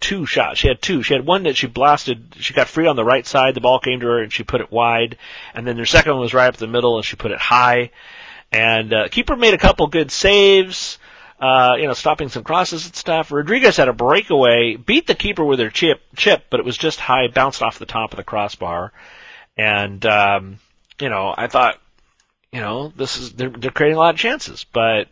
two 0.00 0.24
shots. 0.24 0.58
She 0.58 0.68
had 0.68 0.80
two. 0.80 1.02
She 1.02 1.12
had 1.12 1.26
one 1.26 1.42
that 1.42 1.56
she 1.56 1.66
blasted. 1.66 2.34
She 2.38 2.54
got 2.54 2.68
free 2.68 2.86
on 2.86 2.96
the 2.96 3.04
right 3.04 3.26
side. 3.26 3.54
The 3.54 3.60
ball 3.60 3.80
came 3.80 4.00
to 4.00 4.06
her 4.06 4.22
and 4.22 4.32
she 4.32 4.44
put 4.44 4.62
it 4.62 4.72
wide. 4.72 5.18
And 5.54 5.66
then 5.66 5.76
her 5.76 5.86
second 5.86 6.12
one 6.12 6.22
was 6.22 6.34
right 6.34 6.48
up 6.48 6.56
the 6.56 6.66
middle 6.66 6.96
and 6.96 7.04
she 7.04 7.16
put 7.16 7.32
it 7.32 7.38
high. 7.38 7.90
And 8.50 8.92
uh, 8.92 9.08
keeper 9.08 9.36
made 9.36 9.54
a 9.54 9.58
couple 9.58 9.86
good 9.86 10.10
saves. 10.10 10.98
Uh, 11.38 11.76
you 11.78 11.86
know, 11.86 11.94
stopping 11.94 12.28
some 12.28 12.44
crosses 12.44 12.84
and 12.84 12.94
stuff. 12.94 13.32
Rodriguez 13.32 13.78
had 13.78 13.88
a 13.88 13.94
breakaway, 13.94 14.76
beat 14.76 15.06
the 15.06 15.14
keeper 15.14 15.42
with 15.42 15.58
her 15.58 15.70
chip, 15.70 16.02
chip, 16.14 16.44
but 16.50 16.60
it 16.60 16.66
was 16.66 16.76
just 16.76 17.00
high, 17.00 17.28
bounced 17.28 17.62
off 17.62 17.78
the 17.78 17.86
top 17.86 18.12
of 18.12 18.18
the 18.18 18.24
crossbar. 18.24 18.92
And, 19.56 20.04
um, 20.04 20.58
you 21.00 21.08
know, 21.08 21.34
I 21.34 21.46
thought, 21.46 21.80
you 22.52 22.60
know, 22.60 22.88
this 22.96 23.16
is 23.16 23.32
they're, 23.32 23.50
they're 23.50 23.70
creating 23.70 23.96
a 23.96 24.00
lot 24.00 24.14
of 24.14 24.20
chances, 24.20 24.64
but 24.72 25.08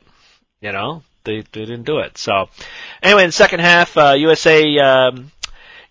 you 0.61 0.73
know 0.73 1.03
they 1.25 1.41
they 1.41 1.65
didn't 1.65 1.85
do 1.85 1.99
it. 1.99 2.19
So 2.19 2.49
anyway, 3.03 3.23
in 3.25 3.29
the 3.29 3.33
second 3.33 3.61
half, 3.61 3.97
uh, 3.97 4.15
USA 4.19 4.79
um, 4.79 5.31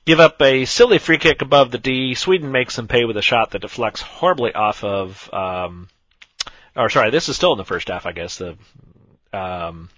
give 0.05 0.19
up 0.19 0.41
a 0.41 0.65
silly 0.65 0.97
free 0.97 1.17
kick 1.17 1.41
above 1.41 1.71
the 1.71 1.77
D. 1.77 2.15
Sweden 2.15 2.51
makes 2.51 2.75
them 2.75 2.87
pay 2.87 3.05
with 3.05 3.17
a 3.17 3.21
shot 3.21 3.51
that 3.51 3.61
deflects 3.61 4.01
horribly 4.01 4.53
off 4.53 4.83
of. 4.83 5.29
Um, 5.33 5.87
or 6.75 6.89
sorry, 6.89 7.09
this 7.09 7.29
is 7.29 7.35
still 7.35 7.53
in 7.53 7.57
the 7.57 7.65
first 7.65 7.87
half, 7.87 8.05
I 8.05 8.11
guess. 8.11 8.37
The 8.37 8.57
um, 9.33 9.89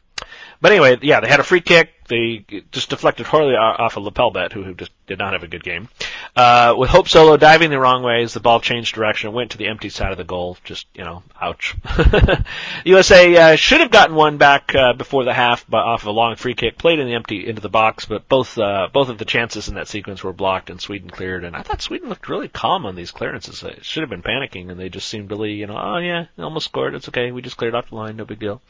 but 0.61 0.71
anyway, 0.71 0.97
yeah, 1.01 1.19
they 1.19 1.27
had 1.27 1.39
a 1.39 1.43
free 1.43 1.61
kick. 1.61 1.91
They 2.07 2.43
just 2.71 2.89
deflected 2.89 3.27
horribly 3.27 3.55
off 3.55 3.95
of 3.95 4.03
LePeilbet, 4.03 4.51
who, 4.51 4.63
who 4.63 4.73
just 4.73 4.91
did 5.05 5.19
not 5.19 5.33
have 5.33 5.43
a 5.43 5.47
good 5.47 5.63
game. 5.63 5.89
Uh, 6.35 6.73
with 6.75 6.89
Hope 6.89 7.07
Solo 7.07 7.37
diving 7.37 7.69
the 7.69 7.79
wrong 7.79 8.01
way 8.01 8.23
as 8.23 8.33
the 8.33 8.39
ball 8.39 8.59
changed 8.59 8.95
direction, 8.95 9.31
went 9.31 9.51
to 9.51 9.59
the 9.59 9.67
empty 9.67 9.89
side 9.89 10.11
of 10.11 10.17
the 10.17 10.23
goal. 10.23 10.57
Just, 10.63 10.87
you 10.95 11.03
know, 11.03 11.21
ouch. 11.39 11.75
USA 12.85 13.35
uh, 13.35 13.55
should 13.55 13.81
have 13.81 13.91
gotten 13.91 14.15
one 14.15 14.37
back 14.37 14.73
uh, 14.73 14.93
before 14.93 15.23
the 15.23 15.33
half, 15.33 15.65
but 15.69 15.85
off 15.85 16.01
of 16.01 16.07
a 16.07 16.11
long 16.11 16.35
free 16.35 16.55
kick, 16.55 16.79
played 16.79 16.97
in 16.97 17.07
the 17.07 17.13
empty 17.13 17.47
into 17.47 17.61
the 17.61 17.69
box, 17.69 18.05
but 18.05 18.27
both 18.27 18.57
uh, 18.57 18.87
both 18.91 19.09
of 19.09 19.19
the 19.19 19.25
chances 19.25 19.67
in 19.67 19.75
that 19.75 19.87
sequence 19.87 20.23
were 20.23 20.33
blocked 20.33 20.71
and 20.71 20.81
Sweden 20.81 21.11
cleared. 21.11 21.43
And 21.43 21.55
I 21.55 21.61
thought 21.61 21.81
Sweden 21.81 22.09
looked 22.09 22.27
really 22.27 22.47
calm 22.47 22.87
on 22.87 22.95
these 22.95 23.11
clearances. 23.11 23.61
It 23.61 23.85
should 23.85 24.01
have 24.01 24.09
been 24.09 24.23
panicking, 24.23 24.71
and 24.71 24.79
they 24.79 24.89
just 24.89 25.07
seemed 25.07 25.29
really, 25.29 25.53
you 25.53 25.67
know, 25.67 25.77
oh 25.79 25.97
yeah, 25.97 26.25
almost 26.39 26.65
scored. 26.65 26.95
It's 26.95 27.09
okay. 27.09 27.31
We 27.31 27.43
just 27.43 27.57
cleared 27.57 27.75
off 27.75 27.89
the 27.89 27.95
line. 27.95 28.15
No 28.15 28.25
big 28.25 28.39
deal. 28.39 28.61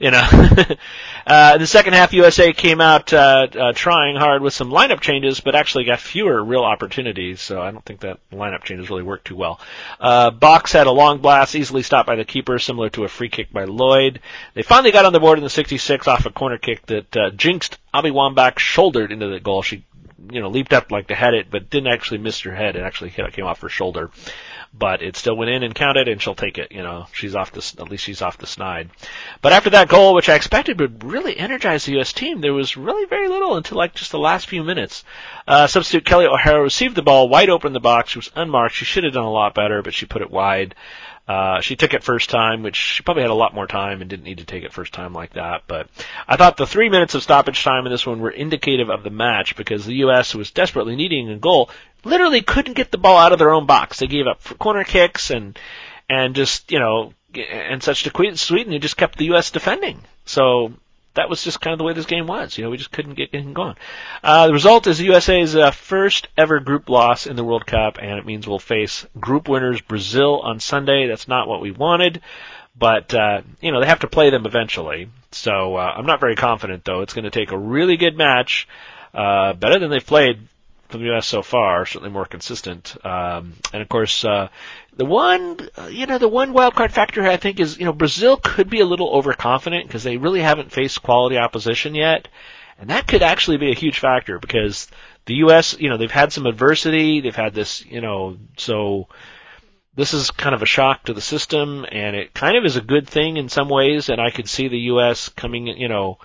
You 0.00 0.10
know. 0.10 0.28
uh, 1.26 1.52
in 1.54 1.60
the 1.60 1.66
second 1.66 1.94
half, 1.94 2.12
USA 2.12 2.52
came 2.52 2.80
out 2.80 3.12
uh, 3.12 3.46
uh, 3.58 3.72
trying 3.72 4.16
hard 4.16 4.42
with 4.42 4.52
some 4.52 4.70
lineup 4.70 5.00
changes, 5.00 5.40
but 5.40 5.54
actually 5.54 5.84
got 5.84 6.00
fewer 6.00 6.42
real 6.42 6.62
opportunities. 6.62 7.40
So 7.40 7.60
I 7.60 7.70
don't 7.70 7.84
think 7.84 8.00
that 8.00 8.18
lineup 8.30 8.64
changes 8.64 8.90
really 8.90 9.02
worked 9.02 9.26
too 9.26 9.36
well. 9.36 9.60
Uh, 9.98 10.30
Boxx 10.30 10.72
had 10.72 10.86
a 10.86 10.92
long 10.92 11.18
blast, 11.18 11.54
easily 11.54 11.82
stopped 11.82 12.06
by 12.06 12.16
the 12.16 12.24
keeper, 12.24 12.58
similar 12.58 12.90
to 12.90 13.04
a 13.04 13.08
free 13.08 13.28
kick 13.28 13.52
by 13.52 13.64
Lloyd. 13.64 14.20
They 14.54 14.62
finally 14.62 14.92
got 14.92 15.04
on 15.04 15.12
the 15.12 15.20
board 15.20 15.38
in 15.38 15.44
the 15.44 15.50
66 15.50 16.06
off 16.08 16.26
a 16.26 16.30
corner 16.30 16.58
kick 16.58 16.84
that 16.86 17.16
uh, 17.16 17.30
jinxed 17.30 17.78
Abby 17.92 18.10
Wambach 18.10 18.58
shouldered 18.58 19.12
into 19.12 19.28
the 19.28 19.40
goal. 19.40 19.62
She 19.62 19.84
you 20.30 20.40
know, 20.40 20.48
leaped 20.48 20.72
up 20.72 20.90
like 20.90 21.08
to 21.08 21.14
head 21.14 21.34
it, 21.34 21.50
but 21.50 21.70
didn't 21.70 21.92
actually 21.92 22.18
miss 22.18 22.40
her 22.40 22.54
head. 22.54 22.76
It 22.76 22.82
actually 22.82 23.10
came 23.10 23.44
off 23.44 23.60
her 23.60 23.68
shoulder 23.68 24.10
but 24.76 25.02
it 25.02 25.16
still 25.16 25.36
went 25.36 25.50
in 25.50 25.62
and 25.62 25.74
counted, 25.74 26.08
and 26.08 26.20
she'll 26.20 26.34
take 26.34 26.58
it. 26.58 26.72
You 26.72 26.82
know, 26.82 27.06
she's 27.12 27.34
off 27.34 27.52
the 27.52 27.80
at 27.80 27.88
least 27.88 28.04
she's 28.04 28.22
off 28.22 28.38
the 28.38 28.46
snide. 28.46 28.90
But 29.40 29.52
after 29.52 29.70
that 29.70 29.88
goal, 29.88 30.14
which 30.14 30.28
I 30.28 30.34
expected 30.34 30.80
would 30.80 31.04
really 31.04 31.38
energize 31.38 31.84
the 31.84 31.92
U.S. 31.92 32.12
team, 32.12 32.40
there 32.40 32.52
was 32.52 32.76
really 32.76 33.06
very 33.06 33.28
little 33.28 33.56
until 33.56 33.78
like 33.78 33.94
just 33.94 34.10
the 34.10 34.18
last 34.18 34.48
few 34.48 34.64
minutes. 34.64 35.04
Uh, 35.46 35.66
substitute 35.68 36.04
Kelley 36.04 36.26
O'Hara 36.26 36.62
received 36.62 36.96
the 36.96 37.02
ball 37.02 37.28
wide 37.28 37.50
open 37.50 37.72
the 37.72 37.80
box. 37.80 38.10
She 38.10 38.18
was 38.18 38.30
unmarked. 38.34 38.74
She 38.74 38.84
should 38.84 39.04
have 39.04 39.12
done 39.12 39.24
a 39.24 39.30
lot 39.30 39.54
better, 39.54 39.82
but 39.82 39.94
she 39.94 40.06
put 40.06 40.22
it 40.22 40.30
wide. 40.30 40.74
Uh, 41.26 41.60
she 41.62 41.74
took 41.74 41.94
it 41.94 42.04
first 42.04 42.28
time, 42.28 42.62
which 42.62 42.76
she 42.76 43.02
probably 43.02 43.22
had 43.22 43.30
a 43.30 43.34
lot 43.34 43.54
more 43.54 43.66
time 43.66 44.02
and 44.02 44.10
didn't 44.10 44.24
need 44.24 44.38
to 44.38 44.44
take 44.44 44.62
it 44.62 44.74
first 44.74 44.92
time 44.92 45.14
like 45.14 45.32
that. 45.34 45.62
But 45.66 45.88
I 46.28 46.36
thought 46.36 46.58
the 46.58 46.66
three 46.66 46.90
minutes 46.90 47.14
of 47.14 47.22
stoppage 47.22 47.64
time 47.64 47.86
in 47.86 47.92
this 47.92 48.06
one 48.06 48.20
were 48.20 48.30
indicative 48.30 48.90
of 48.90 49.02
the 49.02 49.10
match 49.10 49.56
because 49.56 49.86
the 49.86 49.94
U.S. 49.96 50.34
was 50.34 50.50
desperately 50.50 50.96
needing 50.96 51.30
a 51.30 51.38
goal, 51.38 51.70
literally 52.04 52.42
couldn't 52.42 52.74
get 52.74 52.90
the 52.90 52.98
ball 52.98 53.16
out 53.16 53.32
of 53.32 53.38
their 53.38 53.52
own 53.52 53.66
box. 53.66 53.98
They 53.98 54.06
gave 54.06 54.26
up 54.26 54.42
corner 54.58 54.84
kicks 54.84 55.30
and 55.30 55.58
and 56.08 56.34
just 56.34 56.70
you 56.70 56.78
know 56.78 57.14
and 57.34 57.82
such 57.82 58.04
to 58.04 58.36
Sweden 58.36 58.72
who 58.72 58.78
just 58.78 58.96
kept 58.96 59.18
the 59.18 59.26
U.S. 59.26 59.50
defending. 59.50 60.00
So 60.24 60.72
that 61.14 61.28
was 61.28 61.42
just 61.42 61.60
kind 61.60 61.72
of 61.72 61.78
the 61.78 61.84
way 61.84 61.92
this 61.92 62.06
game 62.06 62.26
was. 62.26 62.56
You 62.56 62.64
know, 62.64 62.70
we 62.70 62.76
just 62.76 62.92
couldn't 62.92 63.14
get 63.14 63.30
anything 63.32 63.54
going. 63.54 63.76
Uh, 64.22 64.48
the 64.48 64.52
result 64.52 64.86
is 64.86 64.98
the 64.98 65.06
USA's 65.06 65.56
uh, 65.56 65.70
first 65.70 66.28
ever 66.36 66.60
group 66.60 66.88
loss 66.88 67.26
in 67.26 67.36
the 67.36 67.44
World 67.44 67.66
Cup, 67.66 67.98
and 67.98 68.18
it 68.18 68.26
means 68.26 68.46
we'll 68.46 68.58
face 68.58 69.06
group 69.18 69.48
winners 69.48 69.80
Brazil 69.80 70.40
on 70.40 70.60
Sunday. 70.60 71.06
That's 71.06 71.28
not 71.28 71.48
what 71.48 71.60
we 71.60 71.70
wanted, 71.70 72.20
but 72.76 73.14
uh, 73.14 73.42
you 73.60 73.72
know 73.72 73.80
they 73.80 73.86
have 73.86 74.00
to 74.00 74.08
play 74.08 74.30
them 74.30 74.46
eventually. 74.46 75.08
So 75.30 75.76
uh, 75.76 75.94
I'm 75.96 76.06
not 76.06 76.20
very 76.20 76.36
confident 76.36 76.84
though. 76.84 77.02
It's 77.02 77.14
going 77.14 77.24
to 77.24 77.30
take 77.30 77.52
a 77.52 77.58
really 77.58 77.96
good 77.96 78.16
match, 78.16 78.68
uh, 79.12 79.52
better 79.54 79.78
than 79.78 79.90
they've 79.90 80.04
played 80.04 80.48
from 80.88 81.00
the 81.00 81.06
U.S. 81.06 81.26
so 81.26 81.42
far, 81.42 81.86
certainly 81.86 82.12
more 82.12 82.26
consistent. 82.26 82.96
Um, 83.04 83.54
and 83.72 83.82
of 83.82 83.88
course, 83.88 84.24
uh, 84.24 84.48
the 84.96 85.04
one, 85.04 85.68
you 85.90 86.06
know, 86.06 86.18
the 86.18 86.28
one 86.28 86.52
wild 86.52 86.74
card 86.74 86.92
factor 86.92 87.22
I 87.22 87.36
think 87.36 87.60
is, 87.60 87.78
you 87.78 87.84
know, 87.84 87.92
Brazil 87.92 88.36
could 88.36 88.70
be 88.70 88.80
a 88.80 88.86
little 88.86 89.10
overconfident 89.10 89.86
because 89.86 90.04
they 90.04 90.16
really 90.16 90.40
haven't 90.40 90.72
faced 90.72 91.02
quality 91.02 91.38
opposition 91.38 91.94
yet, 91.94 92.28
and 92.78 92.90
that 92.90 93.06
could 93.06 93.22
actually 93.22 93.56
be 93.56 93.70
a 93.70 93.76
huge 93.76 93.98
factor 93.98 94.38
because 94.38 94.88
the 95.26 95.34
U.S., 95.36 95.76
you 95.78 95.88
know, 95.88 95.96
they've 95.96 96.10
had 96.10 96.32
some 96.32 96.46
adversity, 96.46 97.20
they've 97.20 97.34
had 97.34 97.54
this, 97.54 97.84
you 97.86 98.00
know, 98.00 98.36
so 98.56 99.08
this 99.96 100.12
is 100.12 100.30
kind 100.30 100.54
of 100.54 100.62
a 100.62 100.66
shock 100.66 101.04
to 101.04 101.14
the 101.14 101.20
system, 101.20 101.86
and 101.90 102.16
it 102.16 102.34
kind 102.34 102.56
of 102.56 102.64
is 102.64 102.76
a 102.76 102.82
good 102.82 103.08
thing 103.08 103.36
in 103.36 103.48
some 103.48 103.68
ways, 103.68 104.08
and 104.08 104.20
I 104.20 104.30
could 104.30 104.48
see 104.48 104.68
the 104.68 104.78
U.S. 104.78 105.28
coming, 105.28 105.66
you 105.66 105.88
know, 105.88 106.18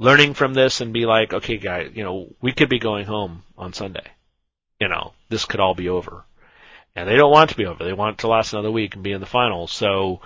learning 0.00 0.32
from 0.32 0.54
this 0.54 0.80
and 0.80 0.94
be 0.94 1.04
like, 1.04 1.34
okay, 1.34 1.58
guys, 1.58 1.92
you 1.94 2.02
know, 2.02 2.34
we 2.40 2.52
could 2.52 2.70
be 2.70 2.78
going 2.78 3.04
home 3.04 3.42
on 3.56 3.74
Sunday. 3.74 4.06
You 4.80 4.88
know, 4.88 5.12
this 5.28 5.44
could 5.44 5.60
all 5.60 5.74
be 5.74 5.90
over. 5.90 6.24
And 6.96 7.06
they 7.06 7.16
don't 7.16 7.30
want 7.30 7.50
to 7.50 7.56
be 7.56 7.66
over. 7.66 7.84
They 7.84 7.92
want 7.92 8.14
it 8.14 8.20
to 8.20 8.28
last 8.28 8.54
another 8.54 8.70
week 8.70 8.94
and 8.94 9.04
be 9.04 9.12
in 9.12 9.20
the 9.20 9.26
finals. 9.26 9.70
So, 9.70 10.22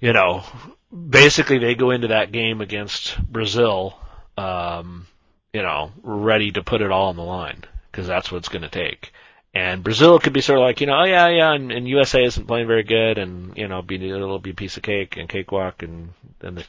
you 0.00 0.12
know, 0.12 0.44
basically 0.92 1.58
they 1.58 1.74
go 1.74 1.90
into 1.90 2.08
that 2.08 2.30
game 2.30 2.60
against 2.60 3.20
Brazil, 3.20 3.98
um, 4.38 5.08
you 5.52 5.62
know, 5.62 5.90
ready 6.04 6.52
to 6.52 6.62
put 6.62 6.82
it 6.82 6.92
all 6.92 7.08
on 7.08 7.16
the 7.16 7.22
line 7.22 7.64
because 7.90 8.06
that's 8.06 8.30
what 8.30 8.38
it's 8.38 8.48
going 8.48 8.62
to 8.62 8.68
take. 8.68 9.12
And 9.52 9.82
Brazil 9.82 10.20
could 10.20 10.32
be 10.32 10.40
sort 10.40 10.60
of 10.60 10.64
like, 10.64 10.80
you 10.80 10.86
know, 10.86 11.00
oh 11.00 11.04
yeah, 11.04 11.28
yeah, 11.28 11.52
and, 11.52 11.72
and 11.72 11.86
USA 11.86 12.24
isn't 12.24 12.46
playing 12.46 12.68
very 12.68 12.84
good, 12.84 13.18
and 13.18 13.54
you 13.54 13.68
know, 13.68 13.82
be 13.82 13.96
it'll 13.96 14.38
be 14.38 14.52
a 14.52 14.54
piece 14.54 14.78
of 14.78 14.82
cake 14.82 15.18
and 15.18 15.28
cakewalk, 15.28 15.82
and 15.82 16.14
then 16.40 16.54
the 16.54 16.64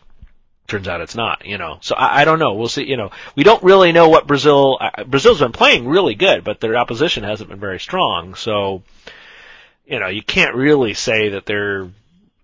turns 0.67 0.87
out 0.87 1.01
it's 1.01 1.15
not, 1.15 1.45
you 1.45 1.57
know. 1.57 1.77
So 1.81 1.95
I, 1.95 2.21
I 2.21 2.25
don't 2.25 2.39
know. 2.39 2.53
We'll 2.53 2.67
see. 2.67 2.83
You 2.83 2.97
know, 2.97 3.11
we 3.35 3.43
don't 3.43 3.63
really 3.63 3.91
know 3.91 4.09
what 4.09 4.27
Brazil. 4.27 4.77
Uh, 4.79 5.03
Brazil's 5.03 5.39
been 5.39 5.51
playing 5.51 5.87
really 5.87 6.15
good, 6.15 6.43
but 6.43 6.59
their 6.59 6.75
opposition 6.75 7.23
hasn't 7.23 7.49
been 7.49 7.59
very 7.59 7.79
strong. 7.79 8.35
So, 8.35 8.83
you 9.85 9.99
know, 9.99 10.07
you 10.07 10.21
can't 10.21 10.55
really 10.55 10.93
say 10.93 11.29
that 11.29 11.45
they're 11.45 11.89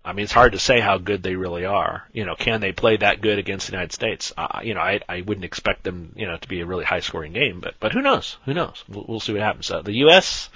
I 0.02 0.14
mean, 0.14 0.24
it's 0.24 0.32
hard 0.32 0.52
to 0.52 0.58
say 0.58 0.80
how 0.80 0.96
good 0.96 1.22
they 1.22 1.36
really 1.36 1.66
are. 1.66 2.04
You 2.12 2.24
know, 2.24 2.34
can 2.34 2.60
they 2.60 2.72
play 2.72 2.96
that 2.96 3.20
good 3.20 3.38
against 3.38 3.66
the 3.66 3.72
United 3.72 3.92
States? 3.92 4.32
Uh, 4.36 4.60
you 4.62 4.72
know, 4.72 4.80
I, 4.80 5.00
I 5.08 5.20
wouldn't 5.20 5.44
expect 5.44 5.84
them, 5.84 6.12
you 6.16 6.26
know, 6.26 6.38
to 6.38 6.48
be 6.48 6.60
a 6.60 6.66
really 6.66 6.84
high 6.84 7.00
scoring 7.00 7.34
game, 7.34 7.60
but, 7.60 7.74
but 7.80 7.92
who 7.92 8.00
knows? 8.00 8.38
Who 8.46 8.54
knows? 8.54 8.82
We'll, 8.88 9.04
we'll 9.06 9.20
see 9.20 9.34
what 9.34 9.42
happens. 9.42 9.70
Uh, 9.70 9.82
the 9.82 9.92
U.S., 9.92 10.48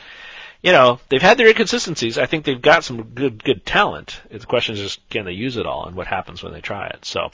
you 0.65 0.73
know, 0.73 0.99
they've 1.11 1.21
had 1.21 1.37
their 1.37 1.49
inconsistencies. 1.49 2.17
I 2.17 2.25
think 2.25 2.47
they've 2.47 2.61
got 2.61 2.85
some 2.85 3.03
good, 3.03 3.45
good 3.45 3.67
talent. 3.67 4.19
The 4.31 4.47
question 4.47 4.75
is 4.75 4.81
just, 4.81 5.11
can 5.11 5.27
they 5.27 5.33
use 5.33 5.59
it 5.59 5.67
all 5.67 5.85
and 5.85 5.95
what 5.95 6.07
happens 6.07 6.43
when 6.43 6.55
they 6.55 6.63
try 6.63 6.87
it? 6.87 7.05
So, 7.05 7.31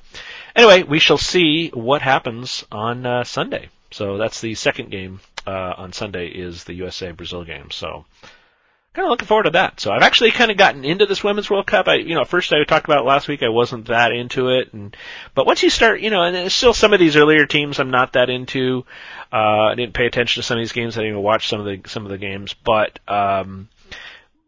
anyway, 0.57 0.83
we 0.83 0.99
shall 0.99 1.17
see 1.17 1.69
what 1.69 2.03
happens 2.03 2.65
on, 2.73 3.07
uh, 3.07 3.23
Sunday. 3.23 3.69
So 3.93 4.19
that's 4.19 4.41
the 4.41 4.57
second 4.57 4.91
game, 4.91 5.21
uh, 5.47 5.75
on 5.77 5.93
Sunday 5.93 6.27
is 6.27 6.65
the 6.65 6.75
USA 6.75 7.13
Brazil 7.13 7.45
game. 7.45 7.71
So, 7.71 8.05
kind 8.93 9.07
of 9.07 9.11
looking 9.11 9.29
forward 9.29 9.45
to 9.45 9.51
that. 9.51 9.81
So 9.81 9.93
I've 9.93 10.03
actually 10.03 10.33
kind 10.33 10.51
of 10.51 10.57
gotten 10.57 10.85
into 10.85 11.07
this 11.07 11.23
Women's 11.23 11.49
World 11.49 11.67
Cup. 11.67 11.87
I, 11.89 11.97
you 11.97 12.15
know, 12.15 12.25
first 12.25 12.53
I 12.53 12.65
talked 12.65 12.87
about 12.87 13.05
last 13.05 13.29
week. 13.29 13.43
I 13.43 13.49
wasn't 13.49 13.87
that 13.87 14.13
into 14.13 14.49
it, 14.49 14.73
and 14.73 14.97
but 15.35 15.47
once 15.47 15.63
you 15.63 15.71
start, 15.71 16.01
you 16.01 16.11
know, 16.11 16.23
and 16.23 16.35
there's 16.35 16.55
still 16.55 16.75
some 16.75 16.93
of 16.93 16.99
these 16.99 17.17
earlier 17.17 17.47
teams 17.47 17.79
I'm 17.79 17.91
not 17.91 18.15
that 18.15 18.31
into. 18.31 18.85
Uh, 19.33 19.71
I 19.71 19.75
didn't 19.77 19.95
pay 19.95 20.07
attention 20.07 20.43
to 20.43 20.47
some 20.47 20.59
of 20.59 20.63
these 20.63 20.73
games. 20.73 20.97
I 20.97 21.03
didn't 21.03 21.13
even 21.13 21.23
watch 21.23 21.49
some 21.49 21.61
of 21.61 21.67
the 21.67 21.89
some 21.89 22.05
of 22.05 22.11
the 22.11 22.19
games, 22.19 22.55
but 22.55 22.99
um, 23.07 23.69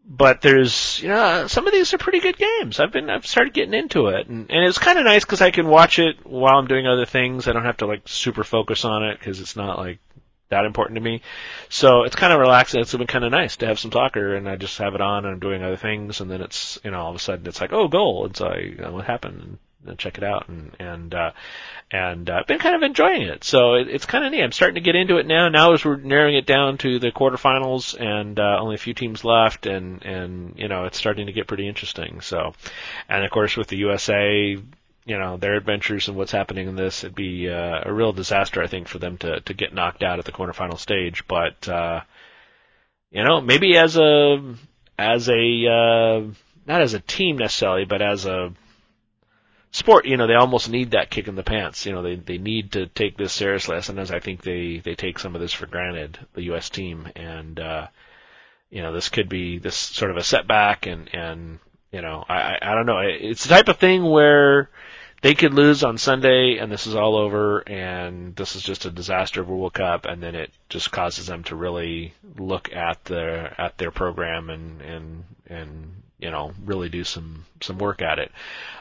but 0.04 0.40
there's 0.40 1.00
you 1.00 1.08
know 1.08 1.46
some 1.46 1.66
of 1.68 1.72
these 1.72 1.94
are 1.94 1.98
pretty 1.98 2.18
good 2.18 2.36
games. 2.36 2.80
I've 2.80 2.92
been 2.92 3.10
I've 3.10 3.26
started 3.26 3.54
getting 3.54 3.74
into 3.74 4.08
it, 4.08 4.26
and, 4.26 4.50
and 4.50 4.64
it's 4.64 4.78
kind 4.78 4.98
of 4.98 5.04
nice 5.04 5.24
because 5.24 5.40
I 5.40 5.52
can 5.52 5.68
watch 5.68 6.00
it 6.00 6.26
while 6.26 6.58
I'm 6.58 6.66
doing 6.66 6.88
other 6.88 7.06
things. 7.06 7.46
I 7.46 7.52
don't 7.52 7.64
have 7.64 7.76
to 7.78 7.86
like 7.86 8.08
super 8.08 8.42
focus 8.42 8.84
on 8.84 9.04
it 9.04 9.20
because 9.20 9.40
it's 9.40 9.54
not 9.54 9.78
like 9.78 10.00
that 10.52 10.64
important 10.64 10.96
to 10.96 11.02
me. 11.02 11.22
So 11.68 12.04
it's 12.04 12.16
kind 12.16 12.32
of 12.32 12.40
relaxing. 12.40 12.80
It's 12.80 12.94
been 12.94 13.06
kind 13.06 13.24
of 13.24 13.32
nice 13.32 13.56
to 13.56 13.66
have 13.66 13.78
some 13.78 13.92
soccer, 13.92 14.36
and 14.36 14.48
I 14.48 14.56
just 14.56 14.78
have 14.78 14.94
it 14.94 15.00
on, 15.00 15.24
and 15.24 15.34
I'm 15.34 15.40
doing 15.40 15.62
other 15.62 15.76
things, 15.76 16.20
and 16.20 16.30
then 16.30 16.40
it's 16.40 16.78
you 16.84 16.90
know 16.90 17.00
all 17.00 17.10
of 17.10 17.16
a 17.16 17.18
sudden 17.18 17.46
it's 17.46 17.60
like 17.60 17.72
oh 17.72 17.88
goal, 17.88 18.26
and 18.26 18.36
so 18.36 18.46
I 18.46 18.58
you 18.58 18.76
know, 18.76 18.92
what 18.92 19.04
happened. 19.04 19.58
And 19.84 19.98
check 19.98 20.16
it 20.16 20.22
out 20.22 20.48
and 20.48 20.76
and 20.78 21.12
uh 21.12 21.32
and 21.90 22.30
uh, 22.30 22.34
I've 22.34 22.46
been 22.46 22.60
kind 22.60 22.76
of 22.76 22.84
enjoying 22.84 23.22
it 23.22 23.42
so 23.42 23.74
it, 23.74 23.88
it's 23.88 24.06
kind 24.06 24.24
of 24.24 24.30
neat 24.30 24.42
I'm 24.44 24.52
starting 24.52 24.76
to 24.76 24.80
get 24.80 24.94
into 24.94 25.16
it 25.16 25.26
now 25.26 25.48
now 25.48 25.72
as 25.72 25.84
we're 25.84 25.96
narrowing 25.96 26.36
it 26.36 26.46
down 26.46 26.78
to 26.78 27.00
the 27.00 27.10
quarterfinals 27.10 28.00
and 28.00 28.38
uh, 28.38 28.58
only 28.60 28.76
a 28.76 28.78
few 28.78 28.94
teams 28.94 29.24
left 29.24 29.66
and 29.66 30.04
and 30.04 30.54
you 30.56 30.68
know 30.68 30.84
it's 30.84 30.98
starting 30.98 31.26
to 31.26 31.32
get 31.32 31.48
pretty 31.48 31.66
interesting 31.66 32.20
so 32.20 32.54
and 33.08 33.24
of 33.24 33.32
course 33.32 33.56
with 33.56 33.66
the 33.66 33.78
USA 33.78 34.56
you 35.04 35.18
know 35.18 35.36
their 35.36 35.54
adventures 35.54 36.08
and 36.08 36.16
what's 36.16 36.32
happening 36.32 36.68
in 36.68 36.76
this. 36.76 37.04
It'd 37.04 37.14
be 37.14 37.48
uh, 37.48 37.80
a 37.84 37.92
real 37.92 38.12
disaster, 38.12 38.62
I 38.62 38.66
think, 38.66 38.88
for 38.88 38.98
them 38.98 39.18
to 39.18 39.40
to 39.40 39.54
get 39.54 39.74
knocked 39.74 40.02
out 40.02 40.18
at 40.18 40.24
the 40.24 40.32
quarterfinal 40.32 40.78
stage. 40.78 41.26
But 41.26 41.68
uh, 41.68 42.00
you 43.10 43.24
know, 43.24 43.40
maybe 43.40 43.76
as 43.76 43.96
a 43.96 44.54
as 44.98 45.28
a 45.28 45.66
uh, 45.66 46.32
not 46.66 46.82
as 46.82 46.94
a 46.94 47.00
team 47.00 47.38
necessarily, 47.38 47.84
but 47.84 48.02
as 48.02 48.26
a 48.26 48.52
sport, 49.72 50.06
you 50.06 50.16
know, 50.16 50.26
they 50.26 50.34
almost 50.34 50.70
need 50.70 50.92
that 50.92 51.10
kick 51.10 51.26
in 51.26 51.34
the 51.34 51.42
pants. 51.42 51.84
You 51.84 51.92
know, 51.92 52.02
they 52.02 52.14
they 52.14 52.38
need 52.38 52.72
to 52.72 52.86
take 52.86 53.16
this 53.16 53.32
seriously. 53.32 53.80
Sometimes 53.82 54.10
I 54.10 54.20
think 54.20 54.42
they 54.42 54.78
they 54.78 54.94
take 54.94 55.18
some 55.18 55.34
of 55.34 55.40
this 55.40 55.52
for 55.52 55.66
granted, 55.66 56.18
the 56.34 56.44
U.S. 56.44 56.70
team, 56.70 57.08
and 57.16 57.58
uh, 57.58 57.88
you 58.70 58.82
know, 58.82 58.92
this 58.92 59.08
could 59.08 59.28
be 59.28 59.58
this 59.58 59.76
sort 59.76 60.10
of 60.10 60.16
a 60.16 60.22
setback, 60.22 60.86
and 60.86 61.12
and 61.12 61.58
you 61.92 62.00
know, 62.00 62.24
I, 62.28 62.58
I, 62.60 62.74
don't 62.74 62.86
know. 62.86 63.00
It's 63.00 63.44
the 63.44 63.50
type 63.50 63.68
of 63.68 63.76
thing 63.76 64.02
where 64.02 64.70
they 65.20 65.34
could 65.34 65.54
lose 65.54 65.84
on 65.84 65.98
Sunday 65.98 66.56
and 66.58 66.72
this 66.72 66.86
is 66.86 66.96
all 66.96 67.16
over 67.16 67.60
and 67.60 68.34
this 68.34 68.56
is 68.56 68.62
just 68.62 68.86
a 68.86 68.90
disaster 68.90 69.42
of 69.42 69.48
a 69.48 69.54
World 69.54 69.74
Cup 69.74 70.06
and 70.06 70.22
then 70.22 70.34
it 70.34 70.50
just 70.68 70.90
causes 70.90 71.26
them 71.26 71.44
to 71.44 71.54
really 71.54 72.14
look 72.38 72.72
at 72.72 73.04
their 73.04 73.60
at 73.60 73.78
their 73.78 73.90
program 73.90 74.50
and 74.50 74.80
and 74.80 75.24
and 75.46 76.02
you 76.18 76.30
know 76.30 76.52
really 76.64 76.88
do 76.88 77.04
some 77.04 77.44
some 77.60 77.78
work 77.78 78.00
at 78.00 78.18
it. 78.18 78.32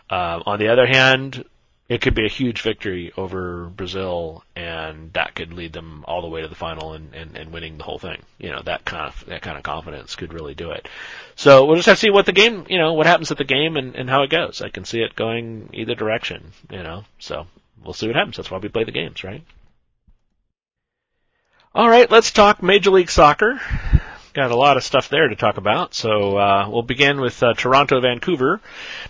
Uh, 0.10 0.42
on 0.46 0.60
the 0.60 0.70
other 0.70 0.88
hand, 0.88 1.44
it 1.92 2.00
could 2.00 2.16
be 2.16 2.26
a 2.26 2.30
huge 2.30 2.62
victory 2.62 3.12
over 3.18 3.66
Brazil, 3.66 4.46
and 4.56 5.12
that 5.12 5.36
could 5.36 5.52
lead 5.52 5.74
them 5.74 6.06
all 6.08 6.22
the 6.22 6.30
way 6.30 6.42
to 6.42 6.48
the 6.48 6.56
final 6.56 6.94
and, 6.94 7.14
and, 7.14 7.36
and 7.36 7.52
winning 7.52 7.78
the 7.78 7.84
whole 7.84 8.00
thing. 8.00 8.22
You 8.40 8.50
know, 8.50 8.62
that 8.64 8.86
kind 8.86 9.08
of 9.10 9.26
that 9.28 9.42
kind 9.42 9.58
of 9.58 9.64
confidence 9.64 10.16
could 10.16 10.32
really 10.32 10.56
do 10.56 10.72
it. 10.72 10.88
So 11.36 11.66
we'll 11.66 11.76
just 11.76 11.88
have 11.88 11.98
to 11.98 12.00
see 12.00 12.10
what 12.10 12.26
the 12.26 12.32
game, 12.32 12.66
you 12.70 12.78
know, 12.78 12.94
what 12.94 13.08
happens 13.08 13.30
at 13.30 13.38
the 13.38 13.44
game 13.44 13.76
and, 13.76 13.98
and 13.98 14.10
how 14.10 14.24
it 14.24 14.30
goes. 14.30 14.62
I 14.62 14.70
can 14.70 14.86
see 14.86 15.02
it 15.02 15.18
going 15.18 15.70
either 15.74 15.94
direction, 15.94 16.54
you 16.70 16.82
know. 16.82 17.04
So 17.20 17.46
we'll 17.84 17.94
see 17.94 18.08
what 18.08 18.16
happens. 18.16 18.38
That's 18.38 18.50
why 18.50 18.60
we 18.60 18.70
play 18.70 18.86
the 18.86 18.94
games, 18.94 19.26
right? 19.26 19.44
All 21.76 21.90
right, 21.90 22.10
let's 22.10 22.32
talk 22.32 22.64
Major 22.64 22.92
League 22.92 23.12
Soccer 23.12 23.60
got 24.34 24.52
a 24.52 24.56
lot 24.56 24.78
of 24.78 24.84
stuff 24.84 25.10
there 25.10 25.28
to 25.28 25.36
talk 25.36 25.58
about. 25.58 25.94
So 25.94 26.38
uh, 26.38 26.70
we'll 26.70 26.84
begin 26.84 27.20
with 27.20 27.42
uh, 27.44 27.54
Toronto 27.54 28.00
Vancouver. 28.00 28.62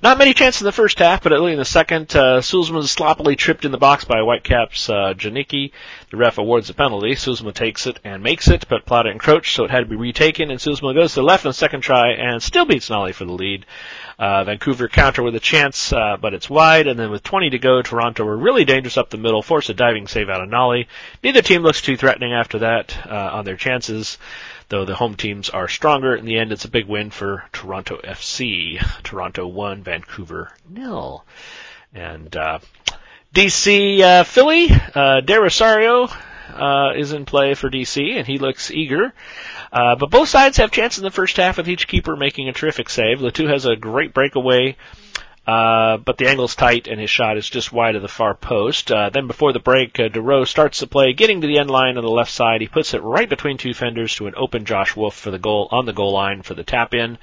Not 0.01 0.17
many 0.17 0.34
chances 0.34 0.62
in 0.62 0.65
the 0.65 0.71
first 0.71 0.99
half, 0.99 1.23
but 1.23 1.31
early 1.31 1.51
in 1.51 1.60
the 1.60 1.65
second, 1.65 2.15
uh, 2.15 2.41
Soolsma 2.41 2.84
sloppily 2.88 3.36
tripped 3.36 3.65
in 3.65 3.71
the 3.71 3.77
box 3.77 4.03
by 4.03 4.21
Whitecaps 4.21 4.89
uh, 4.89 5.13
Janicki. 5.15 5.71
The 6.10 6.17
ref 6.17 6.38
awards 6.38 6.69
a 6.69 6.73
penalty. 6.73 7.12
Soolsma 7.12 7.53
takes 7.53 7.88
it 7.88 7.99
and 8.03 8.23
makes 8.23 8.47
it, 8.47 8.67
but 8.67 8.86
Plata 8.86 9.10
encroached, 9.10 9.55
so 9.55 9.63
it 9.63 9.71
had 9.71 9.81
to 9.81 9.86
be 9.86 9.95
retaken. 9.95 10.49
And 10.49 10.60
Soolsma 10.60 10.93
goes 10.93 11.13
to 11.13 11.21
the 11.21 11.25
left 11.25 11.45
on 11.45 11.49
the 11.49 11.53
second 11.53 11.81
try 11.81 12.13
and 12.13 12.41
still 12.41 12.65
beats 12.65 12.89
Nolly 12.89 13.13
for 13.13 13.25
the 13.25 13.34
lead. 13.34 13.65
Uh, 14.17 14.43
Vancouver 14.43 14.88
counter 14.88 15.23
with 15.23 15.36
a 15.36 15.39
chance, 15.39 15.91
uh, 15.91 16.15
but 16.21 16.36
it's 16.36 16.47
wide, 16.47 16.86
and 16.86 16.99
then 16.99 17.10
with 17.10 17.23
20 17.23 17.51
to 17.51 17.57
go, 17.57 17.81
Toronto 17.81 18.23
were 18.23 18.38
really 18.38 18.65
dangerous 18.65 18.95
up 18.95 19.10
the 19.10 19.17
middle, 19.17 19.41
force 19.41 19.69
a 19.69 19.73
diving 19.73 20.05
save 20.07 20.29
out 20.29 20.41
of 20.41 20.49
Nolly. 20.49 20.88
Neither 21.23 21.41
team 21.41 21.63
looks 21.63 21.81
too 21.81 21.97
threatening 21.97 22.31
after 22.31 22.60
that 22.60 22.95
uh, 23.07 23.31
on 23.34 23.45
their 23.45 23.55
chances 23.55 24.19
though 24.71 24.86
the 24.86 24.95
home 24.95 25.15
teams 25.15 25.49
are 25.49 25.67
stronger. 25.67 26.15
In 26.15 26.25
the 26.25 26.39
end, 26.39 26.53
it's 26.53 26.63
a 26.63 26.71
big 26.71 26.88
win 26.88 27.12
for 27.12 27.43
Toronto 27.51 27.99
FC. 28.01 28.79
Toronto 29.03 29.45
won, 29.45 29.84
Vancouver 29.84 30.51
nil. 30.67 31.25
And 31.93 32.36
uh, 32.36 32.60
DC 33.36 33.99
uh, 33.99 34.23
Philly, 34.23 34.69
uh, 34.95 35.19
De 35.19 35.39
Rosario 35.39 36.07
uh, 36.53 36.93
is 36.95 37.12
in 37.12 37.25
play 37.25 37.53
for 37.53 37.69
DC, 37.69 38.17
and 38.17 38.25
he 38.25 38.38
looks 38.38 38.71
eager. 38.71 39.13
Uh, 39.73 39.95
but 39.97 40.10
both 40.10 40.29
sides 40.29 40.57
have 40.57 40.71
chances 40.71 40.99
in 40.99 41.03
the 41.03 41.12
first 41.12 41.36
half, 41.36 41.57
with 41.57 41.67
each 41.67 41.88
keeper 41.88 42.15
making 42.15 42.47
a 42.47 42.53
terrific 42.53 42.89
save. 42.89 43.19
Le 43.19 43.31
Toux 43.31 43.47
has 43.47 43.65
a 43.65 43.75
great 43.75 44.13
breakaway 44.13 44.77
uh, 45.47 45.97
but 45.97 46.17
the 46.17 46.27
angle's 46.27 46.56
tight 46.56 46.88
and 46.88 46.99
his 46.99 47.10
shot 47.10 47.36
is 47.36 47.49
just 47.49 47.73
wide 47.73 47.95
of 47.95 48.04
the 48.04 48.08
far 48.08 48.36
post. 48.36 48.91
Uh, 48.91 49.10
then 49.10 49.25
before 49.25 49.54
the 49.54 49.60
break, 49.60 49.99
uh, 49.99 50.08
DeRoe 50.08 50.47
starts 50.47 50.80
the 50.80 50.88
play, 50.88 51.13
getting 51.13 51.41
to 51.41 51.47
the 51.47 51.58
end 51.58 51.69
line 51.69 51.97
on 51.97 52.04
the 52.04 52.10
left 52.10 52.32
side. 52.32 52.62
He 52.62 52.67
puts 52.67 52.93
it 52.93 53.01
right 53.01 53.27
between 53.27 53.58
two 53.58 53.73
fenders 53.73 54.15
to 54.15 54.27
an 54.27 54.36
open 54.38 54.65
Josh 54.65 54.95
Wolff 54.95 55.15
for 55.15 55.32
the 55.32 55.39
goal 55.39 55.67
on 55.71 55.86
the 55.86 55.93
goal 55.93 56.13
line 56.13 56.43
for 56.43 56.54
the 56.54 56.63
tap 56.63 56.93
in. 56.93 57.17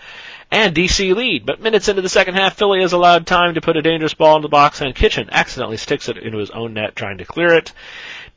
And 0.51 0.75
DC 0.75 1.15
lead, 1.15 1.47
but 1.47 1.61
minutes 1.61 1.89
into 1.89 2.03
the 2.03 2.09
second 2.09 2.35
half, 2.35 2.57
Philly 2.57 2.81
has 2.81 2.95
allowed 2.95 3.27
time 3.27 3.55
to 3.55 3.61
put 3.61 3.77
a 3.77 3.83
dangerous 3.83 4.15
ball 4.15 4.37
in 4.37 4.43
the 4.43 4.49
box, 4.49 4.81
and 4.81 4.95
Kitchen 4.95 5.29
accidentally 5.31 5.77
sticks 5.77 6.09
it 6.09 6.17
into 6.17 6.39
his 6.39 6.51
own 6.51 6.75
net, 6.75 6.97
trying 6.97 7.19
to 7.19 7.27
clear 7.27 7.53
it. 7.53 7.73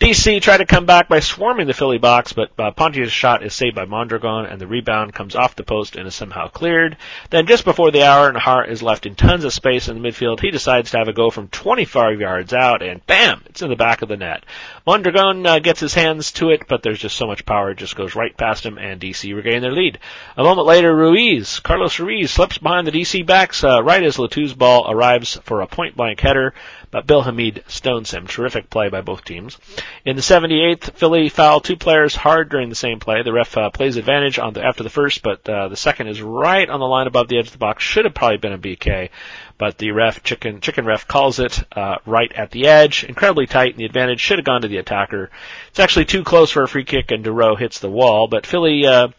DC 0.02 0.42
tried 0.42 0.58
to 0.58 0.66
come 0.66 0.88
back 0.88 1.08
by 1.08 1.20
swarming 1.20 1.68
the 1.68 1.76
Philly 1.76 2.00
box, 2.00 2.34
but 2.34 2.50
uh, 2.58 2.72
Pontius' 2.72 3.12
shot 3.12 3.44
is 3.44 3.54
saved 3.54 3.76
by 3.76 3.86
Mondragon, 3.86 4.48
and 4.48 4.60
the 4.60 4.66
rebound 4.66 5.14
comes 5.14 5.36
off 5.36 5.56
the 5.56 5.64
post 5.64 5.96
and 5.96 6.08
is 6.08 6.16
somehow 6.16 6.48
cleared. 6.48 6.98
Then, 7.30 7.46
just 7.46 7.66
before 7.66 7.92
the 7.92 8.02
hour, 8.02 8.28
and 8.28 8.36
Hart 8.36 8.72
is 8.72 8.82
left 8.82 9.06
in 9.06 9.14
tons 9.14 9.44
of 9.44 9.54
space 9.54 9.88
in 9.88 10.02
the 10.02 10.10
midfield, 10.10 10.40
he 10.40 10.50
decides 10.50 10.90
to 10.90 10.98
have 10.98 11.08
a 11.08 11.14
go 11.14 11.30
from 11.30 11.50
25 11.50 12.20
yards 12.20 12.52
out, 12.52 12.82
and 12.82 13.06
bam, 13.06 13.44
it's 13.46 13.62
in 13.62 13.70
the 13.70 13.76
back 13.76 14.02
of 14.02 14.10
the 14.10 14.18
net. 14.18 14.44
Mondragon 14.88 15.46
uh, 15.46 15.60
gets 15.60 15.80
his 15.80 15.94
hands 15.94 16.32
to 16.32 16.50
it, 16.50 16.68
but 16.68 16.82
there's 16.82 16.98
just 16.98 17.16
so 17.16 17.28
much 17.28 17.46
power, 17.46 17.70
it 17.70 17.78
just 17.78 17.96
goes 17.96 18.16
right 18.16 18.36
past 18.36 18.66
him, 18.66 18.80
and 18.80 19.00
DC 19.00 19.36
regain 19.36 19.62
their 19.62 19.72
lead. 19.72 20.00
A 20.36 20.42
moment 20.42 20.66
later, 20.66 20.96
Ruiz, 20.96 21.60
Carlos 21.60 22.00
Ruiz, 22.00 22.32
slips 22.32 22.58
behind 22.58 22.88
the 22.88 22.92
DC 22.92 23.24
backs 23.28 23.64
uh, 23.64 23.84
right 23.84 24.02
as 24.02 24.18
Le 24.18 24.28
Toux's 24.30 24.56
ball 24.56 24.90
arrives 24.90 25.40
for 25.44 25.62
a 25.62 25.68
point-blank 25.68 26.20
header 26.22 26.56
but 26.92 27.08
Bill 27.08 27.22
Hamid 27.22 27.64
stones 27.68 28.12
him. 28.12 28.28
Terrific 28.28 28.70
play 28.70 28.90
by 28.90 29.02
both 29.02 29.24
teams. 29.24 29.58
In 30.04 30.16
the 30.16 30.22
78th, 30.22 30.94
Philly 30.94 31.30
fouled 31.30 31.64
two 31.64 31.76
players 31.76 32.16
hard 32.16 32.50
during 32.50 32.70
the 32.70 32.76
same 32.76 33.00
play. 33.00 33.22
The 33.22 33.32
ref 33.32 33.56
uh, 33.56 33.70
plays 33.70 33.98
advantage 33.98 34.40
on 34.40 34.54
the, 34.54 34.64
after 34.64 34.84
the 34.84 34.90
first, 34.90 35.22
but 35.22 35.48
uh, 35.48 35.68
the 35.68 35.76
second 35.76 36.08
is 36.08 36.22
right 36.22 36.70
on 36.70 36.80
the 36.80 36.88
line 36.88 37.08
above 37.08 37.28
the 37.28 37.38
edge 37.38 37.48
of 37.48 37.52
the 37.52 37.58
box. 37.58 37.84
Should 37.84 38.06
have 38.06 38.14
probably 38.14 38.38
been 38.38 38.54
a 38.54 38.58
BK, 38.58 39.10
but 39.58 39.78
the 39.78 39.92
ref, 39.92 40.24
chicken, 40.24 40.60
chicken 40.60 40.86
ref, 40.86 41.08
calls 41.08 41.40
it 41.40 41.64
uh, 41.76 41.98
right 42.06 42.32
at 42.34 42.52
the 42.52 42.68
edge. 42.68 43.04
Incredibly 43.04 43.46
tight, 43.46 43.74
and 43.74 43.80
the 43.80 43.86
advantage 43.86 44.20
should 44.20 44.40
have 44.40 44.46
gone 44.46 44.62
to 44.62 44.68
the 44.68 44.78
attacker. 44.78 45.30
It's 45.70 45.80
actually 45.80 46.06
too 46.06 46.24
close 46.24 46.50
for 46.50 46.64
a 46.64 46.68
free 46.68 46.86
kick, 46.86 47.12
and 47.12 47.24
DeRoe 47.24 47.60
hits 47.60 47.80
the 47.80 47.90
wall. 47.90 48.28
But 48.28 48.48
Philly 48.48 48.86
uh, 48.88 49.10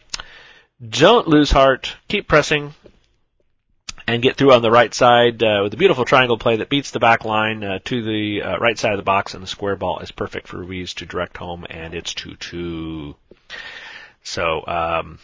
don't 0.87 1.27
lose 1.27 1.51
heart. 1.51 1.95
Keep 2.09 2.27
pressing 2.27 2.73
and 4.07 4.21
get 4.21 4.35
through 4.35 4.53
on 4.53 4.61
the 4.61 4.71
right 4.71 4.93
side 4.93 5.41
uh, 5.41 5.61
with 5.63 5.73
a 5.73 5.77
beautiful 5.77 6.05
triangle 6.05 6.37
play 6.37 6.57
that 6.57 6.69
beats 6.69 6.91
the 6.91 6.99
back 6.99 7.25
line 7.25 7.63
uh, 7.63 7.79
to 7.85 8.03
the 8.03 8.41
uh, 8.41 8.57
right 8.57 8.77
side 8.77 8.91
of 8.91 8.97
the 8.97 9.03
box, 9.03 9.33
and 9.33 9.43
the 9.43 9.47
square 9.47 9.75
ball 9.75 9.99
is 9.99 10.11
perfect 10.11 10.47
for 10.47 10.57
Ruiz 10.57 10.93
to 10.95 11.05
direct 11.05 11.37
home, 11.37 11.65
and 11.69 11.93
it's 11.93 12.13
2-2. 12.13 13.15
So, 14.23 14.65
um, 14.67 15.19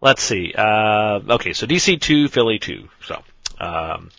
let's 0.00 0.22
see. 0.22 0.54
Uh, 0.56 1.20
okay, 1.30 1.52
so 1.52 1.66
DC 1.66 2.00
2, 2.00 2.28
Philly 2.28 2.58
2. 2.58 2.88
So, 3.06 3.22
um, 3.60 4.10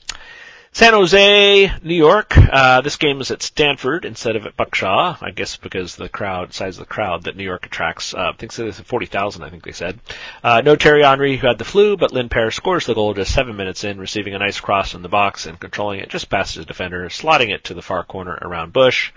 San 0.75 0.91
Jose, 0.91 1.71
New 1.83 1.95
York. 1.95 2.37
Uh, 2.37 2.81
this 2.81 2.97
game 2.97 3.21
is 3.21 3.31
at 3.31 3.41
Stanford 3.41 4.03
instead 4.03 4.35
of 4.35 4.45
at 4.45 4.57
Buck 4.57 4.75
Shaw. 4.75 5.15
I 5.21 5.31
guess 5.31 5.55
because 5.55 5.95
the 5.95 6.09
crowd, 6.09 6.53
size 6.53 6.77
of 6.77 6.85
the 6.85 6.93
crowd 6.93 7.23
that 7.23 7.37
New 7.37 7.45
York 7.45 7.65
attracts. 7.65 8.13
Uh, 8.13 8.33
I 8.33 8.33
think 8.33 8.59
it's 8.59 8.79
40,000, 8.81 9.41
I 9.41 9.49
think 9.49 9.63
they 9.63 9.71
said. 9.71 9.97
Uh, 10.43 10.61
no 10.65 10.75
Thierry 10.75 11.03
Henry 11.03 11.37
who 11.37 11.47
had 11.47 11.59
the 11.59 11.63
flu, 11.63 11.95
but 11.95 12.11
Lindpere 12.11 12.51
scores 12.51 12.87
the 12.87 12.93
goal 12.93 13.13
just 13.13 13.33
seven 13.33 13.55
minutes 13.55 13.85
in, 13.85 13.99
receiving 13.99 14.35
a 14.35 14.39
nice 14.39 14.59
cross 14.59 14.93
in 14.93 15.01
the 15.01 15.07
box 15.07 15.45
and 15.45 15.57
controlling 15.57 16.01
it 16.01 16.09
just 16.09 16.29
past 16.29 16.55
his 16.55 16.65
defender, 16.65 17.07
slotting 17.07 17.53
it 17.55 17.63
to 17.63 17.73
the 17.73 17.81
far 17.81 18.03
corner 18.03 18.37
around 18.41 18.73
Busch. 18.73 19.13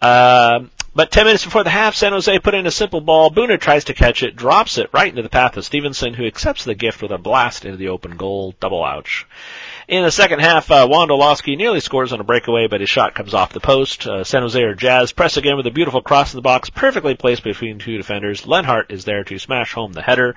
Um, 0.00 0.72
but 0.96 1.12
10 1.12 1.24
minutes 1.26 1.44
before 1.44 1.62
the 1.62 1.70
half, 1.70 1.94
San 1.94 2.12
Jose 2.12 2.38
put 2.40 2.54
in 2.54 2.66
a 2.66 2.72
simple 2.72 3.00
ball. 3.00 3.30
Buna 3.30 3.58
tries 3.58 3.84
to 3.84 3.94
catch 3.94 4.24
it, 4.24 4.34
drops 4.34 4.76
it 4.76 4.90
right 4.92 5.08
into 5.08 5.22
the 5.22 5.28
path 5.28 5.56
of 5.56 5.64
Stephenson, 5.64 6.12
who 6.12 6.26
accepts 6.26 6.64
the 6.64 6.74
gift 6.74 7.00
with 7.00 7.12
a 7.12 7.18
blast 7.18 7.64
into 7.64 7.78
the 7.78 7.88
open 7.88 8.16
goal. 8.16 8.54
Double 8.60 8.84
ouch. 8.84 9.26
In 9.92 10.04
the 10.04 10.10
second 10.10 10.38
half, 10.38 10.70
uh, 10.70 10.88
Wondolowski 10.88 11.54
nearly 11.54 11.80
scores 11.80 12.14
on 12.14 12.20
a 12.20 12.24
breakaway, 12.24 12.66
but 12.66 12.80
his 12.80 12.88
shot 12.88 13.14
comes 13.14 13.34
off 13.34 13.52
the 13.52 13.60
post. 13.60 14.06
Uh, 14.06 14.24
San 14.24 14.40
Jose 14.40 14.58
or 14.58 14.74
Jazz 14.74 15.12
press 15.12 15.36
again 15.36 15.58
with 15.58 15.66
a 15.66 15.70
beautiful 15.70 16.00
cross 16.00 16.32
in 16.32 16.38
the 16.38 16.42
box, 16.42 16.70
perfectly 16.70 17.14
placed 17.14 17.44
between 17.44 17.78
two 17.78 17.98
defenders. 17.98 18.46
Lenhart 18.46 18.90
is 18.90 19.04
there 19.04 19.22
to 19.24 19.38
smash 19.38 19.74
home 19.74 19.92
the 19.92 20.00
header. 20.00 20.34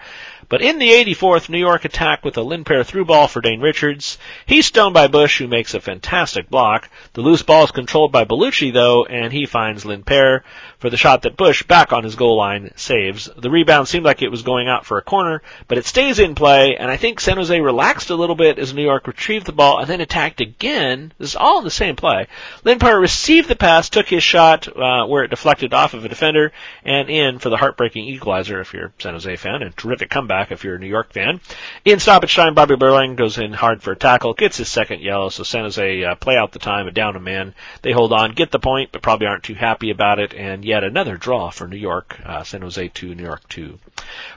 But 0.50 0.62
in 0.62 0.78
the 0.78 0.90
84th, 0.90 1.48
New 1.48 1.58
York 1.58 1.86
attack 1.86 2.26
with 2.26 2.38
a 2.38 2.44
Lindpere 2.44 2.86
through 2.86 3.06
ball 3.06 3.30
for 3.30 3.40
Dane 3.40 3.62
Richards. 3.62 4.18
He's 4.46 4.66
stoned 4.66 4.94
by 4.94 5.08
Busch, 5.08 5.40
who 5.40 5.48
makes 5.48 5.74
a 5.74 5.80
fantastic 5.80 6.50
block. 6.50 6.90
The 7.14 7.22
loose 7.22 7.42
ball 7.42 7.64
is 7.64 7.72
controlled 7.72 8.12
by 8.12 8.26
Bellucci, 8.26 8.74
though, 8.74 9.06
and 9.06 9.32
he 9.32 9.46
finds 9.46 9.86
Lindpere 9.86 10.42
for 10.80 10.90
the 10.90 10.98
shot 10.98 11.22
that 11.22 11.38
Busch, 11.38 11.64
back 11.64 11.94
on 11.94 12.04
his 12.04 12.16
goal 12.16 12.38
line, 12.38 12.72
saves. 12.76 13.30
The 13.38 13.50
rebound 13.50 13.88
seemed 13.88 14.06
like 14.06 14.22
it 14.22 14.30
was 14.30 14.44
going 14.44 14.68
out 14.68 14.86
for 14.86 14.98
a 14.98 15.02
corner, 15.02 15.42
but 15.70 15.78
it 15.78 15.86
stays 15.86 16.20
in 16.20 16.36
play, 16.36 16.76
and 16.78 16.92
I 16.92 16.98
think 16.98 17.22
San 17.22 17.38
Jose 17.38 17.60
relaxed 17.60 18.10
a 18.10 18.16
little 18.16 18.36
bit 18.36 18.60
as 18.60 18.74
New 18.74 18.84
York 18.84 19.08
retrieved 19.08 19.45
the 19.46 19.52
ball 19.52 19.80
and 19.80 19.88
then 19.88 20.02
attacked 20.02 20.42
again. 20.42 21.12
This 21.18 21.30
is 21.30 21.36
all 21.36 21.60
in 21.60 21.64
the 21.64 21.72
same 21.72 21.96
play. 21.96 22.28
Lindpere 22.64 23.00
received 23.00 23.48
the 23.48 23.56
pass, 23.56 23.90
took 23.90 24.08
his 24.08 24.24
shot 24.24 24.68
uh, 24.68 25.06
where 25.06 25.24
it 25.24 25.30
deflected 25.30 25.74
off 25.74 25.94
of 25.94 26.06
a 26.06 26.10
defender, 26.10 26.52
and 26.84 27.10
in 27.10 27.40
for 27.40 27.50
the 27.50 27.58
heartbreaking 27.58 28.06
equalizer 28.06 28.62
if 28.62 28.74
you're 28.74 28.88
a 28.88 29.02
San 29.02 29.14
Jose 29.14 29.36
fan, 29.36 29.62
and 29.62 29.76
terrific 29.76 30.10
comeback 30.10 30.52
if 30.52 30.64
you're 30.64 30.76
a 30.76 30.80
New 30.80 30.88
York 30.88 31.14
fan. 31.14 31.40
In 31.84 32.00
stoppage 32.00 32.36
time, 32.36 32.54
Bobby 32.54 32.76
Burling 32.76 33.16
goes 33.16 33.38
in 33.38 33.54
hard 33.54 33.82
for 33.82 33.92
a 33.92 33.96
tackle, 33.96 34.34
gets 34.34 34.58
his 34.58 34.72
second 34.72 35.02
yellow, 35.02 35.30
so 35.30 35.44
San 35.44 35.64
Jose 35.64 36.04
uh, 36.04 36.16
play 36.16 36.38
out 36.38 36.52
the 36.52 36.60
time 36.60 36.88
and 36.88 36.96
down 36.96 37.16
a 37.16 37.20
man. 37.20 37.54
They 37.82 37.92
hold 37.92 38.14
on, 38.14 38.34
get 38.34 38.52
the 38.52 38.60
point, 38.60 38.92
but 38.92 39.02
probably 39.02 39.28
aren't 39.28 39.44
too 39.44 39.54
happy 39.54 39.92
about 39.92 40.20
it, 40.20 40.34
and 40.34 40.66
yet 40.66 40.84
another 40.84 41.18
draw 41.18 41.50
for 41.50 41.68
New 41.68 41.78
York. 41.78 42.20
Uh, 42.26 42.44
San 42.44 42.62
Jose 42.62 42.88
2, 42.90 43.16
New 43.16 43.24
York 43.24 43.48
2. 43.50 43.80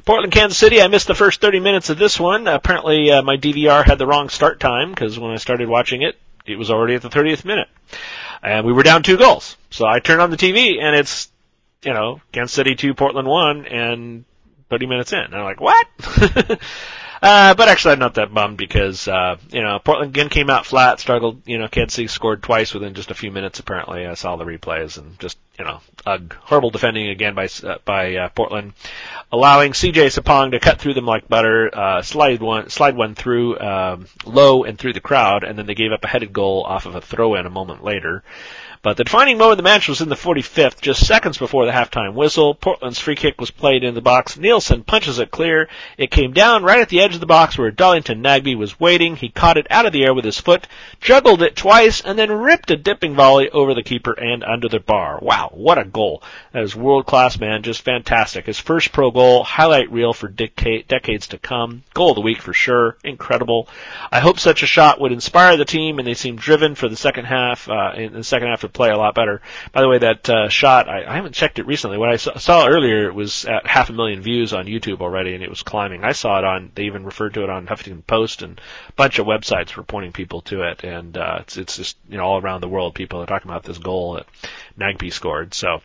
Portland, 0.04 0.32
Kansas 0.32 0.58
City, 0.58 0.80
I 0.80 0.88
missed 0.88 1.06
the 1.06 1.14
first 1.14 1.40
30 1.40 1.60
minutes 1.60 1.90
of 1.90 1.98
this 1.98 2.18
one. 2.18 2.46
Apparently, 2.46 3.10
uh, 3.10 3.22
my 3.22 3.36
DVR 3.36 3.84
had 3.84 3.98
the 3.98 4.06
wrong 4.06 4.28
start 4.28 4.60
time, 4.60 4.94
because 4.98 5.16
when 5.16 5.30
I 5.30 5.36
started 5.36 5.68
watching 5.68 6.02
it, 6.02 6.16
it 6.44 6.58
was 6.58 6.72
already 6.72 6.94
at 6.94 7.02
the 7.02 7.08
30th 7.08 7.44
minute. 7.44 7.68
And 8.42 8.66
we 8.66 8.72
were 8.72 8.82
down 8.82 9.04
two 9.04 9.16
goals. 9.16 9.56
So 9.70 9.86
I 9.86 10.00
turned 10.00 10.20
on 10.20 10.30
the 10.30 10.36
TV, 10.36 10.82
and 10.82 10.96
it's, 10.96 11.30
you 11.84 11.92
know, 11.92 12.20
Kansas 12.32 12.52
City 12.52 12.74
2, 12.74 12.94
Portland 12.94 13.28
1, 13.28 13.66
and 13.66 14.24
30 14.70 14.86
minutes 14.86 15.12
in. 15.12 15.20
And 15.20 15.34
I'm 15.36 15.44
like, 15.44 15.60
what? 15.60 15.86
Uh, 17.20 17.54
but 17.54 17.68
actually, 17.68 17.92
I'm 17.92 17.98
not 17.98 18.14
that 18.14 18.32
bummed 18.32 18.56
because, 18.56 19.08
uh, 19.08 19.36
you 19.50 19.62
know, 19.62 19.78
Portland 19.78 20.10
again 20.10 20.28
came 20.28 20.50
out 20.50 20.66
flat, 20.66 21.00
struggled, 21.00 21.42
you 21.46 21.58
know, 21.58 21.68
Kansas 21.68 21.94
City 21.94 22.08
scored 22.08 22.42
twice 22.42 22.72
within 22.72 22.94
just 22.94 23.10
a 23.10 23.14
few 23.14 23.32
minutes, 23.32 23.58
apparently. 23.58 24.06
I 24.06 24.14
saw 24.14 24.36
the 24.36 24.44
replays 24.44 24.98
and 24.98 25.18
just, 25.18 25.38
you 25.58 25.64
know, 25.64 25.80
ugh, 26.06 26.34
horrible 26.40 26.70
defending 26.70 27.08
again 27.08 27.34
by, 27.34 27.48
uh, 27.64 27.78
by, 27.84 28.14
uh, 28.16 28.28
Portland. 28.28 28.72
Allowing 29.32 29.72
CJ 29.72 30.06
Sapong 30.10 30.52
to 30.52 30.60
cut 30.60 30.78
through 30.78 30.94
them 30.94 31.06
like 31.06 31.28
butter, 31.28 31.70
uh, 31.76 32.02
slide 32.02 32.40
one, 32.40 32.70
slide 32.70 32.96
one 32.96 33.14
through, 33.14 33.58
um, 33.58 34.06
low 34.24 34.64
and 34.64 34.78
through 34.78 34.92
the 34.92 35.00
crowd, 35.00 35.42
and 35.42 35.58
then 35.58 35.66
they 35.66 35.74
gave 35.74 35.92
up 35.92 36.04
a 36.04 36.08
headed 36.08 36.32
goal 36.32 36.62
off 36.64 36.86
of 36.86 36.94
a 36.94 37.00
throw 37.00 37.34
in 37.34 37.46
a 37.46 37.50
moment 37.50 37.82
later. 37.82 38.22
But 38.82 38.96
the 38.96 39.04
defining 39.04 39.38
moment 39.38 39.52
of 39.52 39.56
the 39.58 39.62
match 39.64 39.88
was 39.88 40.00
in 40.00 40.08
the 40.08 40.14
45th, 40.14 40.80
just 40.80 41.04
seconds 41.04 41.36
before 41.36 41.66
the 41.66 41.72
halftime 41.72 42.14
whistle. 42.14 42.54
Portland's 42.54 42.98
free 42.98 43.16
kick 43.16 43.40
was 43.40 43.50
played 43.50 43.82
in 43.82 43.94
the 43.94 44.00
box. 44.00 44.36
Nielsen 44.36 44.84
punches 44.84 45.18
it 45.18 45.30
clear. 45.32 45.68
It 45.96 46.10
came 46.12 46.32
down 46.32 46.62
right 46.62 46.80
at 46.80 46.88
the 46.88 47.00
edge 47.00 47.14
of 47.14 47.20
the 47.20 47.26
box 47.26 47.58
where 47.58 47.70
Darlington 47.72 48.22
Nagbe 48.22 48.56
was 48.56 48.78
waiting. 48.78 49.16
He 49.16 49.30
caught 49.30 49.58
it 49.58 49.66
out 49.68 49.86
of 49.86 49.92
the 49.92 50.04
air 50.04 50.14
with 50.14 50.24
his 50.24 50.38
foot, 50.38 50.68
juggled 51.00 51.42
it 51.42 51.56
twice, 51.56 52.00
and 52.00 52.16
then 52.16 52.30
ripped 52.30 52.70
a 52.70 52.76
dipping 52.76 53.14
volley 53.14 53.50
over 53.50 53.74
the 53.74 53.82
keeper 53.82 54.12
and 54.12 54.44
under 54.44 54.68
the 54.68 54.78
bar. 54.78 55.18
Wow, 55.20 55.50
what 55.52 55.78
a 55.78 55.84
goal. 55.84 56.22
That 56.52 56.62
is 56.62 56.76
world 56.76 57.06
class, 57.06 57.38
man. 57.38 57.62
Just 57.62 57.82
fantastic. 57.82 58.46
His 58.46 58.60
first 58.60 58.92
pro 58.92 59.10
goal, 59.10 59.42
highlight 59.42 59.90
reel 59.90 60.12
for 60.12 60.28
decades 60.28 61.26
to 61.28 61.38
come. 61.38 61.82
Goal 61.94 62.10
of 62.10 62.14
the 62.14 62.20
week 62.20 62.42
for 62.42 62.52
sure. 62.52 62.96
Incredible. 63.02 63.68
I 64.12 64.20
hope 64.20 64.38
such 64.38 64.62
a 64.62 64.66
shot 64.66 65.00
would 65.00 65.12
inspire 65.12 65.56
the 65.56 65.64
team 65.64 65.98
and 65.98 66.06
they 66.06 66.14
seem 66.14 66.36
driven 66.36 66.74
for 66.74 66.88
the 66.88 66.96
second 66.96 67.24
half, 67.24 67.68
uh, 67.68 67.92
in 67.96 68.12
the 68.12 68.24
second 68.24 68.48
half 68.48 68.64
play 68.68 68.90
a 68.90 68.96
lot 68.96 69.14
better. 69.14 69.40
By 69.72 69.80
the 69.80 69.88
way, 69.88 69.98
that 69.98 70.28
uh, 70.28 70.48
shot 70.48 70.88
I, 70.88 71.04
I 71.04 71.16
haven't 71.16 71.34
checked 71.34 71.58
it 71.58 71.66
recently. 71.66 71.98
What 71.98 72.08
I 72.08 72.16
saw, 72.16 72.36
saw 72.38 72.66
earlier, 72.66 73.08
it 73.08 73.14
was 73.14 73.44
at 73.44 73.66
half 73.66 73.90
a 73.90 73.92
million 73.92 74.22
views 74.22 74.52
on 74.52 74.66
YouTube 74.66 75.00
already, 75.00 75.34
and 75.34 75.42
it 75.42 75.50
was 75.50 75.62
climbing. 75.62 76.04
I 76.04 76.12
saw 76.12 76.38
it 76.38 76.44
on. 76.44 76.72
They 76.74 76.84
even 76.84 77.04
referred 77.04 77.34
to 77.34 77.44
it 77.44 77.50
on 77.50 77.66
Huffington 77.66 78.06
Post, 78.06 78.42
and 78.42 78.60
a 78.88 78.92
bunch 78.92 79.18
of 79.18 79.26
websites 79.26 79.76
were 79.76 79.82
pointing 79.82 80.12
people 80.12 80.42
to 80.42 80.62
it. 80.62 80.84
And 80.84 81.16
uh, 81.16 81.38
it's 81.40 81.56
it's 81.56 81.76
just 81.76 81.96
you 82.08 82.16
know 82.16 82.24
all 82.24 82.40
around 82.40 82.60
the 82.60 82.68
world 82.68 82.94
people 82.94 83.20
are 83.22 83.26
talking 83.26 83.50
about 83.50 83.64
this 83.64 83.78
goal 83.78 84.14
that 84.14 84.26
Nagbe 84.78 85.12
scored. 85.12 85.54
So 85.54 85.80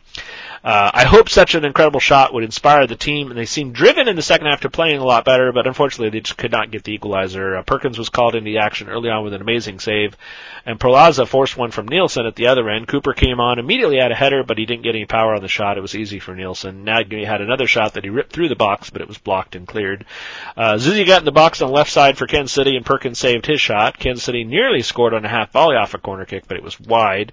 uh, 0.62 0.90
I 0.94 1.04
hope 1.04 1.28
such 1.28 1.54
an 1.54 1.64
incredible 1.64 2.00
shot 2.00 2.32
would 2.32 2.44
inspire 2.44 2.86
the 2.86 2.96
team, 2.96 3.30
and 3.30 3.38
they 3.38 3.46
seemed 3.46 3.74
driven 3.74 4.08
in 4.08 4.16
the 4.16 4.22
second 4.22 4.46
half 4.46 4.60
to 4.60 4.70
playing 4.70 4.98
a 4.98 5.04
lot 5.04 5.24
better, 5.24 5.52
but 5.52 5.66
unfortunately 5.66 6.10
they 6.10 6.20
just 6.20 6.38
could 6.38 6.52
not 6.52 6.70
get 6.70 6.84
the 6.84 6.92
equalizer. 6.92 7.56
Uh, 7.56 7.62
Perkins 7.62 7.98
was 7.98 8.08
called 8.08 8.34
into 8.34 8.56
action 8.56 8.88
early 8.88 9.10
on 9.10 9.24
with 9.24 9.34
an 9.34 9.40
amazing 9.40 9.80
save, 9.80 10.16
and 10.64 10.78
Perlaza 10.78 11.26
forced 11.26 11.56
one 11.56 11.70
from 11.70 11.88
Nielsen 11.88 12.26
at 12.26 12.36
the 12.36 12.46
other 12.46 12.68
end. 12.68 12.73
Cooper 12.86 13.14
came 13.14 13.40
on, 13.40 13.58
immediately 13.58 13.98
had 13.98 14.12
a 14.12 14.16
header, 14.16 14.42
but 14.42 14.58
he 14.58 14.66
didn't 14.66 14.82
get 14.82 14.94
any 14.94 15.06
power 15.06 15.34
on 15.34 15.42
the 15.42 15.48
shot. 15.48 15.78
It 15.78 15.82
was 15.82 15.94
easy 15.94 16.18
for 16.18 16.34
Nielsen. 16.34 16.84
Nagbe 16.84 17.24
had 17.24 17.40
another 17.40 17.66
shot 17.66 17.94
that 17.94 18.04
he 18.04 18.10
ripped 18.10 18.32
through 18.32 18.48
the 18.48 18.56
box, 18.56 18.90
but 18.90 19.00
it 19.00 19.08
was 19.08 19.18
blocked 19.18 19.54
and 19.54 19.66
cleared. 19.66 20.04
Uh, 20.56 20.74
Zusi 20.74 21.06
got 21.06 21.20
in 21.20 21.24
the 21.24 21.32
box 21.32 21.62
on 21.62 21.68
the 21.68 21.74
left 21.74 21.90
side 21.90 22.18
for 22.18 22.26
Kansas 22.26 22.52
City, 22.52 22.76
and 22.76 22.84
Perkins 22.84 23.18
saved 23.18 23.46
his 23.46 23.60
shot. 23.60 23.98
Kansas 23.98 24.24
City 24.24 24.44
nearly 24.44 24.82
scored 24.82 25.14
on 25.14 25.24
a 25.24 25.28
half 25.28 25.52
volley 25.52 25.76
off 25.76 25.94
a 25.94 25.98
corner 25.98 26.24
kick, 26.24 26.48
but 26.48 26.56
it 26.56 26.62
was 26.62 26.80
wide. 26.80 27.32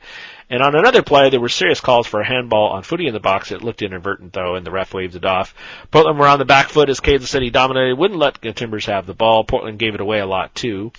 And 0.51 0.61
on 0.61 0.75
another 0.75 1.01
play, 1.01 1.29
there 1.29 1.39
were 1.39 1.47
serious 1.47 1.79
calls 1.79 2.07
for 2.07 2.19
a 2.19 2.27
handball 2.27 2.71
on 2.73 2.83
Futty 2.83 3.07
in 3.07 3.13
the 3.13 3.21
box. 3.21 3.53
It 3.53 3.63
looked 3.63 3.81
inadvertent 3.81 4.33
though, 4.33 4.55
and 4.55 4.65
the 4.65 4.71
ref 4.71 4.93
waved 4.93 5.15
it 5.15 5.23
off. 5.23 5.55
Portland 5.91 6.19
were 6.19 6.27
on 6.27 6.39
the 6.39 6.45
back 6.45 6.67
foot 6.67 6.89
as 6.89 6.99
Kansas 6.99 7.29
City 7.29 7.49
dominated, 7.49 7.97
wouldn't 7.97 8.19
let 8.19 8.41
the 8.41 8.51
Timbers 8.51 8.85
have 8.87 9.05
the 9.05 9.13
ball. 9.13 9.45
Portland 9.45 9.79
gave 9.79 9.95
it 9.95 10.01
away 10.01 10.19
a 10.19 10.25
lot 10.25 10.53
too. 10.53 10.91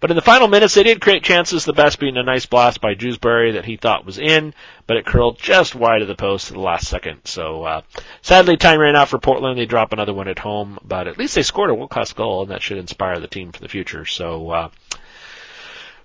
But 0.00 0.10
in 0.10 0.14
the 0.14 0.20
final 0.20 0.46
minutes, 0.46 0.74
they 0.74 0.82
did 0.82 1.00
create 1.00 1.22
chances, 1.22 1.64
the 1.64 1.72
best 1.72 1.98
being 1.98 2.18
a 2.18 2.22
nice 2.22 2.44
blast 2.44 2.82
by 2.82 2.92
Jewsbury 2.92 3.52
that 3.52 3.64
he 3.64 3.78
thought 3.78 4.04
was 4.04 4.18
in, 4.18 4.52
but 4.86 4.98
it 4.98 5.06
curled 5.06 5.38
just 5.38 5.74
wide 5.74 6.02
of 6.02 6.08
the 6.08 6.14
post 6.14 6.50
at 6.50 6.54
the 6.54 6.60
last 6.60 6.86
second. 6.86 7.20
So, 7.24 7.64
uh, 7.64 7.80
sadly, 8.20 8.58
time 8.58 8.78
ran 8.78 8.94
out 8.94 9.08
for 9.08 9.18
Portland. 9.18 9.58
They 9.58 9.64
drop 9.64 9.94
another 9.94 10.12
one 10.12 10.28
at 10.28 10.38
home, 10.38 10.78
but 10.84 11.08
at 11.08 11.16
least 11.16 11.34
they 11.34 11.42
scored 11.42 11.70
a 11.70 11.74
world-class 11.74 12.12
goal, 12.12 12.42
and 12.42 12.50
that 12.50 12.60
should 12.60 12.76
inspire 12.76 13.18
the 13.20 13.26
team 13.26 13.52
for 13.52 13.60
the 13.60 13.68
future. 13.70 14.04
So, 14.04 14.50
uh, 14.50 14.68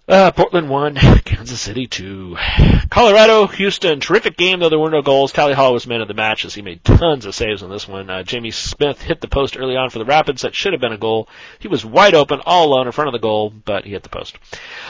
uh, 0.08 0.32
Portland 0.32 0.70
won, 0.70 0.96
Kansas 1.26 1.62
City 1.62 1.88
two. 1.88 2.38
Colorado, 2.90 3.48
Houston, 3.48 4.00
terrific 4.00 4.38
game 4.38 4.60
though 4.60 4.70
there 4.70 4.80
were 4.80 4.90
no 4.90 5.02
goals. 5.02 5.32
Tally 5.32 5.54
Hall 5.54 5.74
was 5.74 5.88
man 5.88 6.02
of 6.02 6.08
the 6.08 6.14
match 6.14 6.46
as 6.46 6.54
he 6.54 6.62
made 6.62 6.84
tons 6.84 7.26
of 7.26 7.34
saves 7.34 7.64
on 7.64 7.70
this 7.70 7.88
one. 7.88 8.10
Uh, 8.10 8.24
Jamie 8.24 8.52
Smith 8.52 9.02
hit 9.02 9.22
the 9.22 9.28
post 9.28 9.58
early 9.58 9.76
on 9.76 9.90
for 9.90 10.00
the 10.00 10.06
Rapids. 10.06 10.42
That 10.42 10.56
should 10.56 10.74
have 10.74 10.82
been 10.82 10.92
a 10.92 10.98
goal. 10.98 11.30
He 11.60 11.68
was 11.68 11.86
wide 11.86 12.14
open, 12.14 12.42
all 12.46 12.68
alone 12.68 12.88
in 12.88 12.92
front 12.92 13.08
of 13.08 13.14
the 13.14 13.20
goal, 13.20 13.50
but 13.50 13.86
he 13.86 13.92
hit 13.92 14.04
the 14.04 14.10
post. 14.10 14.38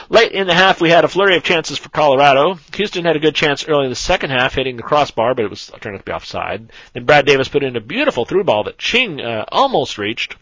Late 0.08 0.32
in 0.32 0.46
the 0.46 0.54
half, 0.54 0.80
we 0.80 0.90
had 0.90 1.04
a 1.04 1.08
flurry 1.08 1.36
of 1.36 1.44
chances 1.44 1.78
for 1.78 1.88
Colorado. 1.88 2.58
Houston 2.74 3.04
had 3.04 3.16
a 3.16 3.20
good 3.20 3.34
chance 3.34 3.68
early 3.68 3.84
in 3.84 3.90
the 3.90 3.96
second 3.96 4.30
half, 4.30 4.54
hitting 4.54 4.76
the 4.76 4.82
crossbar, 4.82 5.34
but 5.34 5.44
it 5.44 5.50
was 5.50 5.70
turned 5.80 5.94
out 5.94 5.98
to 5.98 6.04
be 6.04 6.12
offside. 6.12 6.70
Then 6.92 7.04
Brad 7.04 7.26
Davis 7.26 7.48
put 7.48 7.62
in 7.62 7.76
a 7.76 7.80
beautiful 7.80 8.24
through 8.24 8.44
ball 8.44 8.64
that 8.64 8.78
Ching 8.78 9.20
uh, 9.20 9.44
almost 9.48 9.96
reached. 9.96 10.36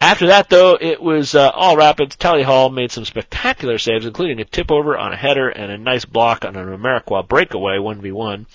After 0.00 0.26
that, 0.26 0.50
though, 0.50 0.76
it 0.78 1.00
was 1.00 1.34
uh, 1.34 1.48
all 1.48 1.76
Rapids. 1.76 2.16
Tally 2.16 2.42
Hall 2.42 2.68
made 2.68 2.92
some 2.92 3.04
spectacular 3.04 3.78
saves, 3.78 4.04
including 4.04 4.40
a 4.40 4.44
tip 4.44 4.70
over 4.70 4.98
on 4.98 5.12
a 5.12 5.16
header 5.16 5.48
and 5.48 5.72
a 5.72 5.78
nice 5.78 6.04
block 6.04 6.44
on 6.44 6.56
an 6.56 6.68
Amarikwa 6.68 7.26
breakaway, 7.26 7.78
1v1. 7.78 8.46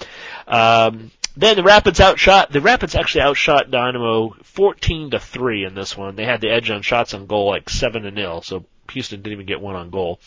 Um, 0.48 1.12
then 1.36 1.56
the 1.56 1.64
Rapids 1.64 2.00
outshot, 2.00 2.52
the 2.52 2.62
Rapids 2.62 2.96
actually 2.96 3.22
outshot 3.22 3.72
Dynamo 3.72 4.36
14 4.44 5.12
to 5.12 5.20
3 5.20 5.66
in 5.66 5.74
this 5.74 5.96
one. 5.96 6.16
They 6.16 6.26
had 6.26 6.42
the 6.42 6.50
edge 6.50 6.70
on 6.70 6.82
shots 6.82 7.14
on 7.14 7.28
goal 7.28 7.48
like 7.48 7.70
7 7.70 8.04
to 8.04 8.14
0, 8.14 8.42
so 8.42 8.66
Houston 8.92 9.22
didn't 9.22 9.34
even 9.34 9.46
get 9.46 9.62
one 9.62 9.76
on 9.76 9.90
goal. 9.90 10.20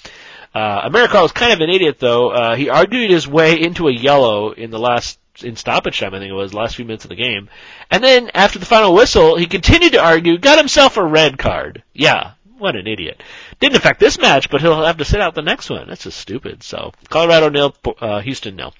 Uh, 0.55 0.89
Amarikwa 0.89 1.23
was 1.23 1.33
kind 1.33 1.53
of 1.53 1.61
an 1.61 1.71
idiot 1.71 1.99
though. 1.99 2.31
Uh, 2.31 2.57
he 2.57 2.69
argued 2.69 3.11
his 3.11 3.29
way 3.29 3.61
into 3.61 3.89
a 3.89 3.93
yellow 3.93 4.53
in 4.53 4.71
the 4.71 4.79
last 4.79 5.19
in 5.41 5.57
stoppage 5.57 5.99
time, 5.99 6.15
I 6.15 6.19
think 6.19 6.31
it 6.31 6.35
was, 6.35 6.53
last 6.53 6.77
few 6.77 6.85
minutes 6.85 7.05
of 7.05 7.11
the 7.11 7.17
game. 7.17 7.49
And 7.91 8.03
then 8.03 8.31
after 8.35 8.59
the 8.59 8.67
final 8.67 8.95
whistle, 8.95 9.37
he 9.37 9.47
continued 9.47 9.93
to 9.93 10.05
argue, 10.05 10.39
got 10.39 10.59
himself 10.59 10.97
a 10.97 11.05
red 11.05 11.39
card. 11.39 11.83
Yeah, 11.93 12.33
what 12.59 12.77
an 12.77 12.87
idiot. 12.87 13.23
Didn't 13.61 13.77
affect 13.77 14.01
this 14.01 14.19
match, 14.19 14.51
but 14.51 14.61
he'll 14.61 14.85
have 14.85 14.99
to 14.99 15.05
sit 15.05 15.21
out 15.21 15.35
the 15.35 15.43
next 15.43 15.71
one. 15.71 15.89
That's 15.89 16.05
just 16.05 16.19
stupid. 16.19 16.63
So, 16.63 16.93
Colorado 17.09 17.49
nil, 17.49 17.75
uh, 18.01 18.21
Houston 18.21 18.57
nil. 18.57 18.75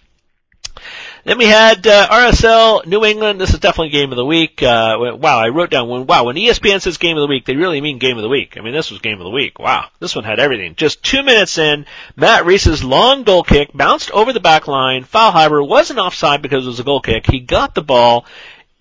Then 1.25 1.39
we 1.39 1.47
had 1.47 1.87
uh, 1.87 2.09
RSL 2.09 2.85
New 2.87 3.05
England. 3.05 3.41
This 3.41 3.55
is 3.55 3.61
definitely 3.61 3.91
game 3.91 4.11
of 4.11 4.17
the 4.17 4.25
week. 4.25 4.61
Uh, 4.61 4.97
wow, 5.21 5.39
I 5.39 5.51
wrote 5.51 5.71
down 5.71 5.89
when 5.89 6.07
wow 6.07 6.25
when 6.25 6.35
ESPN 6.35 6.81
says 6.81 6.97
game 6.97 7.17
of 7.17 7.21
the 7.21 7.29
week, 7.29 7.45
they 7.45 7.55
really 7.55 7.81
mean 7.81 7.99
game 7.99 8.17
of 8.17 8.23
the 8.23 8.29
week. 8.29 8.57
I 8.59 8.61
mean, 8.61 8.73
this 8.73 8.91
was 8.91 8.99
game 8.99 9.21
of 9.21 9.25
the 9.25 9.31
week. 9.31 9.61
Wow, 9.61 9.89
this 10.01 10.17
one 10.17 10.25
had 10.25 10.41
everything. 10.41 10.75
Just 10.75 11.05
two 11.05 11.23
minutes 11.23 11.59
in, 11.59 11.87
Matt 12.17 12.45
Reis's 12.45 12.83
long 12.83 13.23
goal 13.23 13.45
kick 13.45 13.71
bounced 13.73 14.11
over 14.11 14.33
the 14.33 14.41
back 14.41 14.67
line. 14.67 15.05
Feilhaber 15.05 15.67
wasn't 15.67 16.01
offside 16.01 16.43
because 16.43 16.65
it 16.65 16.71
was 16.71 16.81
a 16.81 16.85
goal 16.85 17.01
kick. 17.01 17.31
He 17.31 17.39
got 17.39 17.77
the 17.77 17.83
ball, 17.83 18.27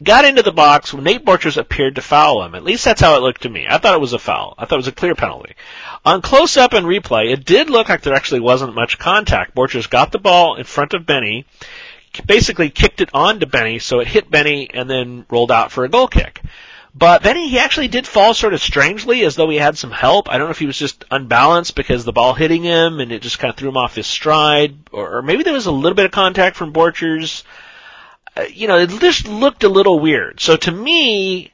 got 0.01 0.25
into 0.25 0.41
the 0.41 0.51
box 0.51 0.91
when 0.91 1.03
Nate 1.03 1.23
Borchers 1.23 1.57
appeared 1.57 1.93
to 1.95 2.01
foul 2.01 2.43
him. 2.43 2.55
At 2.55 2.63
least 2.63 2.85
that's 2.85 3.01
how 3.01 3.17
it 3.17 3.21
looked 3.21 3.43
to 3.43 3.49
me. 3.49 3.67
I 3.69 3.77
thought 3.77 3.93
it 3.93 4.01
was 4.01 4.13
a 4.13 4.19
foul. 4.19 4.55
I 4.57 4.65
thought 4.65 4.77
it 4.77 4.77
was 4.77 4.87
a 4.87 4.93
clear 4.93 5.13
penalty. 5.13 5.53
On 6.03 6.23
close 6.23 6.57
up 6.57 6.73
and 6.73 6.87
replay, 6.87 7.31
it 7.31 7.45
did 7.45 7.69
look 7.69 7.87
like 7.87 8.01
there 8.01 8.15
actually 8.15 8.39
wasn't 8.39 8.73
much 8.73 8.97
contact. 8.97 9.53
Borchers 9.53 9.87
got 9.87 10.11
the 10.11 10.17
ball 10.17 10.55
in 10.55 10.63
front 10.63 10.95
of 10.95 11.05
Benny 11.05 11.45
basically 12.25 12.69
kicked 12.69 13.01
it 13.01 13.09
onto 13.13 13.45
Benny, 13.45 13.79
so 13.79 13.99
it 13.99 14.07
hit 14.07 14.29
Benny 14.29 14.69
and 14.73 14.89
then 14.89 15.25
rolled 15.29 15.51
out 15.51 15.71
for 15.71 15.83
a 15.83 15.89
goal 15.89 16.07
kick. 16.07 16.41
But 16.93 17.23
Benny, 17.23 17.47
he 17.47 17.57
actually 17.57 17.87
did 17.87 18.05
fall 18.05 18.33
sort 18.33 18.53
of 18.53 18.61
strangely 18.61 19.23
as 19.23 19.35
though 19.35 19.49
he 19.49 19.57
had 19.57 19.77
some 19.77 19.91
help. 19.91 20.29
I 20.29 20.37
don't 20.37 20.47
know 20.47 20.51
if 20.51 20.59
he 20.59 20.65
was 20.65 20.77
just 20.77 21.05
unbalanced 21.09 21.75
because 21.75 22.03
the 22.03 22.11
ball 22.11 22.33
hitting 22.33 22.63
him 22.63 22.99
and 22.99 23.13
it 23.13 23.21
just 23.21 23.39
kind 23.39 23.49
of 23.49 23.55
threw 23.55 23.69
him 23.69 23.77
off 23.77 23.95
his 23.95 24.07
stride, 24.07 24.75
or, 24.91 25.17
or 25.17 25.21
maybe 25.21 25.43
there 25.43 25.53
was 25.53 25.67
a 25.67 25.71
little 25.71 25.95
bit 25.95 26.05
of 26.05 26.11
contact 26.11 26.57
from 26.57 26.73
Borchers. 26.73 27.43
Uh, 28.35 28.41
you 28.41 28.67
know, 28.67 28.77
it 28.77 28.89
just 28.89 29.27
looked 29.27 29.63
a 29.63 29.69
little 29.69 29.99
weird. 29.99 30.41
So 30.41 30.57
to 30.57 30.71
me, 30.71 31.51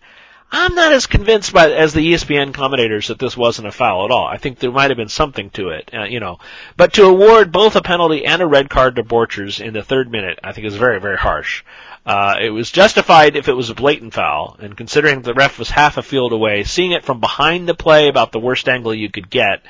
I'm 0.50 0.76
not 0.76 0.94
as 0.94 1.08
convinced 1.08 1.52
by 1.52 1.72
as 1.72 1.94
the 1.94 2.14
ESPN 2.14 2.54
commentators 2.54 3.10
that 3.10 3.20
this 3.20 3.36
wasn't 3.36 3.68
a 3.68 3.72
foul 3.72 4.06
at 4.06 4.12
all. 4.12 4.28
I 4.28 4.38
think 4.38 4.60
there 4.60 4.72
might 4.72 4.90
have 4.90 4.98
been 4.98 5.10
something 5.10 5.50
to 5.52 5.70
it, 5.70 5.92
uh, 5.94 6.04
you 6.04 6.22
know. 6.22 6.40
But 6.78 6.94
to 6.94 7.04
award 7.04 7.52
both 7.52 7.76
a 7.76 7.82
penalty 7.82 8.26
and 8.26 8.42
a 8.42 8.48
red 8.48 8.70
card 8.70 8.96
to 8.96 9.04
Borchers 9.04 9.60
in 9.60 9.74
the 9.74 9.84
third 9.84 10.10
minute, 10.10 10.40
I 10.44 10.54
think 10.54 10.66
is 10.66 10.76
very, 10.76 11.02
very 11.02 11.18
harsh. 11.18 11.64
Uh, 12.06 12.38
it 12.42 12.52
was 12.52 12.72
justified 12.72 13.36
if 13.36 13.50
it 13.50 13.54
was 13.54 13.70
a 13.70 13.76
blatant 13.76 14.14
foul, 14.14 14.56
and 14.60 14.78
considering 14.78 15.22
the 15.22 15.34
ref 15.34 15.60
was 15.60 15.70
half 15.70 15.98
a 15.98 16.02
field 16.02 16.32
away, 16.32 16.64
seeing 16.64 16.94
it 16.94 17.04
from 17.04 17.20
behind 17.20 17.68
the 17.68 17.74
play 17.74 18.08
about 18.08 18.32
the 18.32 18.40
worst 18.40 18.70
angle 18.70 18.94
you 18.94 19.10
could 19.10 19.30
get, 19.30 19.62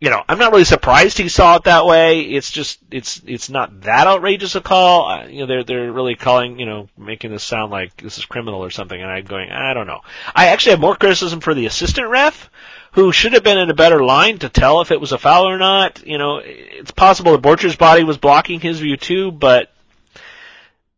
you 0.00 0.10
know, 0.10 0.22
I'm 0.28 0.38
not 0.38 0.52
really 0.52 0.64
surprised 0.64 1.18
he 1.18 1.28
saw 1.28 1.56
it 1.56 1.64
that 1.64 1.84
way. 1.84 2.20
It's 2.20 2.52
just, 2.52 2.78
it's, 2.90 3.20
it's 3.26 3.50
not 3.50 3.80
that 3.80 4.06
outrageous 4.06 4.54
a 4.54 4.60
call. 4.60 5.28
You 5.28 5.40
know, 5.40 5.46
they're, 5.46 5.64
they're 5.64 5.92
really 5.92 6.14
calling, 6.14 6.60
you 6.60 6.66
know, 6.66 6.88
making 6.96 7.32
this 7.32 7.42
sound 7.42 7.72
like 7.72 7.96
this 7.96 8.16
is 8.16 8.24
criminal 8.24 8.62
or 8.62 8.70
something, 8.70 9.00
and 9.00 9.10
I'm 9.10 9.24
going, 9.24 9.50
I 9.50 9.74
don't 9.74 9.88
know. 9.88 10.02
I 10.34 10.48
actually 10.48 10.72
have 10.72 10.80
more 10.80 10.94
criticism 10.94 11.40
for 11.40 11.52
the 11.52 11.66
assistant 11.66 12.08
ref, 12.08 12.48
who 12.92 13.10
should 13.10 13.32
have 13.32 13.42
been 13.42 13.58
in 13.58 13.70
a 13.70 13.74
better 13.74 14.04
line 14.04 14.38
to 14.38 14.48
tell 14.48 14.80
if 14.80 14.92
it 14.92 15.00
was 15.00 15.10
a 15.10 15.18
foul 15.18 15.48
or 15.48 15.58
not. 15.58 16.06
You 16.06 16.18
know, 16.18 16.40
it's 16.44 16.92
possible 16.92 17.32
the 17.32 17.48
Borchers' 17.48 17.76
body 17.76 18.04
was 18.04 18.18
blocking 18.18 18.60
his 18.60 18.78
view 18.78 18.96
too, 18.96 19.32
but, 19.32 19.68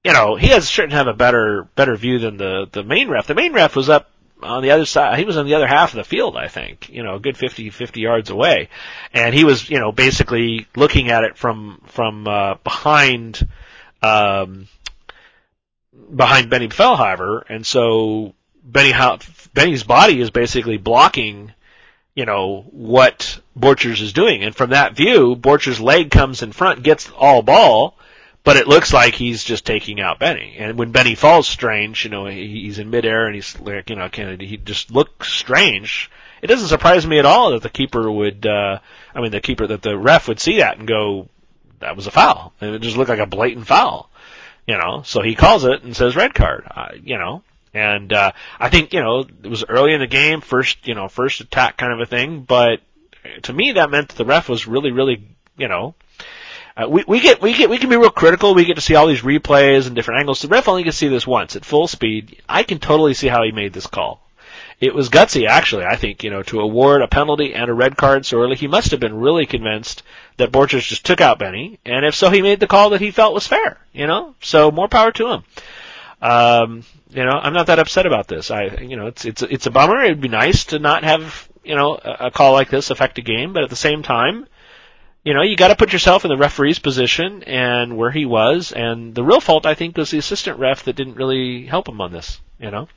you 0.04 0.12
know, 0.12 0.36
he 0.36 0.48
has 0.48 0.70
to 0.70 0.88
have 0.88 1.06
a 1.06 1.14
better, 1.14 1.66
better 1.74 1.96
view 1.96 2.18
than 2.18 2.36
the, 2.36 2.68
the 2.70 2.84
main 2.84 3.08
ref. 3.08 3.26
The 3.26 3.34
main 3.34 3.54
ref 3.54 3.76
was 3.76 3.88
up 3.88 4.10
on 4.42 4.62
the 4.62 4.70
other 4.70 4.86
side. 4.86 5.18
He 5.18 5.24
was 5.24 5.36
on 5.36 5.46
the 5.46 5.54
other 5.54 5.66
half 5.66 5.92
of 5.92 5.96
the 5.96 6.04
field, 6.04 6.36
I 6.36 6.48
think, 6.48 6.88
you 6.90 7.02
know, 7.02 7.16
a 7.16 7.20
good 7.20 7.36
50, 7.36 7.70
50 7.70 8.00
yards 8.00 8.30
away. 8.30 8.68
And 9.12 9.34
he 9.34 9.44
was, 9.44 9.68
you 9.68 9.80
know, 9.80 9.92
basically 9.92 10.66
looking 10.76 11.10
at 11.10 11.24
it 11.24 11.36
from, 11.36 11.82
from, 11.86 12.26
uh, 12.26 12.54
behind, 12.64 13.46
um, 14.02 14.68
behind 16.14 16.50
Benny 16.50 16.68
Feilhaber. 16.68 17.42
And 17.48 17.66
so 17.66 18.34
Benny, 18.62 18.92
Benny's 19.54 19.84
body 19.84 20.20
is 20.20 20.30
basically 20.30 20.78
blocking, 20.78 21.52
you 22.14 22.26
know, 22.26 22.64
what 22.70 23.40
Borchers 23.58 24.00
is 24.00 24.12
doing. 24.12 24.42
And 24.42 24.54
from 24.54 24.70
that 24.70 24.96
view, 24.96 25.36
Borchers' 25.36 25.80
leg 25.80 26.10
comes 26.10 26.42
in 26.42 26.52
front, 26.52 26.82
gets 26.82 27.10
all 27.10 27.42
ball, 27.42 27.96
but 28.42 28.56
it 28.56 28.66
looks 28.66 28.92
like 28.92 29.14
he's 29.14 29.44
just 29.44 29.66
taking 29.66 30.00
out 30.00 30.18
Benny. 30.18 30.56
And 30.58 30.78
when 30.78 30.92
Benny 30.92 31.14
falls 31.14 31.46
strange, 31.46 32.04
you 32.04 32.10
know, 32.10 32.26
he's 32.26 32.78
in 32.78 32.90
midair 32.90 33.26
and 33.26 33.34
he's 33.34 33.58
like, 33.60 33.90
you 33.90 33.96
know, 33.96 34.08
Kennedy, 34.08 34.46
he 34.46 34.56
just 34.56 34.90
looks 34.90 35.28
strange. 35.32 36.10
It 36.42 36.46
doesn't 36.46 36.68
surprise 36.68 37.06
me 37.06 37.18
at 37.18 37.26
all 37.26 37.50
that 37.50 37.62
the 37.62 37.68
keeper 37.68 38.10
would, 38.10 38.46
uh, 38.46 38.78
I 39.14 39.20
mean, 39.20 39.30
the 39.30 39.40
keeper, 39.40 39.66
that 39.66 39.82
the 39.82 39.96
ref 39.96 40.28
would 40.28 40.40
see 40.40 40.58
that 40.58 40.78
and 40.78 40.88
go, 40.88 41.28
that 41.80 41.96
was 41.96 42.06
a 42.06 42.10
foul. 42.10 42.54
And 42.60 42.74
it 42.74 42.80
just 42.80 42.96
looked 42.96 43.10
like 43.10 43.18
a 43.18 43.26
blatant 43.26 43.66
foul, 43.66 44.08
you 44.66 44.78
know, 44.78 45.02
so 45.04 45.20
he 45.20 45.34
calls 45.34 45.64
it 45.64 45.82
and 45.82 45.94
says 45.94 46.16
red 46.16 46.32
card, 46.32 46.66
uh, 46.70 46.88
you 47.02 47.18
know, 47.18 47.42
and, 47.74 48.10
uh, 48.12 48.32
I 48.58 48.70
think, 48.70 48.94
you 48.94 49.00
know, 49.00 49.20
it 49.20 49.48
was 49.48 49.64
early 49.68 49.92
in 49.92 50.00
the 50.00 50.06
game, 50.06 50.40
first, 50.40 50.88
you 50.88 50.94
know, 50.94 51.08
first 51.08 51.40
attack 51.40 51.76
kind 51.76 51.92
of 51.92 52.00
a 52.00 52.06
thing, 52.06 52.40
but 52.40 52.80
to 53.42 53.52
me 53.52 53.72
that 53.72 53.90
meant 53.90 54.08
that 54.08 54.16
the 54.16 54.24
ref 54.24 54.48
was 54.48 54.66
really, 54.66 54.92
really, 54.92 55.22
you 55.58 55.68
know, 55.68 55.94
uh, 56.76 56.88
we, 56.88 57.04
we 57.06 57.20
get 57.20 57.42
we 57.42 57.54
get 57.54 57.70
we 57.70 57.78
can 57.78 57.90
be 57.90 57.96
real 57.96 58.10
critical. 58.10 58.54
We 58.54 58.64
get 58.64 58.76
to 58.76 58.80
see 58.80 58.94
all 58.94 59.06
these 59.06 59.22
replays 59.22 59.86
and 59.86 59.96
different 59.96 60.20
angles. 60.20 60.42
The 60.42 60.48
ref 60.48 60.68
only 60.68 60.84
to 60.84 60.92
see 60.92 61.08
this 61.08 61.26
once 61.26 61.56
at 61.56 61.64
full 61.64 61.88
speed. 61.88 62.42
I 62.48 62.62
can 62.62 62.78
totally 62.78 63.14
see 63.14 63.28
how 63.28 63.42
he 63.42 63.52
made 63.52 63.72
this 63.72 63.86
call. 63.86 64.20
It 64.80 64.94
was 64.94 65.10
gutsy, 65.10 65.46
actually. 65.46 65.84
I 65.84 65.96
think 65.96 66.24
you 66.24 66.30
know 66.30 66.42
to 66.44 66.60
award 66.60 67.02
a 67.02 67.08
penalty 67.08 67.54
and 67.54 67.70
a 67.70 67.74
red 67.74 67.96
card 67.96 68.24
so 68.24 68.40
early. 68.40 68.56
He 68.56 68.66
must 68.66 68.92
have 68.92 69.00
been 69.00 69.20
really 69.20 69.46
convinced 69.46 70.02
that 70.38 70.52
Borchers 70.52 70.88
just 70.88 71.04
took 71.04 71.20
out 71.20 71.38
Benny, 71.38 71.78
and 71.84 72.04
if 72.06 72.14
so, 72.14 72.30
he 72.30 72.40
made 72.40 72.60
the 72.60 72.66
call 72.66 72.90
that 72.90 73.00
he 73.00 73.10
felt 73.10 73.34
was 73.34 73.46
fair. 73.46 73.78
You 73.92 74.06
know, 74.06 74.34
so 74.40 74.70
more 74.70 74.88
power 74.88 75.12
to 75.12 75.28
him. 75.28 75.44
Um, 76.22 76.84
you 77.10 77.24
know, 77.24 77.32
I'm 77.32 77.52
not 77.52 77.66
that 77.66 77.78
upset 77.78 78.06
about 78.06 78.28
this. 78.28 78.50
I, 78.50 78.64
you 78.80 78.96
know, 78.96 79.06
it's 79.06 79.24
it's 79.24 79.42
it's 79.42 79.66
a 79.66 79.70
bummer. 79.70 80.00
It'd 80.00 80.20
be 80.20 80.28
nice 80.28 80.64
to 80.66 80.78
not 80.78 81.04
have 81.04 81.48
you 81.62 81.74
know 81.74 81.98
a, 82.02 82.26
a 82.26 82.30
call 82.30 82.52
like 82.52 82.70
this 82.70 82.90
affect 82.90 83.18
a 83.18 83.22
game, 83.22 83.52
but 83.52 83.64
at 83.64 83.70
the 83.70 83.76
same 83.76 84.02
time, 84.02 84.46
you 85.24 85.34
know, 85.34 85.42
you 85.42 85.56
got 85.56 85.68
to 85.68 85.76
put 85.76 85.92
yourself 85.92 86.24
in 86.24 86.30
the 86.30 86.36
referee's 86.36 86.78
position 86.78 87.42
and 87.44 87.96
where 87.96 88.10
he 88.10 88.24
was. 88.24 88.72
And 88.72 89.14
the 89.14 89.24
real 89.24 89.40
fault, 89.40 89.66
I 89.66 89.74
think, 89.74 89.96
was 89.96 90.10
the 90.10 90.18
assistant 90.18 90.58
ref 90.58 90.84
that 90.84 90.96
didn't 90.96 91.16
really 91.16 91.66
help 91.66 91.88
him 91.88 92.00
on 92.00 92.12
this. 92.12 92.40
You 92.58 92.70
know, 92.70 92.88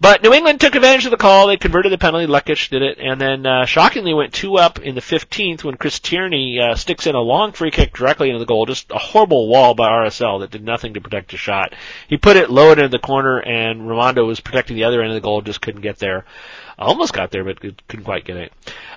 but 0.00 0.22
New 0.22 0.32
England 0.32 0.60
took 0.60 0.76
advantage 0.76 1.06
of 1.06 1.10
the 1.10 1.16
call. 1.16 1.48
They 1.48 1.56
converted 1.56 1.90
the 1.90 1.98
penalty. 1.98 2.26
Lekic 2.26 2.70
did 2.70 2.82
it, 2.82 2.98
and 2.98 3.20
then 3.20 3.44
uh, 3.44 3.66
shockingly 3.66 4.14
went 4.14 4.32
two 4.32 4.58
up 4.58 4.78
in 4.78 4.94
the 4.94 5.00
15th 5.00 5.64
when 5.64 5.76
Chris 5.76 5.98
Tierney 5.98 6.60
uh, 6.60 6.76
sticks 6.76 7.08
in 7.08 7.16
a 7.16 7.20
long 7.20 7.50
free 7.50 7.72
kick 7.72 7.94
directly 7.94 8.28
into 8.28 8.38
the 8.38 8.46
goal. 8.46 8.64
Just 8.64 8.92
a 8.92 8.98
horrible 8.98 9.48
wall 9.48 9.74
by 9.74 9.88
RSL 9.88 10.40
that 10.40 10.52
did 10.52 10.64
nothing 10.64 10.94
to 10.94 11.00
protect 11.00 11.32
the 11.32 11.36
shot. 11.36 11.74
He 12.06 12.16
put 12.16 12.36
it 12.36 12.48
low 12.48 12.70
into 12.70 12.88
the 12.88 13.00
corner, 13.00 13.40
and 13.40 13.82
Rimando 13.82 14.24
was 14.24 14.38
protecting 14.38 14.76
the 14.76 14.84
other 14.84 15.02
end 15.02 15.10
of 15.10 15.14
the 15.14 15.20
goal, 15.20 15.42
just 15.42 15.60
couldn't 15.60 15.82
get 15.82 15.98
there. 15.98 16.24
Almost 16.78 17.12
got 17.12 17.30
there, 17.30 17.44
but 17.44 17.60
couldn't 17.60 18.04
quite 18.04 18.24
get 18.24 18.36
it. 18.36 18.52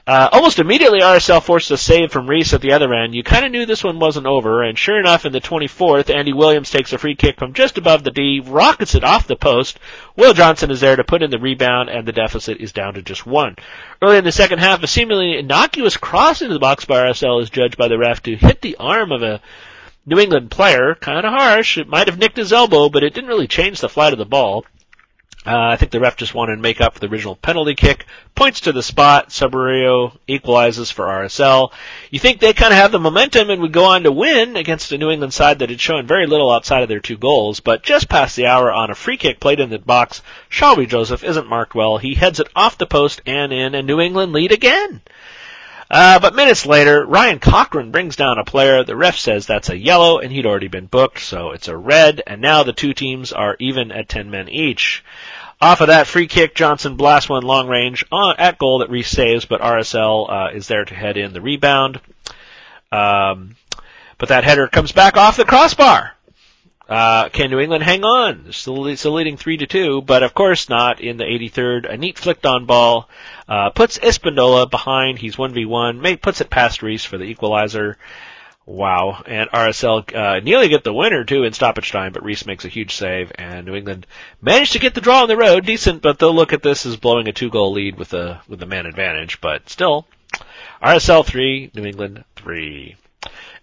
Uh, 0.07 0.29
almost 0.31 0.59
immediately, 0.59 0.99
RSL 1.01 1.41
forced 1.41 1.71
a 1.71 1.77
save 1.77 2.11
from 2.11 2.27
Reis 2.27 2.53
at 2.53 2.61
the 2.61 2.73
other 2.73 2.93
end. 2.93 3.15
You 3.15 3.23
kind 3.23 3.45
of 3.45 3.51
knew 3.51 3.65
this 3.65 3.83
one 3.83 3.99
wasn't 3.99 4.27
over, 4.27 4.63
and 4.63 4.77
sure 4.77 4.99
enough, 4.99 5.25
in 5.25 5.31
the 5.31 5.41
24th, 5.41 6.13
Andy 6.13 6.31
Williams 6.31 6.69
takes 6.69 6.93
a 6.93 6.97
free 6.97 7.15
kick 7.15 7.39
from 7.39 7.53
just 7.53 7.77
above 7.77 8.03
the 8.03 8.11
D, 8.11 8.39
rockets 8.39 8.95
it 8.95 9.03
off 9.03 9.27
the 9.27 9.35
post. 9.35 9.79
Will 10.15 10.33
Johnson 10.33 10.71
is 10.71 10.79
there 10.79 10.95
to 10.95 11.03
put 11.03 11.23
in 11.23 11.31
the 11.31 11.39
rebound, 11.39 11.89
and 11.89 12.07
the 12.07 12.11
deficit 12.11 12.59
is 12.59 12.71
down 12.71 12.93
to 12.93 13.01
just 13.01 13.25
one. 13.25 13.55
Early 14.01 14.17
in 14.17 14.23
the 14.23 14.31
second 14.31 14.59
half, 14.59 14.83
a 14.83 14.87
seemingly 14.87 15.37
innocuous 15.37 15.97
cross 15.97 16.41
into 16.41 16.53
the 16.53 16.59
box 16.59 16.85
by 16.85 17.07
RSL 17.07 17.41
is 17.41 17.49
judged 17.49 17.77
by 17.77 17.87
the 17.87 17.97
ref 17.97 18.21
to 18.23 18.35
hit 18.35 18.61
the 18.61 18.77
arm 18.77 19.11
of 19.11 19.23
a 19.23 19.41
New 20.05 20.19
England 20.19 20.51
player. 20.51 20.95
Kind 20.95 21.25
of 21.25 21.33
harsh. 21.33 21.77
It 21.77 21.87
might 21.87 22.07
have 22.07 22.19
nicked 22.19 22.37
his 22.37 22.53
elbow, 22.53 22.89
but 22.89 23.03
it 23.03 23.13
didn't 23.13 23.29
really 23.29 23.47
change 23.47 23.79
the 23.79 23.89
flight 23.89 24.13
of 24.13 24.19
the 24.19 24.25
ball. 24.25 24.65
Uh, 25.45 25.55
I 25.55 25.77
think 25.77 25.91
the 25.91 25.99
ref 25.99 26.17
just 26.17 26.33
wanted 26.33 26.55
to 26.55 26.61
make 26.61 26.81
up 26.81 26.95
for 26.95 26.99
the 26.99 27.07
original 27.07 27.35
penalty 27.35 27.75
kick. 27.75 28.07
Points 28.33 28.61
to 28.61 28.71
the 28.71 28.81
spot. 28.81 29.29
Saborio 29.29 30.17
equalizes 30.27 30.89
for 30.89 31.05
RSL. 31.05 31.71
You 32.09 32.17
think 32.17 32.39
they 32.39 32.53
kind 32.53 32.73
of 32.73 32.79
have 32.79 32.91
the 32.91 32.99
momentum 32.99 33.51
and 33.51 33.61
would 33.61 33.71
go 33.71 33.85
on 33.85 34.03
to 34.03 34.11
win 34.11 34.55
against 34.55 34.91
a 34.91 34.97
New 34.97 35.11
England 35.11 35.33
side 35.33 35.59
that 35.59 35.69
had 35.69 35.79
shown 35.79 36.07
very 36.07 36.25
little 36.25 36.51
outside 36.51 36.81
of 36.81 36.89
their 36.89 36.99
two 36.99 37.17
goals, 37.17 37.59
but 37.59 37.83
just 37.83 38.09
past 38.09 38.35
the 38.35 38.47
hour 38.47 38.71
on 38.71 38.89
a 38.89 38.95
free 38.95 39.17
kick 39.17 39.39
played 39.39 39.59
in 39.59 39.69
the 39.69 39.77
box, 39.77 40.23
Shalrie 40.49 40.87
Joseph 40.87 41.23
isn't 41.23 41.47
marked 41.47 41.75
well. 41.75 41.97
He 41.97 42.15
heads 42.15 42.39
it 42.39 42.49
off 42.55 42.79
the 42.79 42.87
post 42.87 43.21
and 43.27 43.53
in, 43.53 43.75
and 43.75 43.85
New 43.85 43.99
England 43.99 44.33
lead 44.33 44.51
again. 44.51 45.01
Uh, 45.89 46.19
but 46.19 46.33
minutes 46.33 46.65
later, 46.65 47.05
Ryan 47.05 47.39
Cochrane 47.39 47.91
brings 47.91 48.15
down 48.15 48.39
a 48.39 48.43
player. 48.43 48.83
The 48.83 48.95
ref 48.95 49.17
says 49.17 49.45
that's 49.45 49.69
a 49.69 49.77
yellow, 49.77 50.17
and 50.17 50.31
he'd 50.31 50.47
already 50.47 50.67
been 50.67 50.87
booked, 50.87 51.19
so 51.19 51.51
it's 51.51 51.67
a 51.67 51.77
red, 51.77 52.23
and 52.25 52.41
now 52.41 52.63
the 52.63 52.73
two 52.73 52.93
teams 52.93 53.31
are 53.31 53.55
even 53.59 53.91
at 53.91 54.09
10 54.09 54.31
men 54.31 54.49
each. 54.49 55.03
Off 55.61 55.81
of 55.81 55.87
that 55.87 56.07
free 56.07 56.27
kick, 56.27 56.53
Johnson 56.53 56.95
blasts 56.95 57.29
one 57.29 57.43
long 57.43 57.67
range 57.67 58.05
on, 58.11 58.35
at 58.37 58.57
goal 58.57 58.79
that 58.79 58.89
Reis 58.89 59.09
saves, 59.09 59.45
but 59.45 59.61
RSL 59.61 60.29
uh, 60.29 60.49
is 60.53 60.67
there 60.67 60.83
to 60.83 60.93
head 60.93 61.17
in 61.17 61.33
the 61.33 61.41
rebound. 61.41 62.01
Um, 62.91 63.55
but 64.17 64.29
that 64.29 64.43
header 64.43 64.67
comes 64.67 64.91
back 64.91 65.17
off 65.17 65.37
the 65.37 65.45
crossbar. 65.45 66.11
Uh, 66.87 67.29
can 67.29 67.49
New 67.49 67.59
England 67.59 67.83
hang 67.83 68.03
on? 68.03 68.51
Still, 68.51 68.95
still 68.95 69.13
leading 69.13 69.37
three 69.37 69.57
to 69.57 69.65
two, 69.65 70.01
but 70.01 70.21
of 70.21 70.35
course 70.35 70.69
not 70.69 71.01
in 71.01 71.17
the 71.17 71.23
83rd. 71.23 71.91
A 71.91 71.97
neat 71.97 72.19
flicked 72.19 72.45
on 72.45 72.65
ball 72.65 73.09
uh, 73.47 73.71
puts 73.71 73.97
Espindola 73.97 74.69
behind. 74.69 75.17
He's 75.17 75.37
one 75.37 75.53
v 75.53 75.65
one. 75.65 76.01
Puts 76.17 76.41
it 76.41 76.49
past 76.49 76.83
Reis 76.83 77.03
for 77.03 77.17
the 77.17 77.23
equalizer. 77.23 77.97
Wow. 78.65 79.21
And 79.25 79.49
RSL 79.51 80.15
uh, 80.15 80.39
nearly 80.39 80.69
get 80.69 80.83
the 80.83 80.93
winner 80.93 81.23
too 81.23 81.43
in 81.43 81.53
stoppage 81.53 81.91
time, 81.91 82.13
but 82.13 82.23
Reis 82.23 82.45
makes 82.45 82.65
a 82.65 82.69
huge 82.69 82.95
save, 82.95 83.31
and 83.35 83.65
New 83.65 83.75
England 83.75 84.07
managed 84.41 84.73
to 84.73 84.79
get 84.79 84.95
the 84.95 85.01
draw 85.01 85.21
on 85.21 85.27
the 85.27 85.37
road. 85.37 85.65
Decent, 85.65 86.01
but 86.01 86.17
they'll 86.17 86.33
look 86.33 86.53
at 86.53 86.63
this 86.63 86.85
as 86.85 86.97
blowing 86.97 87.27
a 87.27 87.33
two 87.33 87.49
goal 87.49 87.73
lead 87.73 87.97
with 87.97 88.13
a 88.13 88.41
with 88.47 88.61
a 88.63 88.65
man 88.65 88.87
advantage. 88.87 89.39
But 89.39 89.69
still, 89.69 90.07
RSL 90.81 91.25
three, 91.25 91.69
New 91.75 91.85
England 91.85 92.23
three. 92.35 92.95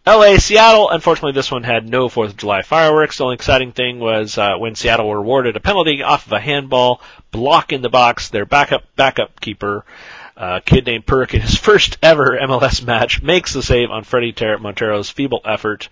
LA, 0.04 0.36
Seattle. 0.38 0.90
Unfortunately, 0.90 1.32
this 1.32 1.52
one 1.52 1.62
had 1.62 1.88
no 1.88 2.08
4th 2.08 2.30
of 2.30 2.36
July 2.36 2.62
fireworks. 2.62 3.18
The 3.18 3.24
only 3.24 3.34
exciting 3.34 3.70
thing 3.70 4.00
was 4.00 4.36
uh, 4.36 4.56
when 4.56 4.74
Seattle 4.74 5.08
were 5.08 5.18
awarded 5.18 5.56
a 5.56 5.60
penalty 5.60 6.02
off 6.02 6.26
of 6.26 6.32
a 6.32 6.40
handball 6.40 7.00
block 7.30 7.72
in 7.72 7.82
the 7.82 7.88
box. 7.88 8.28
Their 8.28 8.44
backup 8.44 8.82
backup 8.96 9.40
keeper, 9.40 9.84
uh, 10.36 10.60
kid 10.64 10.86
named 10.86 11.06
Perk, 11.06 11.34
in 11.34 11.40
his 11.40 11.56
first 11.56 11.98
ever 12.02 12.38
MLS 12.42 12.84
match, 12.84 13.22
makes 13.22 13.52
the 13.52 13.62
save 13.62 13.90
on 13.90 14.04
Freddie 14.04 14.32
Ter- 14.32 14.58
Montero's 14.58 15.10
feeble 15.10 15.40
effort. 15.44 15.88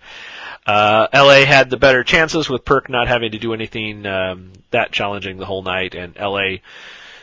Uh, 0.65 1.07
LA 1.13 1.45
had 1.45 1.69
the 1.69 1.77
better 1.77 2.03
chances 2.03 2.49
with 2.49 2.65
Perk 2.65 2.89
not 2.89 3.07
having 3.07 3.31
to 3.31 3.39
do 3.39 3.53
anything 3.53 4.05
um, 4.05 4.51
that 4.69 4.91
challenging 4.91 5.37
the 5.37 5.45
whole 5.45 5.63
night, 5.63 5.95
and 5.95 6.15
LA 6.17 6.57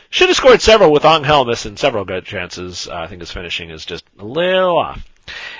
should 0.09 0.29
have 0.29 0.37
scored 0.37 0.61
several 0.61 0.91
with 0.91 1.05
Ong 1.05 1.23
Angel 1.23 1.45
missing 1.45 1.77
several 1.77 2.03
good 2.03 2.25
chances. 2.25 2.87
Uh, 2.87 2.95
I 2.95 3.07
think 3.07 3.21
his 3.21 3.31
finishing 3.31 3.69
is 3.69 3.85
just 3.85 4.05
a 4.17 4.25
little 4.25 4.77
off. 4.77 5.05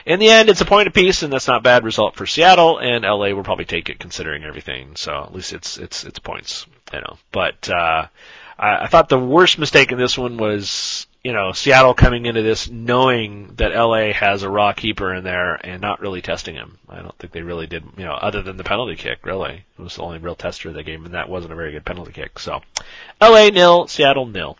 In 0.05 0.19
the 0.19 0.29
end, 0.29 0.49
it's 0.49 0.61
a 0.61 0.65
point 0.65 0.87
apiece, 0.87 1.21
and 1.21 1.31
that's 1.31 1.47
not 1.47 1.59
a 1.59 1.63
bad 1.63 1.83
result 1.83 2.15
for 2.15 2.25
Seattle, 2.25 2.79
and 2.79 3.03
LA 3.03 3.29
will 3.29 3.43
probably 3.43 3.65
take 3.65 3.89
it 3.89 3.99
considering 3.99 4.43
everything. 4.43 4.95
So 4.95 5.23
at 5.23 5.33
least 5.33 5.53
it's 5.53 5.77
it's 5.77 6.03
it's 6.03 6.19
points, 6.19 6.65
you 6.91 6.99
know. 6.99 7.17
But 7.31 7.69
uh, 7.69 8.07
I, 8.57 8.83
I 8.83 8.87
thought 8.87 9.09
the 9.09 9.19
worst 9.19 9.59
mistake 9.59 9.91
in 9.91 9.99
this 9.99 10.17
one 10.17 10.37
was 10.37 11.05
you 11.23 11.33
know, 11.33 11.51
Seattle 11.51 11.93
coming 11.93 12.25
into 12.25 12.41
this 12.41 12.69
knowing 12.69 13.53
that 13.55 13.75
LA 13.75 14.13
has 14.13 14.43
a 14.43 14.49
raw 14.49 14.71
keeper 14.71 15.13
in 15.13 15.23
there 15.23 15.55
and 15.55 15.81
not 15.81 15.99
really 15.99 16.21
testing 16.21 16.55
him. 16.55 16.77
I 16.87 17.01
don't 17.01 17.17
think 17.17 17.33
they 17.33 17.41
really 17.41 17.67
did, 17.67 17.83
you 17.97 18.05
know, 18.05 18.13
other 18.13 18.41
than 18.41 18.57
the 18.57 18.63
penalty 18.63 18.95
kick, 18.95 19.25
really. 19.25 19.65
It 19.77 19.81
was 19.81 19.95
the 19.95 20.03
only 20.03 20.19
real 20.19 20.35
tester 20.35 20.69
of 20.69 20.75
the 20.75 20.83
game, 20.83 21.05
and 21.05 21.13
that 21.13 21.29
wasn't 21.29 21.53
a 21.53 21.57
very 21.57 21.73
good 21.73 21.85
penalty 21.85 22.13
kick. 22.13 22.39
So, 22.39 22.61
LA 23.21 23.49
nil, 23.49 23.87
Seattle 23.87 24.27
nil. 24.27 24.57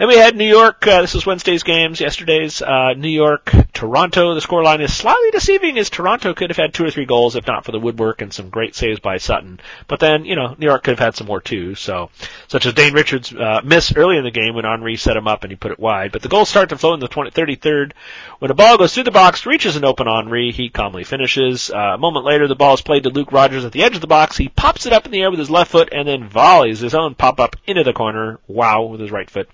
Then 0.00 0.08
we 0.08 0.16
had 0.16 0.34
New 0.34 0.48
York. 0.48 0.86
Uh, 0.86 1.02
this 1.02 1.12
was 1.12 1.26
Wednesday's 1.26 1.62
games. 1.62 2.00
Yesterday's 2.00 2.62
uh, 2.62 2.94
New 2.96 3.10
York, 3.10 3.52
Toronto. 3.74 4.32
The 4.32 4.40
scoreline 4.40 4.80
is 4.80 4.94
slightly 4.94 5.30
deceiving, 5.30 5.76
as 5.76 5.90
Toronto 5.90 6.32
could 6.32 6.48
have 6.48 6.56
had 6.56 6.72
two 6.72 6.86
or 6.86 6.90
three 6.90 7.04
goals 7.04 7.36
if 7.36 7.46
not 7.46 7.66
for 7.66 7.72
the 7.72 7.78
woodwork 7.78 8.22
and 8.22 8.32
some 8.32 8.48
great 8.48 8.74
saves 8.74 8.98
by 8.98 9.18
Sutton. 9.18 9.60
But 9.88 10.00
then, 10.00 10.24
you 10.24 10.36
know, 10.36 10.56
New 10.56 10.64
York 10.64 10.84
could 10.84 10.92
have 10.92 11.06
had 11.06 11.16
some 11.16 11.26
more 11.26 11.42
too. 11.42 11.74
So, 11.74 12.08
such 12.48 12.64
as 12.64 12.72
Dane 12.72 12.94
Richards' 12.94 13.30
uh, 13.30 13.60
miss 13.62 13.94
early 13.94 14.16
in 14.16 14.24
the 14.24 14.30
game 14.30 14.54
when 14.54 14.64
Henry 14.64 14.96
set 14.96 15.18
him 15.18 15.28
up 15.28 15.44
and 15.44 15.52
he 15.52 15.56
put 15.56 15.70
it 15.70 15.78
wide. 15.78 16.12
But 16.12 16.22
the 16.22 16.30
goals 16.30 16.48
start 16.48 16.70
to 16.70 16.78
flow 16.78 16.94
in 16.94 17.00
the 17.00 17.06
20, 17.06 17.32
33rd. 17.32 17.92
When 18.38 18.50
a 18.50 18.54
ball 18.54 18.78
goes 18.78 18.94
through 18.94 19.02
the 19.02 19.10
box, 19.10 19.44
reaches 19.44 19.76
an 19.76 19.84
open 19.84 20.06
Henry. 20.06 20.50
he 20.50 20.70
calmly 20.70 21.04
finishes. 21.04 21.70
Uh, 21.70 21.76
a 21.76 21.98
moment 21.98 22.24
later, 22.24 22.48
the 22.48 22.54
ball 22.54 22.72
is 22.72 22.80
played 22.80 23.02
to 23.02 23.10
Luke 23.10 23.32
Rodgers 23.32 23.66
at 23.66 23.72
the 23.72 23.82
edge 23.82 23.96
of 23.96 24.00
the 24.00 24.06
box. 24.06 24.38
He 24.38 24.48
pops 24.48 24.86
it 24.86 24.94
up 24.94 25.04
in 25.04 25.12
the 25.12 25.20
air 25.20 25.30
with 25.30 25.40
his 25.40 25.50
left 25.50 25.70
foot 25.70 25.90
and 25.92 26.08
then 26.08 26.26
volleys 26.26 26.80
his 26.80 26.94
own 26.94 27.14
pop 27.14 27.38
up 27.38 27.56
into 27.66 27.84
the 27.84 27.92
corner. 27.92 28.38
Wow, 28.48 28.84
with 28.84 29.00
his 29.02 29.10
right 29.10 29.28
foot. 29.28 29.50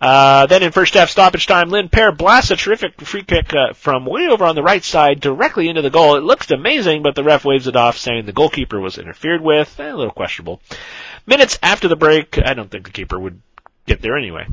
Uh, 0.00 0.46
then 0.46 0.62
in 0.62 0.72
first 0.72 0.94
half 0.94 1.10
stoppage 1.10 1.46
time, 1.46 1.68
Lindpere 1.68 2.16
blasts 2.16 2.50
a 2.50 2.56
terrific 2.56 3.00
free 3.02 3.22
kick 3.22 3.52
uh, 3.52 3.74
from 3.74 4.06
way 4.06 4.28
over 4.28 4.44
on 4.44 4.54
the 4.54 4.62
right 4.62 4.82
side 4.82 5.20
directly 5.20 5.68
into 5.68 5.82
the 5.82 5.90
goal. 5.90 6.16
It 6.16 6.24
looks 6.24 6.50
amazing, 6.50 7.02
but 7.02 7.14
the 7.14 7.22
ref 7.22 7.44
waves 7.44 7.66
it 7.66 7.76
off, 7.76 7.98
saying 7.98 8.24
the 8.24 8.32
goalkeeper 8.32 8.80
was 8.80 8.96
interfered 8.96 9.42
with. 9.42 9.78
Eh, 9.78 9.90
a 9.90 9.94
little 9.94 10.12
questionable. 10.12 10.62
Minutes 11.26 11.58
after 11.62 11.88
the 11.88 11.96
break, 11.96 12.38
I 12.42 12.54
don't 12.54 12.70
think 12.70 12.86
the 12.86 12.92
keeper 12.92 13.18
would 13.18 13.42
get 13.86 14.00
there 14.00 14.16
anyway. 14.16 14.46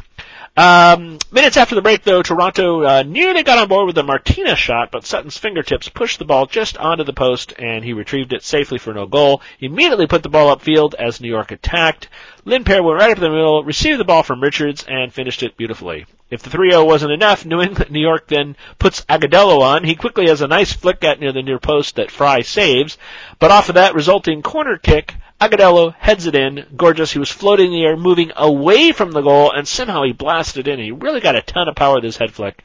Um, 0.58 1.20
minutes 1.32 1.56
after 1.56 1.76
the 1.76 1.84
break, 1.84 2.04
though, 2.04 2.24
Toronto 2.24 2.84
uh, 2.84 3.04
nearly 3.04 3.44
got 3.44 3.60
on 3.60 3.68
board 3.68 3.86
with 3.86 3.98
a 4.00 4.04
Martinez 4.04 4.58
shot, 4.58 4.90
but 4.90 5.06
Sutton's 5.06 5.38
fingertips 5.38 5.88
pushed 5.88 6.18
the 6.18 6.26
ball 6.26 6.48
just 6.48 6.80
onto 6.80 7.04
the 7.04 7.14
post, 7.14 7.54
and 7.60 7.86
he 7.86 7.94
retrieved 7.94 8.34
it 8.34 8.44
safely 8.44 8.80
for 8.80 8.92
no 8.92 9.06
goal. 9.06 9.44
He 9.60 9.68
immediately 9.68 10.08
put 10.08 10.24
the 10.24 10.30
ball 10.30 10.56
upfield 10.56 10.96
as 10.96 11.22
New 11.22 11.28
York 11.28 11.52
attacked. 11.52 12.10
Lindpere 12.44 12.84
went 12.84 13.00
right 13.00 13.12
up 13.12 13.20
the 13.20 13.30
middle, 13.30 13.64
received 13.64 14.00
the 14.00 14.06
ball 14.06 14.24
from 14.24 14.42
Richards, 14.42 14.84
and 14.88 15.14
finished 15.14 15.44
it 15.44 15.58
beautifully. 15.58 16.08
If 16.32 16.42
the 16.42 16.50
3-0 16.50 16.88
wasn't 16.88 17.12
enough, 17.12 17.46
New 17.46 17.62
England, 17.62 17.92
New 17.92 18.02
York 18.02 18.28
then 18.28 18.56
puts 18.80 19.02
Agudelo 19.02 19.62
on. 19.62 19.84
He 19.84 19.94
quickly 19.94 20.28
has 20.28 20.42
a 20.42 20.48
nice 20.48 20.74
flick 20.74 21.04
at 21.04 21.20
near 21.20 21.34
the 21.34 21.44
near 21.44 21.60
post 21.60 21.98
that 21.98 22.10
Frei 22.10 22.42
saves, 22.42 22.98
but 23.38 23.52
off 23.52 23.70
of 23.70 23.76
that 23.76 23.94
resulting 23.94 24.42
corner 24.42 24.78
kick, 24.78 25.14
Agudelo 25.40 25.94
heads 25.96 26.26
it 26.26 26.36
in. 26.36 26.66
Gorgeous. 26.76 27.12
He 27.12 27.20
was 27.20 27.30
floating 27.30 27.68
in 27.68 27.72
the 27.74 27.86
air, 27.86 27.96
moving 27.98 28.32
away 28.36 28.92
from 28.92 29.12
the 29.12 29.22
goal, 29.22 29.52
and 29.52 29.68
somehow 29.68 30.04
he 30.04 30.12
blasted 30.12 30.68
in. 30.68 30.80
He 30.80 30.92
really 30.92 31.22
got 31.22 31.36
a 31.36 31.42
ton 31.42 31.68
of 31.68 31.76
power 31.76 31.96
with 31.96 32.04
his 32.04 32.18
head 32.18 32.32
flick. 32.32 32.64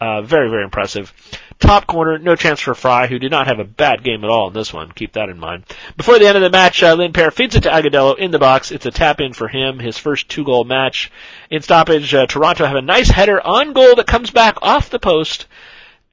Uh, 0.00 0.22
very, 0.22 0.48
very 0.48 0.62
impressive. 0.62 1.12
Top 1.58 1.88
corner, 1.88 2.18
no 2.18 2.36
chance 2.36 2.60
for 2.60 2.74
Frei, 2.74 3.08
who 3.08 3.18
did 3.18 3.32
not 3.32 3.48
have 3.48 3.58
a 3.58 3.64
bad 3.64 4.04
game 4.04 4.22
at 4.22 4.30
all 4.30 4.46
in 4.46 4.54
this 4.54 4.72
one. 4.72 4.92
Keep 4.92 5.14
that 5.14 5.28
in 5.28 5.40
mind. 5.40 5.64
Before 5.96 6.18
the 6.18 6.26
end 6.28 6.36
of 6.36 6.42
the 6.42 6.50
match, 6.50 6.82
uh, 6.84 6.94
Lindpere 6.94 7.32
feeds 7.32 7.56
it 7.56 7.62
to 7.62 7.70
Agudelo 7.70 8.16
in 8.16 8.30
the 8.30 8.38
box. 8.38 8.70
It's 8.70 8.86
a 8.86 8.92
tap 8.92 9.20
in 9.20 9.32
for 9.32 9.48
him, 9.48 9.80
his 9.80 9.98
first 9.98 10.28
two 10.28 10.44
goal 10.44 10.62
match. 10.62 11.10
In 11.50 11.62
stoppage, 11.62 12.14
uh, 12.14 12.26
Toronto 12.26 12.64
have 12.64 12.76
a 12.76 12.82
nice 12.82 13.10
header 13.10 13.44
on 13.44 13.72
goal 13.72 13.96
that 13.96 14.06
comes 14.06 14.30
back 14.30 14.58
off 14.62 14.88
the 14.88 15.00
post. 15.00 15.46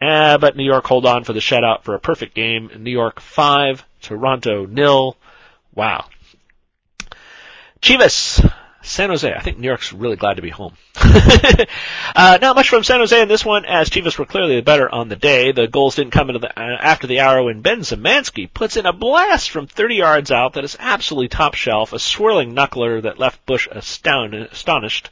Uh, 0.01 0.39
but 0.39 0.57
New 0.57 0.65
York 0.65 0.85
hold 0.87 1.05
on 1.05 1.23
for 1.23 1.33
the 1.33 1.39
shutout 1.39 1.83
for 1.83 1.93
a 1.93 1.99
perfect 1.99 2.33
game. 2.33 2.71
New 2.79 2.91
York 2.91 3.19
5, 3.19 3.85
Toronto 4.01 4.65
nil. 4.65 5.15
Wow. 5.75 6.05
Chivas, 7.81 8.41
San 8.81 9.09
Jose. 9.09 9.31
I 9.31 9.41
think 9.41 9.57
New 9.57 9.67
York's 9.67 9.91
really 9.91 10.15
glad 10.15 10.35
to 10.35 10.41
be 10.41 10.49
home. 10.49 10.75
uh, 10.95 12.37
not 12.41 12.55
much 12.55 12.69
from 12.69 12.83
San 12.83 12.99
Jose 12.99 13.19
in 13.19 13.27
this 13.27 13.43
one, 13.43 13.65
as 13.65 13.89
Chivas 13.89 14.17
were 14.17 14.25
clearly 14.25 14.55
the 14.55 14.61
better 14.61 14.89
on 14.89 15.09
the 15.09 15.15
day. 15.15 15.51
The 15.51 15.67
goals 15.67 15.95
didn't 15.95 16.13
come 16.13 16.29
into 16.29 16.39
the, 16.39 16.49
uh, 16.57 16.77
after 16.79 17.07
the 17.07 17.19
hour 17.19 17.43
when 17.43 17.61
Ben 17.61 17.79
Zemanski 17.81 18.51
puts 18.51 18.77
in 18.77 18.85
a 18.85 18.93
blast 18.93 19.49
from 19.49 19.67
30 19.67 19.95
yards 19.95 20.31
out 20.31 20.53
that 20.53 20.63
is 20.63 20.77
absolutely 20.79 21.27
top 21.27 21.55
shelf, 21.55 21.93
a 21.93 21.99
swirling 21.99 22.55
knuckler 22.55 23.01
that 23.01 23.19
left 23.19 23.45
Busch 23.45 23.67
astound, 23.69 24.33
astonished. 24.33 25.09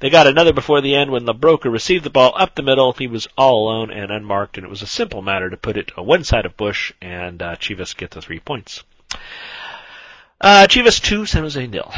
They 0.00 0.08
got 0.08 0.26
another 0.26 0.52
before 0.52 0.80
the 0.80 0.94
end 0.94 1.10
when 1.10 1.26
LaBrocca 1.26 1.70
received 1.70 2.04
the 2.04 2.10
ball 2.10 2.32
up 2.36 2.54
the 2.54 2.62
middle. 2.62 2.92
He 2.92 3.06
was 3.06 3.28
all 3.36 3.68
alone 3.68 3.90
and 3.90 4.10
unmarked, 4.10 4.56
and 4.56 4.64
it 4.64 4.70
was 4.70 4.82
a 4.82 4.86
simple 4.86 5.20
matter 5.20 5.50
to 5.50 5.56
put 5.56 5.76
it 5.76 5.92
on 5.98 6.06
one 6.06 6.24
side 6.24 6.46
of 6.46 6.56
Busch, 6.56 6.92
and 7.02 7.42
uh, 7.42 7.56
Chivas 7.56 7.96
get 7.96 8.12
the 8.12 8.22
three 8.22 8.40
points. 8.40 8.82
Uh, 10.38 10.66
Chivas 10.68 11.00
2, 11.00 11.24
San 11.24 11.44
Jose 11.44 11.66
nil. 11.66 11.90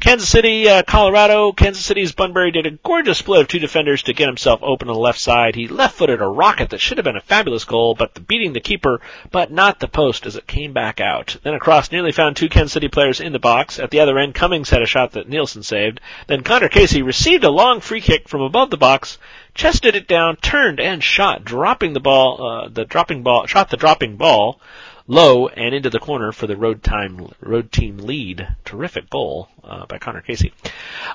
Kansas 0.00 0.28
City, 0.28 0.66
uh, 0.66 0.82
Colorado. 0.82 1.52
Kansas 1.52 1.84
City's 1.84 2.12
Bunbury 2.12 2.50
did 2.50 2.64
a 2.64 2.70
gorgeous 2.70 3.18
split 3.18 3.42
of 3.42 3.48
two 3.48 3.58
defenders 3.58 4.04
to 4.04 4.14
get 4.14 4.26
himself 4.26 4.60
open 4.62 4.88
on 4.88 4.94
the 4.94 5.00
left 5.00 5.20
side. 5.20 5.54
He 5.54 5.68
left-footed 5.68 6.22
a 6.22 6.26
rocket 6.26 6.70
that 6.70 6.80
should 6.80 6.96
have 6.96 7.04
been 7.04 7.18
a 7.18 7.20
fabulous 7.20 7.64
goal, 7.64 7.94
but 7.94 8.14
the, 8.14 8.22
beating 8.22 8.54
the 8.54 8.60
keeper, 8.60 9.02
but 9.30 9.52
not 9.52 9.80
the 9.80 9.88
post 9.88 10.24
as 10.24 10.34
it 10.34 10.46
came 10.46 10.72
back 10.72 10.98
out. 10.98 11.36
Then 11.42 11.52
across 11.52 11.92
nearly 11.92 12.10
found 12.10 12.36
two 12.36 12.48
Kansas 12.48 12.72
City 12.72 12.88
players 12.88 13.20
in 13.20 13.34
the 13.34 13.38
box. 13.38 13.78
At 13.78 13.90
the 13.90 14.00
other 14.00 14.18
end, 14.18 14.34
Cummings 14.34 14.70
had 14.70 14.80
a 14.80 14.86
shot 14.86 15.12
that 15.12 15.28
Nielsen 15.28 15.62
saved. 15.62 16.00
Then 16.26 16.42
Connor 16.42 16.70
Casey 16.70 17.02
received 17.02 17.44
a 17.44 17.50
long 17.50 17.80
free 17.80 18.00
kick 18.00 18.30
from 18.30 18.40
above 18.40 18.70
the 18.70 18.78
box, 18.78 19.18
chested 19.54 19.94
it 19.94 20.08
down, 20.08 20.36
turned 20.36 20.80
and 20.80 21.04
shot, 21.04 21.44
dropping 21.44 21.92
the 21.92 22.00
ball, 22.00 22.64
uh, 22.64 22.68
the 22.70 22.86
dropping 22.86 23.22
ball, 23.22 23.46
shot 23.46 23.68
the 23.68 23.76
dropping 23.76 24.16
ball 24.16 24.58
low 25.06 25.48
and 25.48 25.74
into 25.74 25.90
the 25.90 25.98
corner 25.98 26.32
for 26.32 26.46
the 26.46 26.56
road 26.56 26.82
time 26.82 27.28
road 27.40 27.70
team 27.70 27.98
lead. 27.98 28.48
Terrific 28.64 29.10
goal 29.10 29.48
uh, 29.62 29.86
by 29.86 29.98
Connor 29.98 30.22
Casey. 30.22 30.52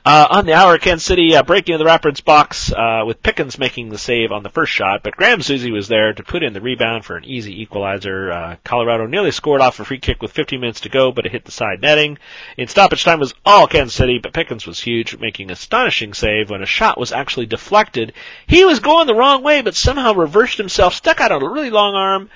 Uh, 0.06 0.28
on 0.30 0.46
the 0.46 0.54
hour, 0.54 0.78
Kansas 0.78 1.06
City 1.06 1.36
uh, 1.36 1.44
breaking 1.44 1.78
the 1.78 1.86
Rapids 1.86 2.22
box 2.22 2.72
uh, 2.72 3.04
with 3.06 3.24
Pickens 3.24 3.58
making 3.58 3.90
the 3.90 3.98
save 3.98 4.32
on 4.32 4.44
the 4.44 4.50
first 4.50 4.72
shot, 4.72 5.02
but 5.04 5.16
Graham 5.16 5.40
Zusi 5.40 5.72
was 5.72 5.88
there 5.88 6.14
to 6.14 6.24
put 6.24 6.44
in 6.44 6.54
the 6.54 6.62
rebound 6.62 7.06
for 7.06 7.18
an 7.18 7.26
easy 7.26 7.62
equalizer. 7.62 8.32
Uh, 8.32 8.56
Colorado 8.64 9.08
nearly 9.08 9.32
scored 9.32 9.62
off 9.62 9.80
a 9.80 9.86
free 9.86 10.00
kick 10.00 10.22
with 10.22 10.32
15 10.32 10.60
minutes 10.60 10.82
to 10.82 10.90
go, 10.90 11.12
but 11.12 11.26
it 11.26 11.32
hit 11.32 11.46
the 11.46 11.52
side 11.52 11.82
netting. 11.82 12.18
In 12.58 12.68
stoppage 12.68 13.04
time 13.04 13.20
was 13.20 13.34
all 13.46 13.68
Kansas 13.68 13.96
City, 13.96 14.20
but 14.20 14.34
Pickens 14.34 14.68
was 14.68 14.80
huge, 14.80 15.18
making 15.18 15.52
astonishing 15.52 16.14
save 16.14 16.50
when 16.50 16.62
a 16.62 16.68
shot 16.68 17.00
was 17.00 17.12
actually 17.12 17.48
deflected. 17.48 18.14
He 18.48 18.66
was 18.66 18.80
going 18.80 19.08
the 19.08 19.16
wrong 19.16 19.44
way, 19.44 19.62
but 19.62 19.76
somehow 19.76 20.14
reversed 20.14 20.58
himself, 20.58 20.94
stuck 20.94 21.20
out 21.20 21.32
a 21.32 21.40
really 21.40 21.70
long 21.70 21.96
arm, 21.96 22.30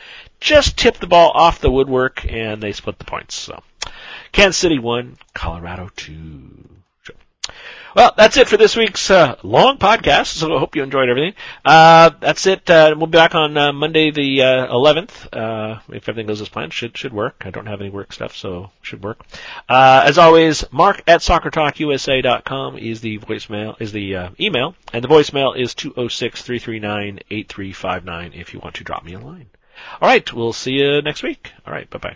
just 0.43 0.77
tipped 0.77 0.99
the 0.99 1.07
ball 1.07 1.31
off 1.33 1.61
the 1.61 1.71
woodwork, 1.71 2.29
and 2.29 2.61
they 2.61 2.73
split 2.73 2.99
the 2.99 3.05
points. 3.05 3.33
So, 3.33 3.63
Kansas 4.33 4.57
City 4.57 4.77
won, 4.77 5.17
Colorado 5.33 5.89
two. 5.95 6.49
Well, 7.95 8.11
that's 8.17 8.35
it 8.37 8.49
for 8.49 8.57
this 8.57 8.75
week's 8.75 9.11
uh, 9.11 9.35
long 9.43 9.77
podcast. 9.77 10.25
So 10.25 10.55
I 10.55 10.59
hope 10.59 10.75
you 10.75 10.81
enjoyed 10.81 11.09
everything. 11.09 11.35
Uh, 11.63 12.09
that's 12.19 12.47
it. 12.47 12.67
Uh, 12.67 12.95
we'll 12.97 13.05
be 13.05 13.19
back 13.19 13.35
on 13.35 13.55
uh, 13.55 13.71
Monday 13.71 14.09
the 14.09 14.41
uh, 14.41 14.65
11th. 14.67 15.27
Uh, 15.31 15.79
if 15.89 16.09
everything 16.09 16.25
goes 16.25 16.41
as 16.41 16.49
planned, 16.49 16.73
should 16.73 16.97
should 16.97 17.13
work. 17.13 17.43
I 17.45 17.51
don't 17.51 17.67
have 17.67 17.81
any 17.81 17.91
work 17.91 18.11
stuff, 18.11 18.35
so 18.35 18.71
should 18.81 19.03
work. 19.03 19.23
as 19.69 20.17
always, 20.17 20.65
Mark 20.71 21.03
at 21.07 21.21
SoccerTalkUSA.com 21.21 22.79
is 22.79 23.01
the 23.01 23.19
voicemail 23.19 23.79
is 23.79 23.91
the 23.91 24.31
email, 24.39 24.73
and 24.91 25.03
the 25.03 25.07
voicemail 25.07 25.55
is 25.55 25.75
206-339-8359 25.75 28.33
if 28.33 28.53
you 28.53 28.59
want 28.59 28.73
to 28.75 28.83
drop 28.83 29.05
me 29.05 29.13
a 29.13 29.19
line. 29.19 29.51
All 30.01 30.07
right, 30.07 30.31
we'll 30.33 30.53
see 30.53 30.73
you 30.73 31.01
next 31.01 31.23
week. 31.23 31.51
All 31.65 31.73
right, 31.73 31.89
bye 31.89 31.99
bye. 31.99 32.15